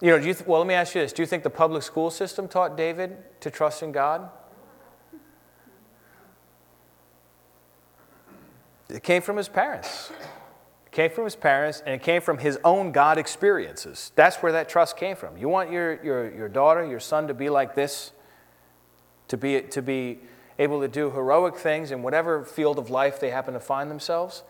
You 0.00 0.10
know, 0.10 0.16
you 0.16 0.34
th- 0.34 0.46
well, 0.46 0.58
let 0.60 0.66
me 0.66 0.74
ask 0.74 0.94
you 0.94 1.00
this. 1.00 1.12
Do 1.12 1.22
you 1.22 1.26
think 1.26 1.44
the 1.44 1.50
public 1.50 1.82
school 1.82 2.10
system 2.10 2.48
taught 2.48 2.76
David 2.76 3.16
to 3.40 3.50
trust 3.50 3.82
in 3.82 3.92
God? 3.92 4.28
It 8.88 9.02
came 9.02 9.22
from 9.22 9.36
his 9.36 9.48
parents. 9.48 10.10
It 10.86 10.92
came 10.92 11.10
from 11.10 11.24
his 11.24 11.36
parents, 11.36 11.82
and 11.84 11.94
it 11.94 12.02
came 12.02 12.20
from 12.20 12.38
his 12.38 12.58
own 12.64 12.92
God 12.92 13.18
experiences. 13.18 14.12
That's 14.14 14.36
where 14.36 14.52
that 14.52 14.68
trust 14.68 14.96
came 14.96 15.16
from. 15.16 15.36
You 15.36 15.48
want 15.48 15.70
your, 15.70 16.02
your, 16.04 16.34
your 16.34 16.48
daughter, 16.48 16.84
your 16.84 17.00
son 17.00 17.28
to 17.28 17.34
be 17.34 17.48
like 17.48 17.74
this, 17.74 18.12
to 19.28 19.36
be, 19.36 19.62
to 19.62 19.80
be 19.82 20.20
able 20.58 20.80
to 20.80 20.88
do 20.88 21.10
heroic 21.10 21.56
things 21.56 21.90
in 21.90 22.02
whatever 22.02 22.44
field 22.44 22.78
of 22.78 22.90
life 22.90 23.20
they 23.20 23.30
happen 23.30 23.54
to 23.54 23.60
find 23.60 23.90
themselves, 23.90 24.42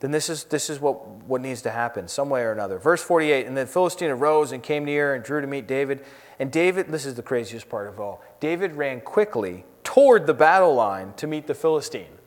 then 0.00 0.12
this 0.12 0.30
is, 0.30 0.44
this 0.44 0.70
is 0.70 0.80
what, 0.80 1.06
what 1.06 1.42
needs 1.42 1.60
to 1.62 1.70
happen, 1.70 2.08
some 2.08 2.30
way 2.30 2.40
or 2.42 2.52
another. 2.52 2.78
Verse 2.78 3.02
48 3.02 3.46
And 3.46 3.56
then 3.56 3.66
Philistine 3.66 4.10
arose 4.10 4.50
and 4.50 4.62
came 4.62 4.84
near 4.84 5.14
and 5.14 5.22
drew 5.22 5.40
to 5.40 5.46
meet 5.46 5.66
David. 5.66 6.04
And 6.38 6.50
David, 6.50 6.88
this 6.88 7.04
is 7.04 7.14
the 7.14 7.22
craziest 7.22 7.68
part 7.68 7.86
of 7.86 8.00
all, 8.00 8.22
David 8.40 8.74
ran 8.74 9.00
quickly 9.02 9.64
toward 9.84 10.26
the 10.26 10.34
battle 10.34 10.74
line 10.74 11.12
to 11.16 11.26
meet 11.26 11.46
the 11.46 11.54
Philistine. 11.54 12.19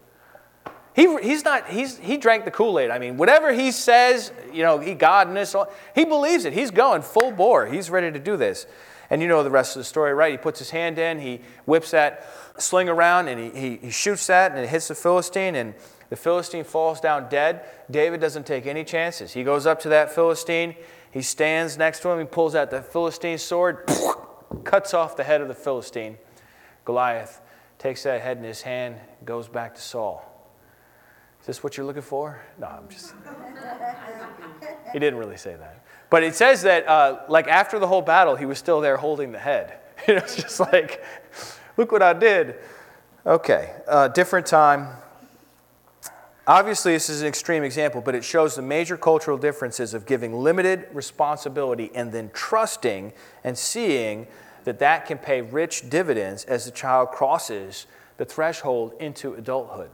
He, 0.96 1.18
he's 1.22 1.44
not, 1.44 1.68
he's, 1.70 1.98
he 1.98 2.18
drank 2.18 2.46
the 2.46 2.52
Kool 2.52 2.78
Aid. 2.78 2.92
I 2.92 3.00
mean, 3.00 3.18
whatever 3.18 3.52
he 3.52 3.72
says, 3.72 4.32
you 4.52 4.62
know, 4.62 4.78
he, 4.78 4.94
God 4.94 5.28
and 5.28 5.36
this, 5.36 5.56
he 5.96 6.06
believes 6.06 6.46
it. 6.46 6.54
He's 6.54 6.70
going 6.70 7.02
full 7.02 7.32
bore. 7.32 7.66
He's 7.66 7.90
ready 7.90 8.12
to 8.12 8.20
do 8.20 8.38
this. 8.38 8.68
And 9.10 9.22
you 9.22 9.28
know 9.28 9.44
the 9.44 9.52
rest 9.52 9.76
of 9.76 9.80
the 9.80 9.86
story, 9.86 10.14
right? 10.14 10.32
He 10.32 10.38
puts 10.38 10.60
his 10.60 10.70
hand 10.70 10.98
in, 10.98 11.20
he 11.20 11.42
whips 11.66 11.92
that 11.92 12.28
sling 12.58 12.90
around, 12.90 13.28
and 13.28 13.40
he, 13.40 13.60
he, 13.60 13.78
he 13.78 13.90
shoots 13.92 14.28
that, 14.28 14.52
and 14.52 14.60
it 14.60 14.70
hits 14.70 14.88
the 14.88 14.96
Philistine, 14.96 15.56
and 15.56 15.74
the 16.10 16.16
Philistine 16.16 16.64
falls 16.64 17.00
down 17.00 17.30
dead. 17.30 17.66
David 17.92 18.22
doesn't 18.22 18.46
take 18.46 18.66
any 18.66 18.84
chances. 18.84 19.34
He 19.34 19.44
goes 19.44 19.66
up 19.66 19.80
to 19.82 19.90
that 19.90 20.14
Philistine, 20.14 20.76
he 21.12 21.22
stands 21.22 21.78
next 21.78 22.00
to 22.02 22.10
him, 22.10 22.20
he 22.20 22.26
pulls 22.26 22.56
out 22.56 22.72
the 22.72 22.82
Philistine 22.82 23.38
sword, 23.38 23.88
cuts 24.64 24.94
off 24.94 25.16
the 25.16 25.24
head 25.24 25.42
of 25.42 25.48
the 25.48 25.54
Philistine. 25.54 26.18
Goliath 26.86 27.40
takes 27.78 28.04
that 28.04 28.22
head 28.22 28.38
in 28.38 28.44
his 28.44 28.62
hand, 28.62 28.96
goes 29.26 29.48
back 29.48 29.76
to 29.76 29.82
Saul. 29.82 30.33
Is 31.44 31.48
this 31.48 31.62
what 31.62 31.76
you're 31.76 31.86
looking 31.86 32.02
for? 32.02 32.40
No, 32.58 32.68
I'm 32.68 32.88
just. 32.88 33.14
he 34.94 35.00
didn't 35.00 35.20
really 35.20 35.36
say 35.36 35.58
that. 35.58 35.84
But 36.10 36.24
it 36.24 36.36
says 36.36 36.62
that, 36.62 36.88
uh, 36.88 37.24
like, 37.28 37.50
after 37.50 37.80
the 37.80 37.88
whole 37.88 38.02
battle, 38.02 38.38
he 38.38 38.46
was 38.46 38.58
still 38.58 38.80
there 38.80 38.96
holding 38.96 39.34
the 39.34 39.40
head. 39.40 39.80
You 40.08 40.16
know, 40.16 40.22
it's 40.22 40.36
just 40.36 40.60
like, 40.60 41.04
look 41.78 41.92
what 41.92 42.02
I 42.02 42.14
did. 42.14 42.56
Okay, 43.26 43.74
uh, 43.88 44.08
different 44.10 44.46
time. 44.46 44.88
Obviously, 46.48 46.94
this 46.94 47.10
is 47.10 47.22
an 47.22 47.28
extreme 47.28 47.64
example, 47.64 48.02
but 48.02 48.16
it 48.16 48.24
shows 48.24 48.56
the 48.56 48.62
major 48.62 48.98
cultural 48.98 49.38
differences 49.38 49.94
of 49.94 50.06
giving 50.06 50.34
limited 50.34 50.88
responsibility 50.94 51.92
and 51.94 52.12
then 52.12 52.32
trusting 52.34 53.14
and 53.44 53.58
seeing 53.58 54.28
that 54.64 54.80
that 54.80 55.06
can 55.06 55.18
pay 55.18 55.42
rich 55.42 55.90
dividends 55.90 56.46
as 56.46 56.66
the 56.66 56.72
child 56.72 57.12
crosses 57.12 57.86
the 58.18 58.26
threshold 58.26 58.94
into 59.00 59.34
adulthood. 59.36 59.90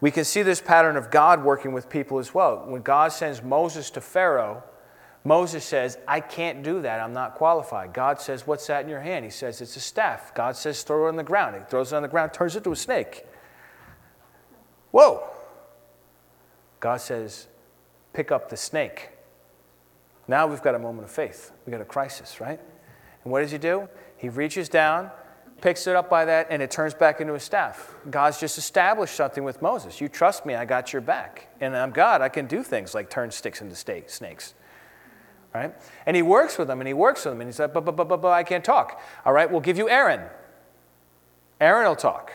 We 0.00 0.10
can 0.10 0.24
see 0.24 0.42
this 0.42 0.60
pattern 0.60 0.96
of 0.96 1.10
God 1.10 1.42
working 1.42 1.72
with 1.72 1.88
people 1.88 2.18
as 2.18 2.34
well. 2.34 2.64
When 2.66 2.82
God 2.82 3.12
sends 3.12 3.42
Moses 3.42 3.90
to 3.90 4.00
Pharaoh, 4.00 4.62
Moses 5.24 5.64
says, 5.64 5.98
I 6.06 6.20
can't 6.20 6.62
do 6.62 6.82
that. 6.82 7.00
I'm 7.00 7.12
not 7.12 7.34
qualified. 7.34 7.92
God 7.92 8.20
says, 8.20 8.46
What's 8.46 8.66
that 8.68 8.84
in 8.84 8.88
your 8.88 9.00
hand? 9.00 9.24
He 9.24 9.30
says, 9.30 9.60
It's 9.60 9.74
a 9.76 9.80
staff. 9.80 10.34
God 10.34 10.54
says, 10.54 10.82
Throw 10.82 11.06
it 11.06 11.08
on 11.08 11.16
the 11.16 11.24
ground. 11.24 11.56
He 11.56 11.62
throws 11.68 11.92
it 11.92 11.96
on 11.96 12.02
the 12.02 12.08
ground, 12.08 12.32
turns 12.32 12.54
it 12.54 12.62
to 12.64 12.72
a 12.72 12.76
snake. 12.76 13.24
Whoa. 14.92 15.28
God 16.78 17.00
says, 17.00 17.48
Pick 18.12 18.30
up 18.30 18.50
the 18.50 18.56
snake. 18.56 19.10
Now 20.28 20.46
we've 20.46 20.62
got 20.62 20.74
a 20.74 20.78
moment 20.78 21.04
of 21.04 21.10
faith. 21.10 21.52
We've 21.64 21.72
got 21.72 21.80
a 21.80 21.86
crisis, 21.86 22.40
right? 22.40 22.60
And 23.24 23.32
what 23.32 23.40
does 23.40 23.50
he 23.50 23.58
do? 23.58 23.88
He 24.16 24.28
reaches 24.28 24.68
down, 24.68 25.10
picks 25.60 25.86
it 25.86 25.96
up 25.96 26.10
by 26.10 26.24
that, 26.26 26.48
and 26.50 26.62
it 26.62 26.70
turns 26.70 26.94
back 26.94 27.20
into 27.20 27.34
a 27.34 27.40
staff. 27.40 27.94
God's 28.10 28.38
just 28.38 28.58
established 28.58 29.14
something 29.14 29.42
with 29.42 29.62
Moses. 29.62 30.00
You 30.00 30.08
trust 30.08 30.44
me, 30.46 30.54
I 30.54 30.64
got 30.64 30.92
your 30.92 31.02
back. 31.02 31.48
And 31.60 31.76
I'm 31.76 31.90
God, 31.90 32.20
I 32.20 32.28
can 32.28 32.46
do 32.46 32.62
things 32.62 32.94
like 32.94 33.10
turn 33.10 33.30
sticks 33.30 33.60
into 33.60 33.74
snakes. 33.74 34.54
Right? 35.54 35.74
And 36.04 36.14
he 36.14 36.22
works 36.22 36.58
with 36.58 36.68
them, 36.68 36.80
and 36.80 36.88
he 36.88 36.94
works 36.94 37.24
with 37.24 37.32
them, 37.32 37.40
and 37.40 37.48
he's 37.48 37.58
like, 37.58 37.72
but, 37.72 37.84
but, 37.84 37.96
but, 37.96 38.08
but, 38.08 38.20
but 38.20 38.32
I 38.32 38.42
can't 38.42 38.64
talk. 38.64 39.00
All 39.24 39.32
right, 39.32 39.50
we'll 39.50 39.60
give 39.60 39.78
you 39.78 39.88
Aaron. 39.88 40.20
Aaron 41.60 41.88
will 41.88 41.96
talk. 41.96 42.32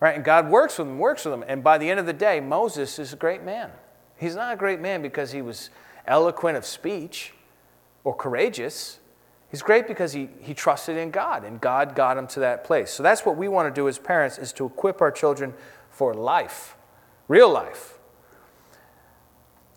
Right? 0.00 0.16
And 0.16 0.24
God 0.24 0.48
works 0.48 0.78
with 0.78 0.88
him, 0.88 0.98
works 0.98 1.24
with 1.24 1.34
him. 1.34 1.44
And 1.46 1.62
by 1.62 1.78
the 1.78 1.88
end 1.88 2.00
of 2.00 2.06
the 2.06 2.12
day, 2.12 2.40
Moses 2.40 2.98
is 2.98 3.12
a 3.12 3.16
great 3.16 3.42
man. 3.42 3.70
He's 4.16 4.34
not 4.34 4.52
a 4.52 4.56
great 4.56 4.80
man 4.80 5.02
because 5.02 5.30
he 5.32 5.42
was 5.42 5.70
eloquent 6.06 6.56
of 6.56 6.64
speech 6.64 7.34
or 8.02 8.14
courageous. 8.14 8.98
He's 9.50 9.62
great 9.62 9.88
because 9.88 10.12
he, 10.12 10.28
he 10.40 10.54
trusted 10.54 10.96
in 10.96 11.10
God 11.10 11.44
and 11.44 11.60
God 11.60 11.94
got 11.94 12.16
him 12.16 12.26
to 12.28 12.40
that 12.40 12.62
place. 12.62 12.90
So 12.90 13.02
that's 13.02 13.26
what 13.26 13.36
we 13.36 13.48
want 13.48 13.72
to 13.72 13.78
do 13.78 13.88
as 13.88 13.98
parents 13.98 14.38
is 14.38 14.52
to 14.54 14.66
equip 14.66 15.00
our 15.00 15.10
children 15.10 15.54
for 15.90 16.14
life, 16.14 16.76
real 17.26 17.50
life. 17.50 17.98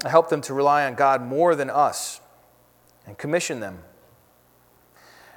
Help 0.05 0.29
them 0.29 0.41
to 0.41 0.53
rely 0.53 0.85
on 0.85 0.95
God 0.95 1.21
more 1.21 1.55
than 1.55 1.69
us 1.69 2.21
and 3.07 3.17
commission 3.17 3.61
them. 3.61 3.79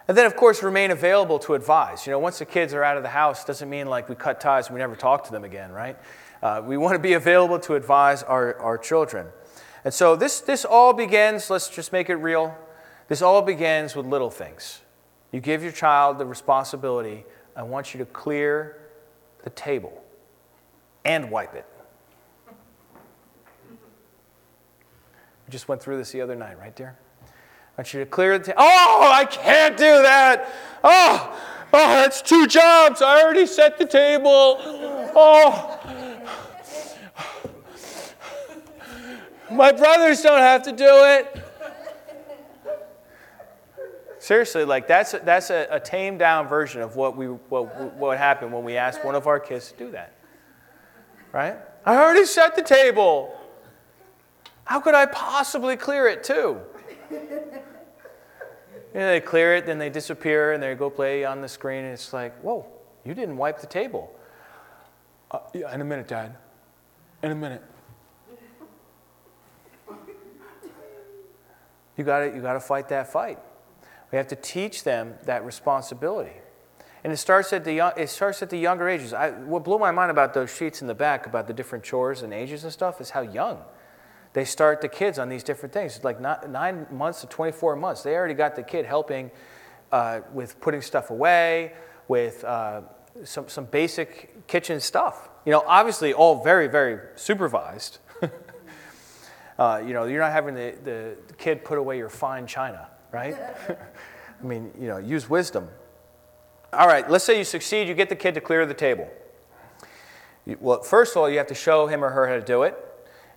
And 0.08 0.16
then, 0.16 0.26
of 0.26 0.36
course, 0.36 0.62
remain 0.62 0.90
available 0.90 1.38
to 1.40 1.54
advise. 1.54 2.06
You 2.06 2.12
know, 2.12 2.18
once 2.18 2.38
the 2.38 2.44
kids 2.44 2.74
are 2.74 2.84
out 2.84 2.96
of 2.96 3.02
the 3.02 3.08
house, 3.08 3.44
doesn't 3.44 3.68
mean 3.68 3.88
like 3.88 4.08
we 4.08 4.14
cut 4.14 4.40
ties 4.40 4.66
and 4.66 4.74
we 4.74 4.78
never 4.78 4.94
talk 4.94 5.24
to 5.24 5.32
them 5.32 5.44
again, 5.44 5.72
right? 5.72 5.96
Uh, 6.42 6.62
we 6.64 6.76
want 6.76 6.94
to 6.94 6.98
be 6.98 7.14
available 7.14 7.58
to 7.60 7.74
advise 7.74 8.22
our, 8.22 8.56
our 8.58 8.78
children. 8.78 9.26
And 9.84 9.92
so 9.92 10.14
this, 10.14 10.40
this 10.40 10.64
all 10.64 10.92
begins, 10.92 11.50
let's 11.50 11.68
just 11.68 11.92
make 11.92 12.08
it 12.08 12.16
real, 12.16 12.56
this 13.08 13.22
all 13.22 13.42
begins 13.42 13.94
with 13.94 14.06
little 14.06 14.30
things. 14.30 14.80
You 15.32 15.40
give 15.40 15.62
your 15.62 15.72
child 15.72 16.18
the 16.18 16.26
responsibility, 16.26 17.24
I 17.54 17.62
want 17.62 17.94
you 17.94 17.98
to 17.98 18.06
clear 18.06 18.78
the 19.44 19.50
table 19.50 20.02
and 21.04 21.30
wipe 21.30 21.54
it. 21.54 21.66
We 25.46 25.52
just 25.52 25.68
went 25.68 25.80
through 25.80 25.98
this 25.98 26.10
the 26.10 26.20
other 26.20 26.34
night, 26.34 26.58
right, 26.58 26.74
dear? 26.74 26.96
I 27.22 27.82
want 27.82 27.94
you 27.94 28.00
to 28.00 28.06
clear 28.06 28.38
the 28.38 28.46
table. 28.46 28.58
Oh, 28.58 29.10
I 29.12 29.24
can't 29.24 29.76
do 29.76 29.84
that. 29.84 30.52
Oh, 30.82 31.38
oh, 31.72 31.88
that's 31.88 32.20
two 32.20 32.46
jobs. 32.46 33.00
I 33.02 33.22
already 33.22 33.46
set 33.46 33.78
the 33.78 33.86
table. 33.86 34.58
Oh. 35.14 35.78
My 39.50 39.70
brothers 39.70 40.22
don't 40.22 40.40
have 40.40 40.62
to 40.64 40.72
do 40.72 40.84
it. 40.84 41.45
Seriously, 44.26 44.64
like 44.64 44.88
that's 44.88 45.14
a, 45.14 45.20
that's 45.20 45.50
a, 45.50 45.68
a 45.70 45.78
tamed 45.78 46.18
down 46.18 46.48
version 46.48 46.82
of 46.82 46.96
what 46.96 47.16
we 47.16 47.26
what 47.26 47.94
what 47.94 48.18
happened 48.18 48.52
when 48.52 48.64
we 48.64 48.76
asked 48.76 49.04
one 49.04 49.14
of 49.14 49.28
our 49.28 49.38
kids 49.38 49.70
to 49.70 49.78
do 49.78 49.92
that. 49.92 50.14
Right? 51.30 51.54
I 51.84 51.96
already 51.96 52.24
set 52.24 52.56
the 52.56 52.62
table. 52.62 53.38
How 54.64 54.80
could 54.80 54.96
I 54.96 55.06
possibly 55.06 55.76
clear 55.76 56.08
it 56.08 56.24
too? 56.24 56.58
You 57.08 57.20
know, 58.94 59.06
they 59.12 59.20
clear 59.20 59.54
it, 59.54 59.64
then 59.64 59.78
they 59.78 59.90
disappear, 59.90 60.54
and 60.54 60.60
they 60.60 60.74
go 60.74 60.90
play 60.90 61.24
on 61.24 61.40
the 61.40 61.48
screen, 61.48 61.84
and 61.84 61.92
it's 61.92 62.12
like, 62.12 62.36
whoa, 62.40 62.66
you 63.04 63.14
didn't 63.14 63.36
wipe 63.36 63.60
the 63.60 63.68
table. 63.68 64.12
Uh, 65.30 65.38
yeah, 65.54 65.72
in 65.72 65.80
a 65.80 65.84
minute, 65.84 66.08
Dad. 66.08 66.34
In 67.22 67.30
a 67.30 67.34
minute. 67.36 67.62
You 71.96 72.02
got 72.02 72.34
you 72.34 72.42
got 72.42 72.54
to 72.54 72.60
fight 72.60 72.88
that 72.88 73.12
fight. 73.12 73.38
We 74.12 74.18
have 74.18 74.28
to 74.28 74.36
teach 74.36 74.84
them 74.84 75.14
that 75.24 75.44
responsibility. 75.44 76.36
And 77.04 77.12
it 77.12 77.18
starts 77.18 77.52
at 77.52 77.64
the, 77.64 77.72
young, 77.72 77.92
it 77.96 78.08
starts 78.08 78.42
at 78.42 78.50
the 78.50 78.58
younger 78.58 78.88
ages. 78.88 79.12
I, 79.12 79.30
what 79.30 79.64
blew 79.64 79.78
my 79.78 79.90
mind 79.90 80.10
about 80.10 80.34
those 80.34 80.54
sheets 80.54 80.80
in 80.80 80.88
the 80.88 80.94
back 80.94 81.26
about 81.26 81.46
the 81.46 81.52
different 81.52 81.84
chores 81.84 82.22
and 82.22 82.32
ages 82.32 82.64
and 82.64 82.72
stuff 82.72 83.00
is 83.00 83.10
how 83.10 83.20
young 83.20 83.62
they 84.32 84.44
start 84.44 84.80
the 84.80 84.88
kids 84.88 85.18
on 85.18 85.28
these 85.28 85.42
different 85.42 85.72
things. 85.72 85.96
It's 85.96 86.04
like 86.04 86.20
nine 86.20 86.86
months 86.90 87.20
to 87.22 87.26
24 87.26 87.76
months. 87.76 88.02
They 88.02 88.14
already 88.14 88.34
got 88.34 88.56
the 88.56 88.62
kid 88.62 88.84
helping 88.84 89.30
uh, 89.92 90.20
with 90.32 90.60
putting 90.60 90.82
stuff 90.82 91.10
away, 91.10 91.72
with 92.08 92.44
uh, 92.44 92.82
some, 93.24 93.48
some 93.48 93.66
basic 93.66 94.46
kitchen 94.46 94.80
stuff. 94.80 95.28
You 95.44 95.52
know, 95.52 95.62
obviously 95.66 96.12
all 96.12 96.42
very, 96.42 96.66
very 96.66 96.98
supervised. 97.14 97.98
uh, 99.58 99.82
you 99.86 99.92
know, 99.92 100.04
you're 100.04 100.20
not 100.20 100.32
having 100.32 100.54
the, 100.54 100.74
the, 100.84 101.16
the 101.28 101.34
kid 101.34 101.64
put 101.64 101.78
away 101.78 101.96
your 101.98 102.10
fine 102.10 102.46
china 102.46 102.88
right? 103.16 103.34
I 104.42 104.46
mean, 104.46 104.70
you 104.78 104.88
know, 104.88 104.98
use 104.98 105.28
wisdom. 105.28 105.68
All 106.72 106.86
right, 106.86 107.08
let's 107.10 107.24
say 107.24 107.38
you 107.38 107.44
succeed, 107.44 107.88
you 107.88 107.94
get 107.94 108.10
the 108.10 108.16
kid 108.16 108.34
to 108.34 108.42
clear 108.42 108.66
the 108.66 108.74
table. 108.74 109.08
Well, 110.60 110.82
first 110.82 111.12
of 111.12 111.22
all, 111.22 111.30
you 111.30 111.38
have 111.38 111.46
to 111.46 111.54
show 111.54 111.86
him 111.86 112.04
or 112.04 112.10
her 112.10 112.26
how 112.28 112.34
to 112.34 112.42
do 112.42 112.62
it, 112.64 112.76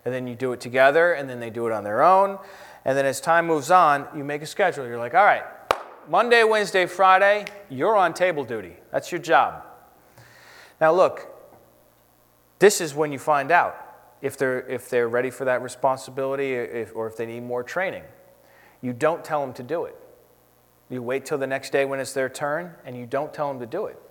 and 0.04 0.14
then 0.14 0.28
you 0.28 0.36
do 0.36 0.52
it 0.52 0.60
together, 0.60 1.14
and 1.14 1.30
then 1.30 1.40
they 1.40 1.50
do 1.50 1.66
it 1.66 1.72
on 1.72 1.86
their 1.86 2.04
own. 2.04 2.38
And 2.84 2.98
then 2.98 3.06
as 3.06 3.22
time 3.22 3.48
moves 3.48 3.72
on, 3.72 4.06
you 4.16 4.26
make 4.26 4.42
a 4.42 4.46
schedule. 4.46 4.86
You're 4.86 4.98
like, 4.98 5.14
all 5.14 5.24
right, 5.24 5.44
Monday, 6.10 6.44
Wednesday, 6.44 6.86
Friday, 6.86 7.46
you're 7.70 7.96
on 7.96 8.14
table 8.14 8.44
duty. 8.44 8.74
That's 8.92 9.12
your 9.14 9.22
job. 9.22 9.64
Now, 10.82 10.92
look, 10.92 11.26
this 12.60 12.82
is 12.82 12.94
when 12.94 13.14
you 13.14 13.20
find 13.20 13.50
out 13.50 13.78
if 14.22 14.38
they're, 14.38 14.68
if 14.68 14.90
they're 14.90 15.08
ready 15.08 15.30
for 15.30 15.46
that 15.46 15.62
responsibility 15.62 16.54
if, 16.54 16.94
or 16.94 17.08
if 17.08 17.16
they 17.16 17.26
need 17.26 17.44
more 17.44 17.64
training. 17.64 18.04
You 18.82 18.94
don't 18.94 19.24
tell 19.24 19.42
them 19.42 19.54
to 19.54 19.64
do 19.64 19.86
it. 19.86 19.96
You 20.90 21.04
wait 21.04 21.26
till 21.26 21.38
the 21.38 21.48
next 21.48 21.72
day 21.72 21.86
when 21.86 22.00
it's 22.00 22.14
their 22.14 22.30
turn, 22.30 22.74
and 22.86 22.98
you 22.98 23.06
don't 23.06 23.34
tell 23.34 23.48
them 23.48 23.60
to 23.60 23.66
do 23.66 23.86
it. 23.86 24.02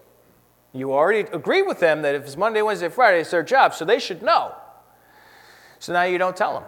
You 0.73 0.93
already 0.93 1.21
agree 1.21 1.62
with 1.62 1.81
them 1.81 2.03
that 2.03 2.14
if 2.14 2.25
it's 2.25 2.37
Monday, 2.37 2.62
Wednesday, 2.62 2.89
Friday, 2.89 3.21
it's 3.21 3.31
their 3.31 3.43
job, 3.43 3.75
so 3.75 3.85
they 3.85 3.99
should 3.99 4.23
know. 4.23 4.55
So 5.79 5.93
now 5.93 6.05
you 6.05 6.19
don't 6.19 6.37
tell 6.37 6.53
them. 6.55 6.64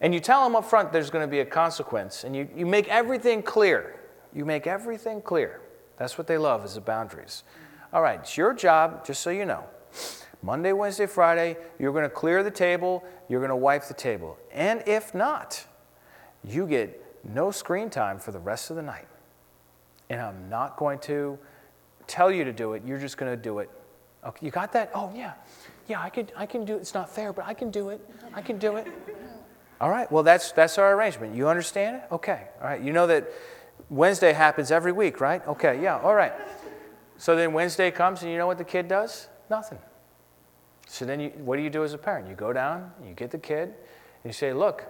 And 0.00 0.12
you 0.12 0.20
tell 0.20 0.42
them 0.42 0.56
up 0.56 0.64
front 0.64 0.92
there's 0.92 1.10
going 1.10 1.24
to 1.24 1.30
be 1.30 1.40
a 1.40 1.44
consequence, 1.44 2.24
and 2.24 2.34
you, 2.34 2.48
you 2.56 2.66
make 2.66 2.88
everything 2.88 3.42
clear. 3.42 4.00
You 4.34 4.44
make 4.44 4.66
everything 4.66 5.20
clear. 5.20 5.60
That's 5.96 6.18
what 6.18 6.26
they 6.26 6.38
love 6.38 6.64
is 6.64 6.74
the 6.74 6.80
boundaries. 6.80 7.44
All 7.92 8.02
right, 8.02 8.18
it's 8.20 8.36
your 8.36 8.54
job, 8.54 9.04
just 9.04 9.22
so 9.22 9.30
you 9.30 9.44
know. 9.44 9.64
Monday, 10.42 10.72
Wednesday, 10.72 11.06
Friday, 11.06 11.56
you're 11.78 11.92
going 11.92 12.02
to 12.02 12.10
clear 12.10 12.42
the 12.42 12.50
table, 12.50 13.04
you're 13.28 13.40
going 13.40 13.50
to 13.50 13.56
wipe 13.56 13.86
the 13.86 13.94
table. 13.94 14.36
And 14.50 14.82
if 14.86 15.14
not, 15.14 15.64
you 16.42 16.66
get 16.66 17.01
no 17.24 17.50
screen 17.50 17.90
time 17.90 18.18
for 18.18 18.32
the 18.32 18.38
rest 18.38 18.70
of 18.70 18.76
the 18.76 18.82
night. 18.82 19.06
And 20.10 20.20
I'm 20.20 20.48
not 20.48 20.76
going 20.76 20.98
to 21.00 21.38
tell 22.06 22.30
you 22.30 22.44
to 22.44 22.52
do 22.52 22.74
it, 22.74 22.82
you're 22.84 22.98
just 22.98 23.16
going 23.16 23.32
to 23.32 23.36
do 23.40 23.60
it. 23.60 23.70
Okay, 24.24 24.46
you 24.46 24.52
got 24.52 24.72
that? 24.72 24.90
Oh, 24.94 25.10
yeah. 25.14 25.32
Yeah, 25.88 26.00
I 26.00 26.10
can, 26.10 26.28
I 26.36 26.46
can 26.46 26.64
do 26.64 26.76
it. 26.76 26.80
It's 26.80 26.94
not 26.94 27.10
fair, 27.10 27.32
but 27.32 27.44
I 27.44 27.54
can 27.54 27.70
do 27.70 27.88
it. 27.88 28.00
I 28.34 28.42
can 28.42 28.58
do 28.58 28.76
it. 28.76 28.86
All 29.80 29.90
right, 29.90 30.10
well, 30.12 30.22
that's, 30.22 30.52
that's 30.52 30.78
our 30.78 30.94
arrangement. 30.94 31.34
You 31.34 31.48
understand 31.48 31.96
it? 31.96 32.02
Okay, 32.12 32.46
all 32.60 32.68
right. 32.68 32.80
You 32.80 32.92
know 32.92 33.08
that 33.08 33.28
Wednesday 33.90 34.32
happens 34.32 34.70
every 34.70 34.92
week, 34.92 35.20
right? 35.20 35.46
Okay, 35.46 35.82
yeah, 35.82 35.98
all 35.98 36.14
right. 36.14 36.32
So 37.18 37.34
then 37.34 37.52
Wednesday 37.52 37.90
comes, 37.90 38.22
and 38.22 38.30
you 38.30 38.38
know 38.38 38.46
what 38.46 38.58
the 38.58 38.64
kid 38.64 38.86
does? 38.86 39.28
Nothing. 39.50 39.78
So 40.86 41.04
then, 41.04 41.20
you, 41.20 41.30
what 41.30 41.56
do 41.56 41.62
you 41.62 41.70
do 41.70 41.84
as 41.84 41.94
a 41.94 41.98
parent? 41.98 42.28
You 42.28 42.34
go 42.34 42.52
down, 42.52 42.92
you 43.04 43.14
get 43.14 43.30
the 43.30 43.38
kid, 43.38 43.68
and 43.68 43.74
you 44.24 44.32
say, 44.32 44.52
Look, 44.52 44.84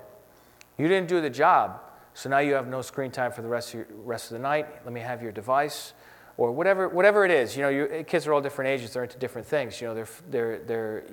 you 0.77 0.89
didn't 0.89 1.09
do 1.09 1.21
the 1.21 1.31
job, 1.31 1.81
so 2.15 2.29
now 2.29 2.39
you 2.39 2.55
have 2.55 2.69
no 2.69 2.83
screen 2.83 3.11
time 3.11 3.33
for 3.33 3.43
the 3.43 3.49
rest 3.49 3.71
of, 3.71 3.75
your, 3.75 3.87
rest 4.05 4.31
of 4.31 4.37
the 4.37 4.43
night. 4.43 4.67
Let 4.85 4.93
me 4.93 5.01
have 5.01 5.23
your 5.23 5.33
device. 5.33 5.95
Or 6.37 6.51
whatever, 6.51 6.89
whatever 6.89 7.25
it 7.25 7.31
is. 7.31 7.57
You 7.57 7.63
know, 7.63 7.69
your, 7.69 7.93
eh, 7.93 8.03
kids 8.03 8.27
are 8.27 8.33
all 8.33 8.41
different 8.41 8.71
ages, 8.71 8.93
they're 8.93 9.05
into 9.05 9.19
different 9.19 9.47
things. 9.47 9.81
You 9.81 9.89
know, 9.89 9.95
they're, 9.95 10.09
they're, 10.31 10.59
they're, 10.61 11.05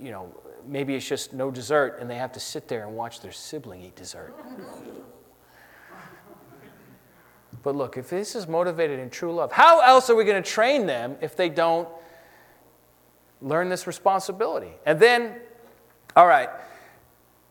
you 0.00 0.10
know, 0.10 0.34
maybe 0.66 0.94
it's 0.94 1.06
just 1.06 1.32
no 1.32 1.50
dessert 1.50 1.98
and 2.00 2.08
they 2.08 2.16
have 2.16 2.32
to 2.32 2.40
sit 2.40 2.68
there 2.68 2.86
and 2.86 2.96
watch 2.96 3.20
their 3.20 3.32
sibling 3.32 3.82
eat 3.82 3.96
dessert. 3.96 4.34
but 7.62 7.74
look, 7.74 7.96
if 7.96 8.10
this 8.10 8.34
is 8.34 8.46
motivated 8.46 8.98
in 8.98 9.10
true 9.10 9.34
love, 9.34 9.52
how 9.52 9.80
else 9.80 10.10
are 10.10 10.16
we 10.16 10.24
going 10.24 10.42
to 10.42 10.48
train 10.48 10.86
them 10.86 11.16
if 11.20 11.36
they 11.36 11.48
don't 11.48 11.88
learn 13.40 13.68
this 13.68 13.86
responsibility? 13.86 14.72
And 14.86 14.98
then, 14.98 15.36
all 16.16 16.26
right, 16.26 16.48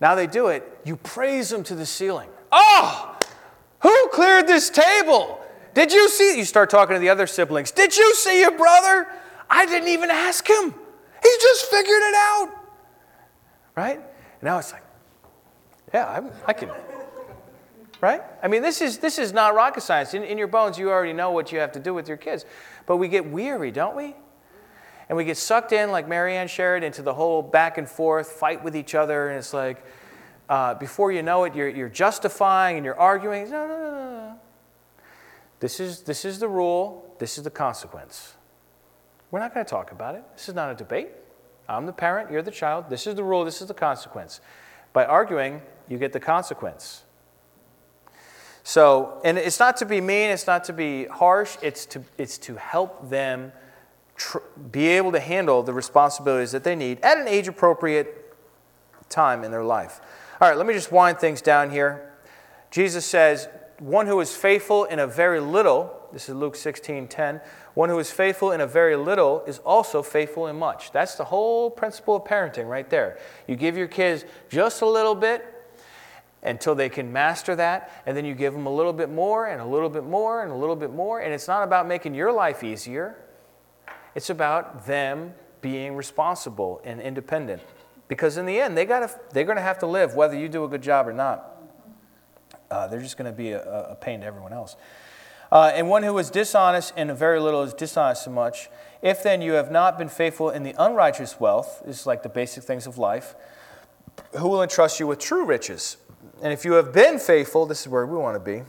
now 0.00 0.14
they 0.14 0.26
do 0.26 0.48
it, 0.48 0.80
you 0.84 0.96
praise 0.96 1.50
them 1.50 1.62
to 1.64 1.74
the 1.74 1.86
ceiling. 1.86 2.28
Oh, 2.52 3.18
who 3.80 4.08
cleared 4.12 4.46
this 4.46 4.70
table? 4.70 5.40
Did 5.74 5.92
you 5.92 6.08
see? 6.10 6.36
You 6.36 6.44
start 6.44 6.68
talking 6.70 6.94
to 6.94 7.00
the 7.00 7.08
other 7.08 7.26
siblings. 7.26 7.70
Did 7.70 7.96
you 7.96 8.14
see 8.14 8.40
your 8.40 8.56
brother? 8.56 9.08
I 9.48 9.66
didn't 9.66 9.88
even 9.88 10.10
ask 10.10 10.48
him. 10.48 10.74
He 11.22 11.30
just 11.40 11.66
figured 11.66 12.02
it 12.02 12.14
out. 12.14 12.50
Right? 13.74 14.00
Now 14.42 14.58
it's 14.58 14.72
like, 14.72 14.84
yeah, 15.94 16.08
I'm, 16.08 16.30
i 16.46 16.52
can. 16.52 16.70
Right? 18.00 18.20
I 18.42 18.48
mean, 18.48 18.62
this 18.62 18.82
is, 18.82 18.98
this 18.98 19.18
is 19.18 19.32
not 19.32 19.54
rocket 19.54 19.82
science. 19.82 20.12
In, 20.12 20.24
in 20.24 20.36
your 20.36 20.48
bones, 20.48 20.76
you 20.76 20.90
already 20.90 21.12
know 21.12 21.30
what 21.30 21.52
you 21.52 21.60
have 21.60 21.72
to 21.72 21.80
do 21.80 21.94
with 21.94 22.08
your 22.08 22.16
kids. 22.16 22.44
But 22.84 22.96
we 22.96 23.08
get 23.08 23.30
weary, 23.30 23.70
don't 23.70 23.96
we? 23.96 24.16
And 25.08 25.16
we 25.16 25.24
get 25.24 25.36
sucked 25.36 25.72
in, 25.72 25.90
like 25.90 26.08
Mary 26.08 26.36
Ann 26.36 26.48
shared, 26.48 26.82
into 26.82 27.02
the 27.02 27.14
whole 27.14 27.42
back 27.42 27.78
and 27.78 27.88
forth 27.88 28.32
fight 28.32 28.64
with 28.64 28.74
each 28.74 28.94
other. 28.94 29.28
And 29.28 29.38
it's 29.38 29.54
like, 29.54 29.84
uh, 30.48 30.74
before 30.74 31.12
you 31.12 31.22
know 31.22 31.44
it, 31.44 31.54
you're, 31.54 31.68
you're 31.68 31.88
justifying 31.88 32.76
and 32.76 32.84
you're 32.84 32.98
arguing. 32.98 33.50
No, 33.50 33.66
no, 33.66 33.78
no, 33.78 33.90
no. 33.90 34.40
This 35.60 35.80
is, 35.80 36.02
this 36.02 36.24
is 36.24 36.38
the 36.38 36.48
rule, 36.48 37.14
this 37.18 37.38
is 37.38 37.44
the 37.44 37.50
consequence. 37.50 38.34
We're 39.30 39.40
not 39.40 39.54
going 39.54 39.64
to 39.64 39.70
talk 39.70 39.92
about 39.92 40.14
it. 40.14 40.24
This 40.36 40.48
is 40.48 40.54
not 40.54 40.70
a 40.70 40.74
debate. 40.74 41.08
I'm 41.68 41.86
the 41.86 41.92
parent, 41.92 42.30
you're 42.30 42.42
the 42.42 42.50
child. 42.50 42.86
This 42.90 43.06
is 43.06 43.14
the 43.14 43.24
rule, 43.24 43.44
this 43.44 43.62
is 43.62 43.68
the 43.68 43.74
consequence. 43.74 44.40
By 44.92 45.04
arguing, 45.06 45.62
you 45.88 45.98
get 45.98 46.12
the 46.12 46.20
consequence. 46.20 47.04
So, 48.64 49.20
and 49.24 49.38
it's 49.38 49.58
not 49.58 49.76
to 49.78 49.86
be 49.86 50.00
mean, 50.00 50.30
it's 50.30 50.46
not 50.46 50.64
to 50.64 50.72
be 50.72 51.06
harsh, 51.06 51.56
it's 51.62 51.86
to, 51.86 52.02
it's 52.18 52.38
to 52.38 52.56
help 52.56 53.08
them 53.08 53.52
tr- 54.16 54.38
be 54.70 54.88
able 54.88 55.12
to 55.12 55.20
handle 55.20 55.62
the 55.62 55.72
responsibilities 55.72 56.52
that 56.52 56.62
they 56.64 56.76
need 56.76 57.00
at 57.02 57.18
an 57.18 57.26
age 57.26 57.48
appropriate 57.48 58.34
time 59.08 59.44
in 59.44 59.50
their 59.50 59.64
life. 59.64 60.00
All 60.42 60.48
right, 60.48 60.58
let 60.58 60.66
me 60.66 60.74
just 60.74 60.90
wind 60.90 61.20
things 61.20 61.40
down 61.40 61.70
here. 61.70 62.10
Jesus 62.72 63.06
says, 63.06 63.46
one 63.78 64.08
who 64.08 64.18
is 64.18 64.34
faithful 64.34 64.86
in 64.86 64.98
a 64.98 65.06
very 65.06 65.38
little, 65.38 66.08
this 66.12 66.28
is 66.28 66.34
Luke 66.34 66.56
16 66.56 67.06
10, 67.06 67.40
one 67.74 67.88
who 67.88 67.96
is 68.00 68.10
faithful 68.10 68.50
in 68.50 68.60
a 68.60 68.66
very 68.66 68.96
little 68.96 69.44
is 69.46 69.60
also 69.60 70.02
faithful 70.02 70.48
in 70.48 70.58
much. 70.58 70.90
That's 70.90 71.14
the 71.14 71.22
whole 71.22 71.70
principle 71.70 72.16
of 72.16 72.24
parenting 72.24 72.68
right 72.68 72.90
there. 72.90 73.20
You 73.46 73.54
give 73.54 73.76
your 73.76 73.86
kids 73.86 74.24
just 74.48 74.82
a 74.82 74.86
little 74.86 75.14
bit 75.14 75.44
until 76.42 76.74
they 76.74 76.88
can 76.88 77.12
master 77.12 77.54
that, 77.54 78.02
and 78.04 78.16
then 78.16 78.24
you 78.24 78.34
give 78.34 78.52
them 78.52 78.66
a 78.66 78.74
little 78.74 78.92
bit 78.92 79.10
more 79.10 79.46
and 79.46 79.60
a 79.60 79.64
little 79.64 79.90
bit 79.90 80.02
more 80.02 80.42
and 80.42 80.50
a 80.50 80.56
little 80.56 80.74
bit 80.74 80.92
more. 80.92 81.20
And 81.20 81.32
it's 81.32 81.46
not 81.46 81.62
about 81.62 81.86
making 81.86 82.14
your 82.16 82.32
life 82.32 82.64
easier, 82.64 83.16
it's 84.16 84.28
about 84.28 84.86
them 84.86 85.34
being 85.60 85.94
responsible 85.94 86.80
and 86.82 87.00
independent. 87.00 87.62
Because 88.08 88.36
in 88.36 88.46
the 88.46 88.60
end, 88.60 88.76
they 88.76 88.84
gotta, 88.84 89.10
they're 89.32 89.44
going 89.44 89.56
to 89.56 89.62
have 89.62 89.78
to 89.78 89.86
live 89.86 90.14
whether 90.14 90.38
you 90.38 90.48
do 90.48 90.64
a 90.64 90.68
good 90.68 90.82
job 90.82 91.08
or 91.08 91.12
not. 91.12 91.48
Uh, 92.70 92.86
they're 92.86 93.00
just 93.00 93.16
going 93.16 93.30
to 93.30 93.36
be 93.36 93.52
a, 93.52 93.62
a, 93.90 93.94
pain 93.94 94.20
to 94.20 94.26
everyone 94.26 94.52
else. 94.52 94.76
Uh, 95.50 95.70
and 95.74 95.88
one 95.88 96.02
who 96.02 96.16
is 96.16 96.30
dishonest 96.30 96.96
in 96.96 97.10
a 97.10 97.14
very 97.14 97.38
little 97.38 97.62
is 97.62 97.74
dishonest 97.74 98.24
so 98.24 98.30
much. 98.30 98.70
If 99.02 99.22
then 99.22 99.42
you 99.42 99.52
have 99.52 99.70
not 99.70 99.98
been 99.98 100.08
faithful 100.08 100.48
in 100.48 100.62
the 100.62 100.74
unrighteous 100.78 101.38
wealth, 101.38 101.82
this 101.84 102.00
is 102.00 102.06
like 102.06 102.22
the 102.22 102.30
basic 102.30 102.64
things 102.64 102.86
of 102.86 102.96
life, 102.96 103.34
who 104.38 104.48
will 104.48 104.62
entrust 104.62 105.00
you 105.00 105.06
with 105.06 105.18
true 105.18 105.44
riches? 105.44 105.98
And 106.42 106.52
if 106.52 106.64
you 106.64 106.72
have 106.72 106.92
been 106.92 107.18
faithful, 107.18 107.66
this 107.66 107.82
is 107.82 107.88
where 107.88 108.06
we 108.06 108.16
want 108.16 108.36
to 108.36 108.40
be. 108.40 108.62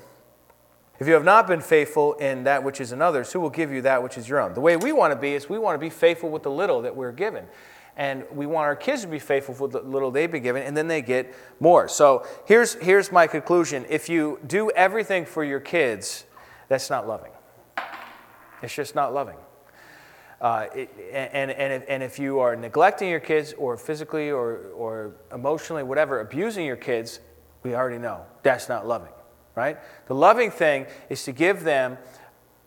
If 1.00 1.08
you 1.08 1.14
have 1.14 1.24
not 1.24 1.48
been 1.48 1.62
faithful 1.62 2.14
in 2.14 2.44
that 2.44 2.64
which 2.64 2.80
is 2.82 2.92
another's, 2.92 3.32
who 3.32 3.40
will 3.40 3.50
give 3.50 3.72
you 3.72 3.82
that 3.82 4.04
which 4.04 4.18
is 4.18 4.28
your 4.28 4.40
own? 4.40 4.54
The 4.54 4.62
way 4.62 4.76
we 4.76 4.92
want 4.92 5.14
to 5.14 5.20
be 5.20 5.34
is 5.34 5.50
we 5.50 5.58
want 5.58 5.76
to 5.76 5.80
be 5.80 5.90
faithful 5.90 6.30
with 6.30 6.44
the 6.44 6.52
little 6.52 6.82
that 6.82 6.96
we're 6.96 7.12
given 7.12 7.46
and 7.96 8.24
we 8.32 8.46
want 8.46 8.66
our 8.66 8.76
kids 8.76 9.02
to 9.04 9.08
be 9.08 9.20
faithful 9.20 9.54
for 9.54 9.68
the 9.68 9.80
little 9.82 10.12
they've 10.12 10.32
been 10.32 10.44
given, 10.44 10.64
and 10.64 10.76
then 10.76 10.88
they 10.88 11.02
get 11.02 11.34
more. 11.60 11.88
So 11.88 12.26
here's, 12.46 12.74
here's 12.76 13.12
my 13.12 13.28
conclusion 13.28 13.86
if 13.90 14.10
you 14.10 14.40
do 14.46 14.72
everything 14.72 15.26
for 15.26 15.44
your 15.44 15.60
kids, 15.60 16.26
that's 16.68 16.90
not 16.90 17.08
loving. 17.08 17.32
It's 18.62 18.74
just 18.74 18.96
not 18.96 19.14
loving. 19.14 19.38
Uh, 20.42 20.68
it, 20.76 20.90
and, 21.14 21.52
and, 21.52 21.74
if, 21.74 21.84
and 21.88 22.04
if 22.04 22.20
you 22.20 22.40
are 22.40 22.56
neglecting 22.56 23.10
your 23.10 23.20
kids 23.20 23.54
or 23.58 23.78
physically 23.78 24.30
or, 24.30 24.72
or 24.76 25.16
emotionally, 25.34 25.84
whatever, 25.84 26.20
abusing 26.20 26.66
your 26.66 26.76
kids, 26.76 27.20
we 27.64 27.76
already 27.76 27.98
know 27.98 28.26
that's 28.42 28.68
not 28.68 28.86
loving, 28.88 29.12
right? 29.56 29.78
The 30.08 30.16
loving 30.16 30.52
thing 30.52 30.88
is 31.10 31.24
to 31.24 31.32
give 31.32 31.64
them 31.64 31.98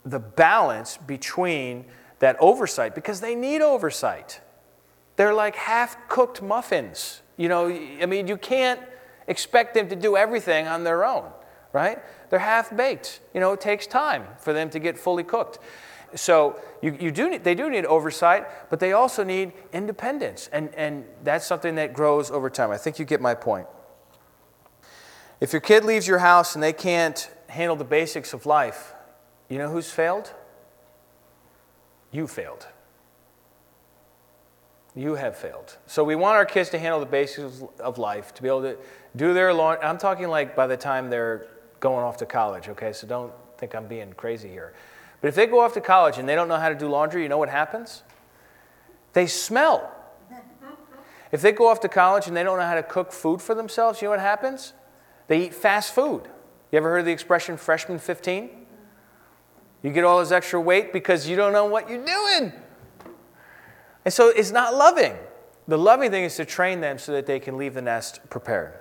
the 0.05 0.19
balance 0.21 0.97
between 0.97 1.85
that 2.21 2.37
oversight 2.41 2.95
because 2.95 3.21
they 3.21 3.35
need 3.35 3.61
oversight. 3.61 4.41
They're 5.17 5.35
like 5.35 5.57
half 5.57 6.09
cooked 6.09 6.43
muffins. 6.43 7.23
You 7.37 7.49
know, 7.49 7.69
I 7.69 8.07
mean, 8.07 8.29
you 8.29 8.37
can't 8.37 8.81
expect 9.27 9.75
them 9.75 9.89
to 9.89 9.97
do 9.97 10.17
everything 10.17 10.67
on 10.67 10.85
their 10.85 11.05
own, 11.05 11.31
right? 11.73 11.99
They're 12.31 12.39
half 12.39 12.75
baked. 12.75 13.21
You 13.35 13.41
know, 13.41 13.53
it 13.53 13.61
takes 13.61 13.87
time 13.87 14.25
for 14.39 14.53
them 14.53 14.71
to 14.71 14.79
get 14.79 14.99
fully 14.99 15.25
cooked. 15.25 15.59
So 16.15 16.61
you, 16.83 16.97
you 17.01 17.11
do 17.11 17.31
need, 17.31 17.45
they 17.45 17.55
do 17.55 17.69
need 17.69 17.85
oversight, 17.87 18.71
but 18.71 18.79
they 18.79 18.93
also 18.93 19.25
need 19.25 19.53
independence. 19.73 20.49
And, 20.53 20.73
and 20.75 21.05
that's 21.25 21.47
something 21.47 21.75
that 21.75 21.93
grows 21.93 22.31
over 22.31 22.49
time. 22.49 22.71
I 22.71 22.79
think 22.79 22.99
you 22.99 23.05
get 23.05 23.21
my 23.21 23.35
point. 23.35 23.67
If 25.41 25.53
your 25.53 25.61
kid 25.61 25.85
leaves 25.85 26.07
your 26.07 26.19
house 26.19 26.55
and 26.55 26.63
they 26.63 26.73
can't 26.73 27.29
handle 27.49 27.77
the 27.77 27.85
basics 27.85 28.33
of 28.33 28.47
life, 28.47 28.95
you 29.49 29.59
know 29.59 29.69
who's 29.69 29.91
failed? 29.91 30.33
You 32.11 32.27
failed 32.27 32.67
you 34.97 35.15
have 35.15 35.37
failed. 35.37 35.77
So 35.87 36.03
we 36.03 36.15
want 36.17 36.37
our 36.37 36.47
kids 36.47 36.71
to 36.71 36.79
handle 36.79 36.99
the 36.99 37.07
basics 37.07 37.63
of 37.79 37.99
life, 37.99 38.33
to 38.35 38.43
be 38.43 38.49
able 38.49 38.63
to 38.63 38.79
do 39.15 39.35
their 39.35 39.53
laundry. 39.53 39.85
I'm 39.85 39.99
talking 39.99 40.29
like 40.29 40.57
by 40.57 40.67
the 40.67 40.77
time 40.77 41.11
they're 41.11 41.47
going 41.81 42.03
off 42.03 42.17
to 42.19 42.27
college, 42.27 42.69
okay? 42.71 42.93
So 42.95 43.07
don't 43.07 43.33
think 43.59 43.75
I'm 43.75 43.87
being 43.87 44.15
crazy 44.15 44.49
here. 44.49 44.73
But 45.21 45.29
if 45.29 45.35
they 45.35 45.47
go 45.47 45.61
off 45.61 45.75
to 45.75 45.83
college 45.83 46.17
and 46.17 46.27
they 46.27 46.35
don't 46.35 46.49
know 46.49 46.57
how 46.57 46.71
to 46.71 46.75
do 46.75 46.89
laundry, 46.89 47.23
you 47.23 47.29
know 47.29 47.39
what 47.39 47.51
happens? 47.51 48.03
They 49.13 49.27
smell. 49.27 49.93
If 51.31 51.43
they 51.43 51.53
go 51.53 51.69
off 51.69 51.81
to 51.81 51.89
college 51.89 52.27
and 52.27 52.37
they 52.37 52.43
don't 52.43 52.59
know 52.59 52.65
how 52.65 52.77
to 52.77 52.83
cook 52.83 53.13
food 53.13 53.43
for 53.43 53.55
themselves, 53.55 54.01
you 54.01 54.07
know 54.07 54.13
what 54.13 54.21
happens? 54.21 54.73
They 55.29 55.45
eat 55.45 55.55
fast 55.55 55.95
food. 55.95 56.23
You 56.73 56.79
ever 56.79 56.89
heard 56.91 57.05
the 57.05 57.13
expression 57.13 57.57
freshman 57.57 57.99
15? 57.99 58.51
You 59.83 59.93
get 59.93 60.05
all 60.05 60.21
this 60.21 60.31
extra 60.31 60.61
weight 60.61 60.93
because 60.93 61.29
you 61.29 61.37
don't 61.37 61.53
know 61.53 61.67
what 61.67 61.91
you're 61.91 62.05
doing. 62.05 62.53
And 64.07 64.15
so 64.15 64.29
it's 64.29 64.53
not 64.53 64.73
loving. 64.73 65.17
The 65.67 65.77
loving 65.77 66.13
thing 66.13 66.23
is 66.23 66.37
to 66.37 66.45
train 66.45 66.81
them 66.81 66.97
so 66.97 67.11
that 67.11 67.27
they 67.27 67.41
can 67.41 67.59
leave 67.59 67.75
the 67.75 67.83
nest 67.83 68.21
prepared. 68.31 68.79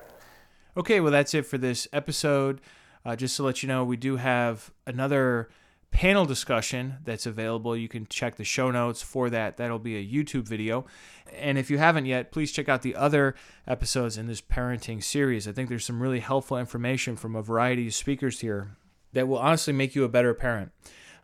Okay, 0.78 0.99
well, 0.99 1.11
that's 1.11 1.34
it 1.34 1.47
for 1.47 1.57
this 1.57 1.88
episode. 1.91 2.61
Uh, 3.03 3.15
just 3.15 3.36
to 3.38 3.43
let 3.43 3.63
you 3.63 3.67
know, 3.67 3.84
we 3.84 3.97
do 3.97 4.17
have 4.17 4.69
another 4.86 5.49
panel 5.89 6.26
discussion 6.26 6.97
that's 7.03 7.26
available. 7.26 7.76
You 7.76 7.88
can 7.88 8.05
check 8.05 8.36
the 8.36 8.43
show 8.43 8.69
notes 8.69 9.01
for 9.01 9.32
that. 9.32 9.57
That'll 9.57 9.80
be 9.80 9.97
a 9.97 10.05
YouTube 10.05 10.47
video. 10.47 10.86
And 11.34 11.57
if 11.57 11.71
you 11.71 11.80
haven't 11.80 12.05
yet, 12.05 12.32
please 12.32 12.51
check 12.51 12.69
out 12.69 12.84
the 12.84 12.95
other 12.95 13.34
episodes 13.65 14.19
in 14.19 14.28
this 14.28 14.41
parenting 14.41 15.03
series. 15.03 15.47
I 15.47 15.53
think 15.53 15.69
there's 15.69 15.86
some 15.86 16.03
really 16.03 16.19
helpful 16.19 16.55
information 16.55 17.15
from 17.15 17.36
a 17.36 17.41
variety 17.41 17.88
of 17.88 17.95
speakers 17.95 18.41
here 18.41 18.78
that 19.13 19.28
will 19.28 19.39
honestly 19.39 19.73
make 19.73 19.95
you 19.95 20.03
a 20.03 20.09
better 20.09 20.36
parent. 20.36 20.71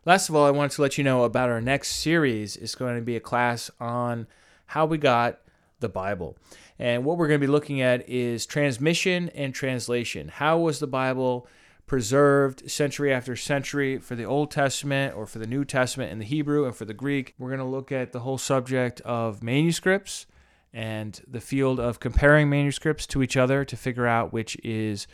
Last 0.03 0.29
of 0.29 0.35
all, 0.35 0.47
I 0.47 0.51
wanted 0.51 0.71
to 0.71 0.81
let 0.81 0.97
you 0.97 1.03
know 1.03 1.25
about 1.25 1.49
our 1.49 1.61
next 1.61 1.89
series. 1.89 2.57
It's 2.57 2.73
going 2.73 2.95
to 2.95 3.03
be 3.03 3.15
a 3.15 3.19
class 3.19 3.69
on 3.79 4.25
how 4.65 4.87
we 4.87 4.97
got 4.97 5.41
the 5.79 5.89
Bible. 5.89 6.37
And 6.79 7.05
what 7.05 7.19
we're 7.19 7.27
going 7.27 7.39
to 7.39 7.45
be 7.45 7.51
looking 7.51 7.81
at 7.81 8.09
is 8.09 8.47
transmission 8.47 9.29
and 9.35 9.53
translation. 9.53 10.29
How 10.29 10.57
was 10.57 10.79
the 10.79 10.87
Bible 10.87 11.47
preserved 11.85 12.71
century 12.71 13.13
after 13.13 13.35
century 13.35 13.99
for 13.99 14.15
the 14.15 14.23
Old 14.23 14.49
Testament 14.49 15.13
or 15.15 15.27
for 15.27 15.37
the 15.37 15.45
New 15.45 15.65
Testament 15.65 16.11
in 16.11 16.17
the 16.17 16.25
Hebrew 16.25 16.65
and 16.65 16.75
for 16.75 16.85
the 16.85 16.93
Greek. 16.93 17.35
We're 17.37 17.49
going 17.49 17.59
to 17.59 17.65
look 17.65 17.91
at 17.91 18.11
the 18.11 18.21
whole 18.21 18.37
subject 18.37 19.01
of 19.01 19.43
manuscripts 19.43 20.25
and 20.73 21.21
the 21.27 21.41
field 21.41 21.79
of 21.79 21.99
comparing 21.99 22.49
manuscripts 22.49 23.05
to 23.07 23.21
each 23.21 23.35
other 23.35 23.65
to 23.65 23.75
figure 23.75 24.07
out 24.07 24.31
which 24.31 24.57
is 24.63 25.05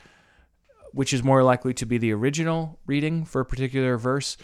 which 0.94 1.14
is 1.14 1.24
more 1.24 1.44
likely 1.44 1.74
to 1.74 1.86
be 1.86 1.98
the 1.98 2.14
original 2.14 2.80
reading 2.86 3.26
for 3.26 3.42
a 3.42 3.46
particular 3.46 3.98
verse. 3.98 4.38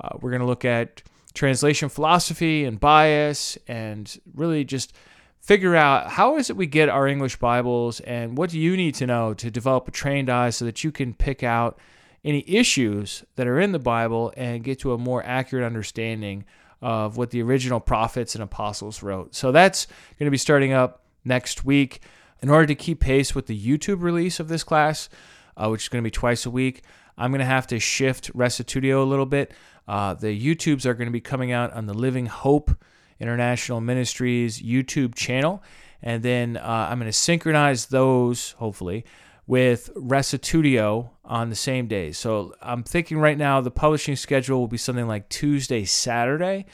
Uh, 0.00 0.16
we're 0.20 0.30
going 0.30 0.40
to 0.40 0.46
look 0.46 0.64
at 0.64 1.02
translation 1.34 1.88
philosophy 1.88 2.64
and 2.64 2.78
bias 2.78 3.56
and 3.66 4.20
really 4.34 4.64
just 4.64 4.92
figure 5.40 5.74
out 5.74 6.08
how 6.10 6.36
is 6.36 6.50
it 6.50 6.56
we 6.56 6.66
get 6.66 6.88
our 6.88 7.08
English 7.08 7.36
Bibles 7.36 8.00
and 8.00 8.36
what 8.36 8.50
do 8.50 8.58
you 8.58 8.76
need 8.76 8.94
to 8.96 9.06
know 9.06 9.34
to 9.34 9.50
develop 9.50 9.88
a 9.88 9.90
trained 9.90 10.30
eye 10.30 10.50
so 10.50 10.64
that 10.64 10.84
you 10.84 10.92
can 10.92 11.14
pick 11.14 11.42
out 11.42 11.78
any 12.24 12.44
issues 12.46 13.24
that 13.34 13.48
are 13.48 13.58
in 13.58 13.72
the 13.72 13.78
Bible 13.78 14.32
and 14.36 14.62
get 14.62 14.78
to 14.80 14.92
a 14.92 14.98
more 14.98 15.24
accurate 15.24 15.64
understanding 15.64 16.44
of 16.80 17.16
what 17.16 17.30
the 17.30 17.42
original 17.42 17.80
prophets 17.80 18.34
and 18.34 18.42
apostles 18.42 19.02
wrote. 19.02 19.34
So 19.34 19.52
that's 19.52 19.86
going 20.18 20.26
to 20.26 20.30
be 20.30 20.38
starting 20.38 20.72
up 20.72 21.02
next 21.24 21.64
week. 21.64 22.02
In 22.40 22.48
order 22.48 22.66
to 22.66 22.74
keep 22.74 22.98
pace 22.98 23.36
with 23.36 23.46
the 23.46 23.58
YouTube 23.58 24.02
release 24.02 24.40
of 24.40 24.48
this 24.48 24.64
class, 24.64 25.08
uh, 25.56 25.68
which 25.68 25.84
is 25.84 25.88
going 25.88 26.02
to 26.02 26.06
be 26.06 26.10
twice 26.10 26.44
a 26.44 26.50
week, 26.50 26.82
I'm 27.16 27.30
going 27.30 27.38
to 27.38 27.44
have 27.44 27.68
to 27.68 27.78
shift 27.78 28.32
Restitutio 28.36 29.00
a 29.00 29.06
little 29.06 29.26
bit. 29.26 29.52
Uh, 29.86 30.14
the 30.14 30.28
YouTubes 30.28 30.86
are 30.86 30.94
going 30.94 31.06
to 31.06 31.12
be 31.12 31.20
coming 31.20 31.52
out 31.52 31.72
on 31.72 31.86
the 31.86 31.94
Living 31.94 32.26
Hope 32.26 32.70
International 33.18 33.80
Ministries 33.80 34.60
YouTube 34.60 35.14
channel. 35.14 35.62
And 36.02 36.22
then 36.22 36.56
uh, 36.56 36.88
I'm 36.90 36.98
going 36.98 37.10
to 37.10 37.16
synchronize 37.16 37.86
those, 37.86 38.52
hopefully, 38.52 39.04
with 39.46 39.90
Restitutio 39.94 41.10
on 41.24 41.50
the 41.50 41.56
same 41.56 41.86
day. 41.86 42.12
So 42.12 42.54
I'm 42.60 42.82
thinking 42.82 43.18
right 43.18 43.38
now 43.38 43.60
the 43.60 43.70
publishing 43.70 44.16
schedule 44.16 44.58
will 44.58 44.68
be 44.68 44.76
something 44.76 45.06
like 45.06 45.28
Tuesday, 45.28 45.84
Saturday. 45.84 46.66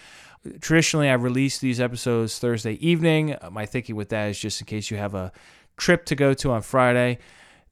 Traditionally, 0.60 1.08
I 1.08 1.14
release 1.14 1.58
these 1.58 1.80
episodes 1.80 2.38
Thursday 2.38 2.74
evening. 2.74 3.36
My 3.50 3.66
thinking 3.66 3.96
with 3.96 4.08
that 4.10 4.30
is 4.30 4.38
just 4.38 4.60
in 4.60 4.66
case 4.66 4.90
you 4.90 4.96
have 4.96 5.14
a 5.14 5.32
trip 5.76 6.04
to 6.06 6.14
go 6.14 6.32
to 6.34 6.52
on 6.52 6.62
Friday, 6.62 7.18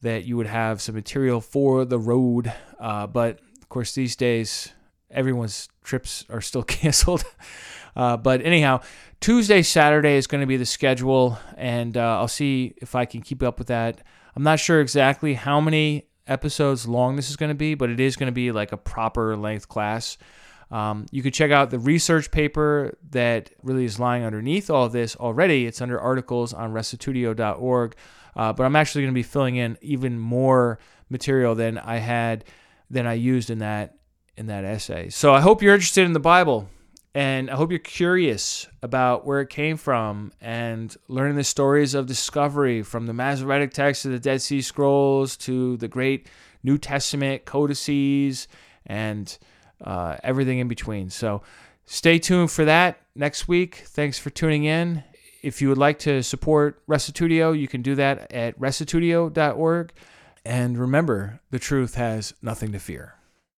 that 0.02 0.24
you 0.24 0.36
would 0.36 0.46
have 0.46 0.82
some 0.82 0.94
material 0.94 1.40
for 1.40 1.84
the 1.84 1.98
road. 1.98 2.52
Uh, 2.78 3.06
but 3.06 3.40
of 3.60 3.68
course, 3.68 3.94
these 3.94 4.16
days, 4.16 4.72
everyone's 5.10 5.68
trips 5.82 6.24
are 6.30 6.40
still 6.40 6.62
canceled. 6.64 7.24
Uh, 7.94 8.16
but 8.16 8.42
anyhow, 8.42 8.80
Tuesday, 9.20 9.62
Saturday 9.62 10.16
is 10.16 10.26
going 10.26 10.42
to 10.42 10.46
be 10.46 10.56
the 10.56 10.66
schedule, 10.66 11.38
and 11.56 11.96
uh, 11.96 12.18
I'll 12.18 12.28
see 12.28 12.74
if 12.78 12.94
I 12.94 13.06
can 13.06 13.22
keep 13.22 13.42
up 13.42 13.58
with 13.58 13.68
that. 13.68 14.02
I'm 14.34 14.42
not 14.42 14.60
sure 14.60 14.80
exactly 14.80 15.34
how 15.34 15.60
many 15.60 16.08
episodes 16.26 16.86
long 16.86 17.16
this 17.16 17.30
is 17.30 17.36
going 17.36 17.48
to 17.48 17.54
be, 17.54 17.74
but 17.74 17.88
it 17.88 18.00
is 18.00 18.16
going 18.16 18.26
to 18.26 18.32
be 18.32 18.52
like 18.52 18.72
a 18.72 18.76
proper 18.76 19.36
length 19.36 19.68
class. 19.68 20.18
Um, 20.70 21.06
you 21.10 21.22
could 21.22 21.32
check 21.32 21.50
out 21.50 21.70
the 21.70 21.78
research 21.78 22.30
paper 22.30 22.98
that 23.10 23.50
really 23.62 23.84
is 23.84 24.00
lying 24.00 24.24
underneath 24.24 24.68
all 24.68 24.88
this 24.88 25.16
already. 25.16 25.66
It's 25.66 25.80
under 25.80 25.98
articles 25.98 26.52
on 26.52 26.72
restitutio.org. 26.72 27.94
Uh, 28.34 28.52
but 28.52 28.64
I'm 28.64 28.76
actually 28.76 29.02
going 29.02 29.14
to 29.14 29.18
be 29.18 29.22
filling 29.22 29.56
in 29.56 29.78
even 29.80 30.18
more 30.18 30.78
material 31.08 31.54
than 31.54 31.78
I 31.78 31.96
had 31.96 32.44
than 32.90 33.06
I 33.06 33.14
used 33.14 33.48
in 33.48 33.58
that 33.58 33.96
in 34.36 34.46
that 34.46 34.64
essay. 34.64 35.08
So 35.08 35.34
I 35.34 35.40
hope 35.40 35.62
you're 35.62 35.74
interested 35.74 36.04
in 36.04 36.12
the 36.12 36.20
Bible. 36.20 36.68
And 37.14 37.50
I 37.50 37.56
hope 37.56 37.70
you're 37.70 37.78
curious 37.78 38.68
about 38.82 39.24
where 39.24 39.40
it 39.40 39.48
came 39.48 39.78
from 39.78 40.32
and 40.38 40.94
learning 41.08 41.36
the 41.36 41.44
stories 41.44 41.94
of 41.94 42.04
discovery 42.04 42.82
from 42.82 43.06
the 43.06 43.14
Masoretic 43.14 43.72
text 43.72 44.02
to 44.02 44.08
the 44.08 44.18
Dead 44.18 44.42
Sea 44.42 44.60
Scrolls 44.60 45.38
to 45.38 45.78
the 45.78 45.88
great 45.88 46.28
New 46.62 46.76
Testament 46.76 47.46
codices 47.46 48.48
and 48.84 49.38
uh, 49.82 50.18
everything 50.22 50.58
in 50.58 50.68
between. 50.68 51.08
So 51.08 51.40
stay 51.86 52.18
tuned 52.18 52.50
for 52.50 52.66
that 52.66 53.00
next 53.14 53.48
week. 53.48 53.84
Thanks 53.86 54.18
for 54.18 54.28
tuning 54.28 54.64
in. 54.64 55.02
If 55.42 55.62
you 55.62 55.70
would 55.70 55.78
like 55.78 55.98
to 56.00 56.22
support 56.22 56.86
Restitutio, 56.86 57.58
you 57.58 57.66
can 57.66 57.80
do 57.80 57.94
that 57.94 58.30
at 58.30 58.60
restitutio.org. 58.60 59.92
And 60.44 60.78
remember, 60.78 61.40
the 61.50 61.58
truth 61.58 61.94
has 61.94 62.34
nothing 62.42 62.72
to 62.72 62.78
fear. 62.78 63.15